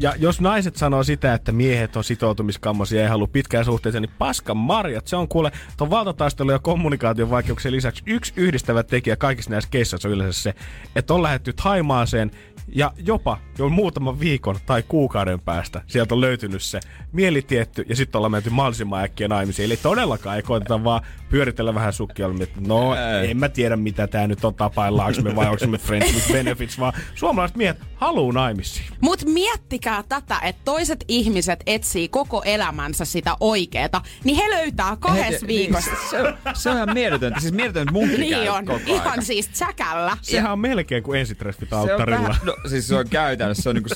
[0.00, 4.14] Ja jos naiset sanoo sitä, että miehet on sitoutumiskammosia ja ei halua pitkään suhteeseen, niin
[4.18, 5.06] paskan marjat.
[5.06, 10.08] Se on kuule tuon valtataistelun ja kommunikaation vaikeuksien lisäksi yksi yhdistävä tekijä kaikissa näissä keisseissä
[10.08, 10.54] on yleensä se,
[10.96, 12.30] että on lähdetty Haimaaseen
[12.74, 16.80] ja jopa jo muutaman viikon tai kuukauden päästä sieltä on löytynyt se
[17.12, 19.66] mielitietty ja sitten ollaan menty mahdollisimman äkkiä naimisiin.
[19.66, 22.94] Eli todellakaan ei koeteta vaan pyöritellä vähän sukkia, että no
[23.28, 26.78] en mä tiedä mitä tää nyt on tapaillaanko me vai onko me friends with benefits,
[26.80, 28.86] vaan suomalaiset miehet haluu naimisiin.
[29.00, 35.46] Mut miettikää tätä, että toiset ihmiset etsii koko elämänsä sitä oikeeta, niin he löytää kahdessa
[35.46, 35.90] viikossa.
[35.90, 37.40] Niin, se, on, se on ihan mieletöntä.
[37.40, 39.24] Siis mieletöntä munkin Niin on, koko ihan ajan.
[39.24, 40.16] siis tsäkällä.
[40.22, 42.28] Sehän on melkein kuin ensitreffit alttarilla.
[42.28, 43.90] vähän, no siis se on käytännössä, se on niinku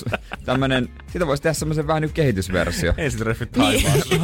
[0.45, 2.93] tämmönen, siitä voisi tehdä semmoisen vähän nyt kehitysversio.
[2.97, 3.83] Ensitreffit Niin.
[3.83, 4.15] Haimaassa.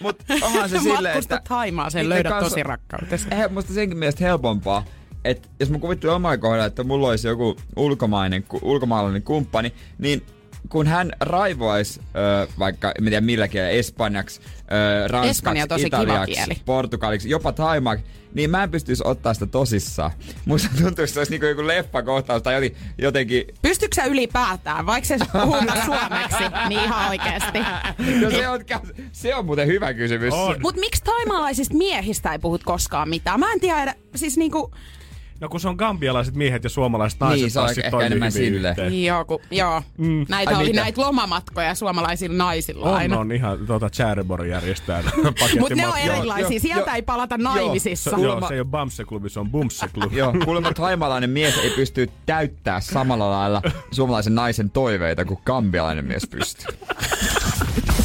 [0.00, 1.40] Mut onhan se silleen, että...
[1.94, 3.26] Niiden löydät kanssa- tosi rakkautesi.
[3.30, 4.84] Eh, musta senkin mielestä helpompaa,
[5.24, 10.26] että jos mä kuvittelen omaa kohdalla, että mulla olisi joku ulkomainen, ulkomaalainen kumppani, niin
[10.68, 15.96] kun hän raivoisi ö, vaikka, en tiedä millä kielellä, espanjaksi, ö, ranskaksi, Espanja tosi kiva
[16.02, 16.56] italiaksi, kieli.
[16.64, 18.04] portugaliksi, jopa taimaksi,
[18.34, 20.10] niin mä en pystyisi ottaa sitä tosissaan.
[20.44, 25.08] Musta tuntuu, että se olisi niinku joku leffakohtaus tai jotenkin, jotenkin Pystytkö sä ylipäätään, vaikka
[25.08, 27.58] se puhuta suomeksi, niin ihan oikeesti.
[28.20, 28.60] No se on,
[29.12, 30.34] se on muuten hyvä kysymys.
[30.34, 30.56] On.
[30.62, 33.40] Mut miksi taimaalaisista miehistä ei puhut koskaan mitään?
[33.40, 34.70] Mä en tiedä, siis niinku,
[35.40, 38.32] No kun se on gambialaiset miehet ja suomalaiset naiset Niin, se on taas toimii enemmän
[38.34, 38.70] hyvin silleen.
[38.72, 39.04] yhteen.
[39.04, 39.82] joo, ku, joo.
[39.98, 40.26] Mm.
[40.28, 40.80] näitä Ai oli mitä?
[40.80, 43.18] näitä lomamatkoja suomalaisilla naisilla On, aina.
[43.18, 45.02] on ihan tuota Chareborg järjestää
[45.60, 46.94] Mutta ne on erilaisia, joo, sieltä joo.
[46.96, 48.10] ei palata Se, naimisissa.
[48.18, 50.16] joo, se ei ole Bamse-klubi, se on Bumse-klubi.
[50.16, 56.26] Joo, kuulemma taimalainen mies ei pysty täyttää samalla lailla suomalaisen naisen toiveita kuin kambialainen mies
[56.26, 56.66] pystyy.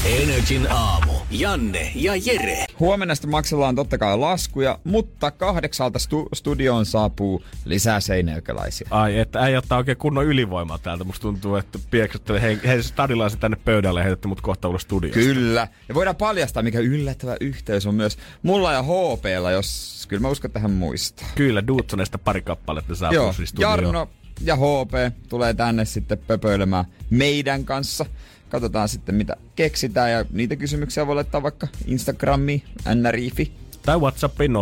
[0.09, 1.11] Energin aamu.
[1.31, 2.65] Janne ja Jere.
[2.79, 8.87] Huomenna sitten maksellaan totta kai laskuja, mutta kahdeksalta stu- studioon saapuu lisää seinäjökeläisiä.
[8.91, 11.03] Ai, että ei ottaa oikein kunnon ylivoimaa täältä.
[11.03, 15.19] Musta tuntuu, että pieksätte hei, hei stadilaisen tänne pöydälle ja heitätte mut kohta ulos studiosta.
[15.19, 15.67] Kyllä.
[15.89, 20.49] Ja voidaan paljastaa, mikä yllättävä yhteys on myös mulla ja HPlla, jos kyllä mä uskon,
[20.49, 21.27] että hän muistaa.
[21.35, 23.73] Kyllä, Duutsonesta pari kappaletta saa Joo, siis studioon.
[23.83, 24.09] Jarno
[24.41, 28.05] ja HP tulee tänne sitten pöpöilemään meidän kanssa.
[28.49, 32.63] Katsotaan sitten mitä keksitään ja niitä kysymyksiä voi laittaa vaikka Instagramiin,
[32.95, 33.51] nrifi.
[33.85, 34.55] Tai Whatsappiin 050501719.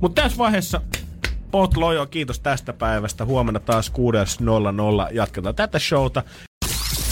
[0.00, 0.80] Mutta tässä vaiheessa
[1.50, 3.24] Pot Lojo, kiitos tästä päivästä.
[3.24, 3.92] Huomenna taas
[5.08, 6.22] 6.00 jatketaan tätä showta.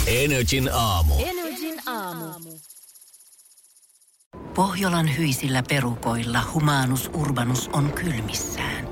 [0.06, 1.14] Energin aamu.
[1.18, 2.50] Energin aamu.
[4.54, 8.91] Pohjolan hyisillä perukoilla humanus urbanus on kylmissään.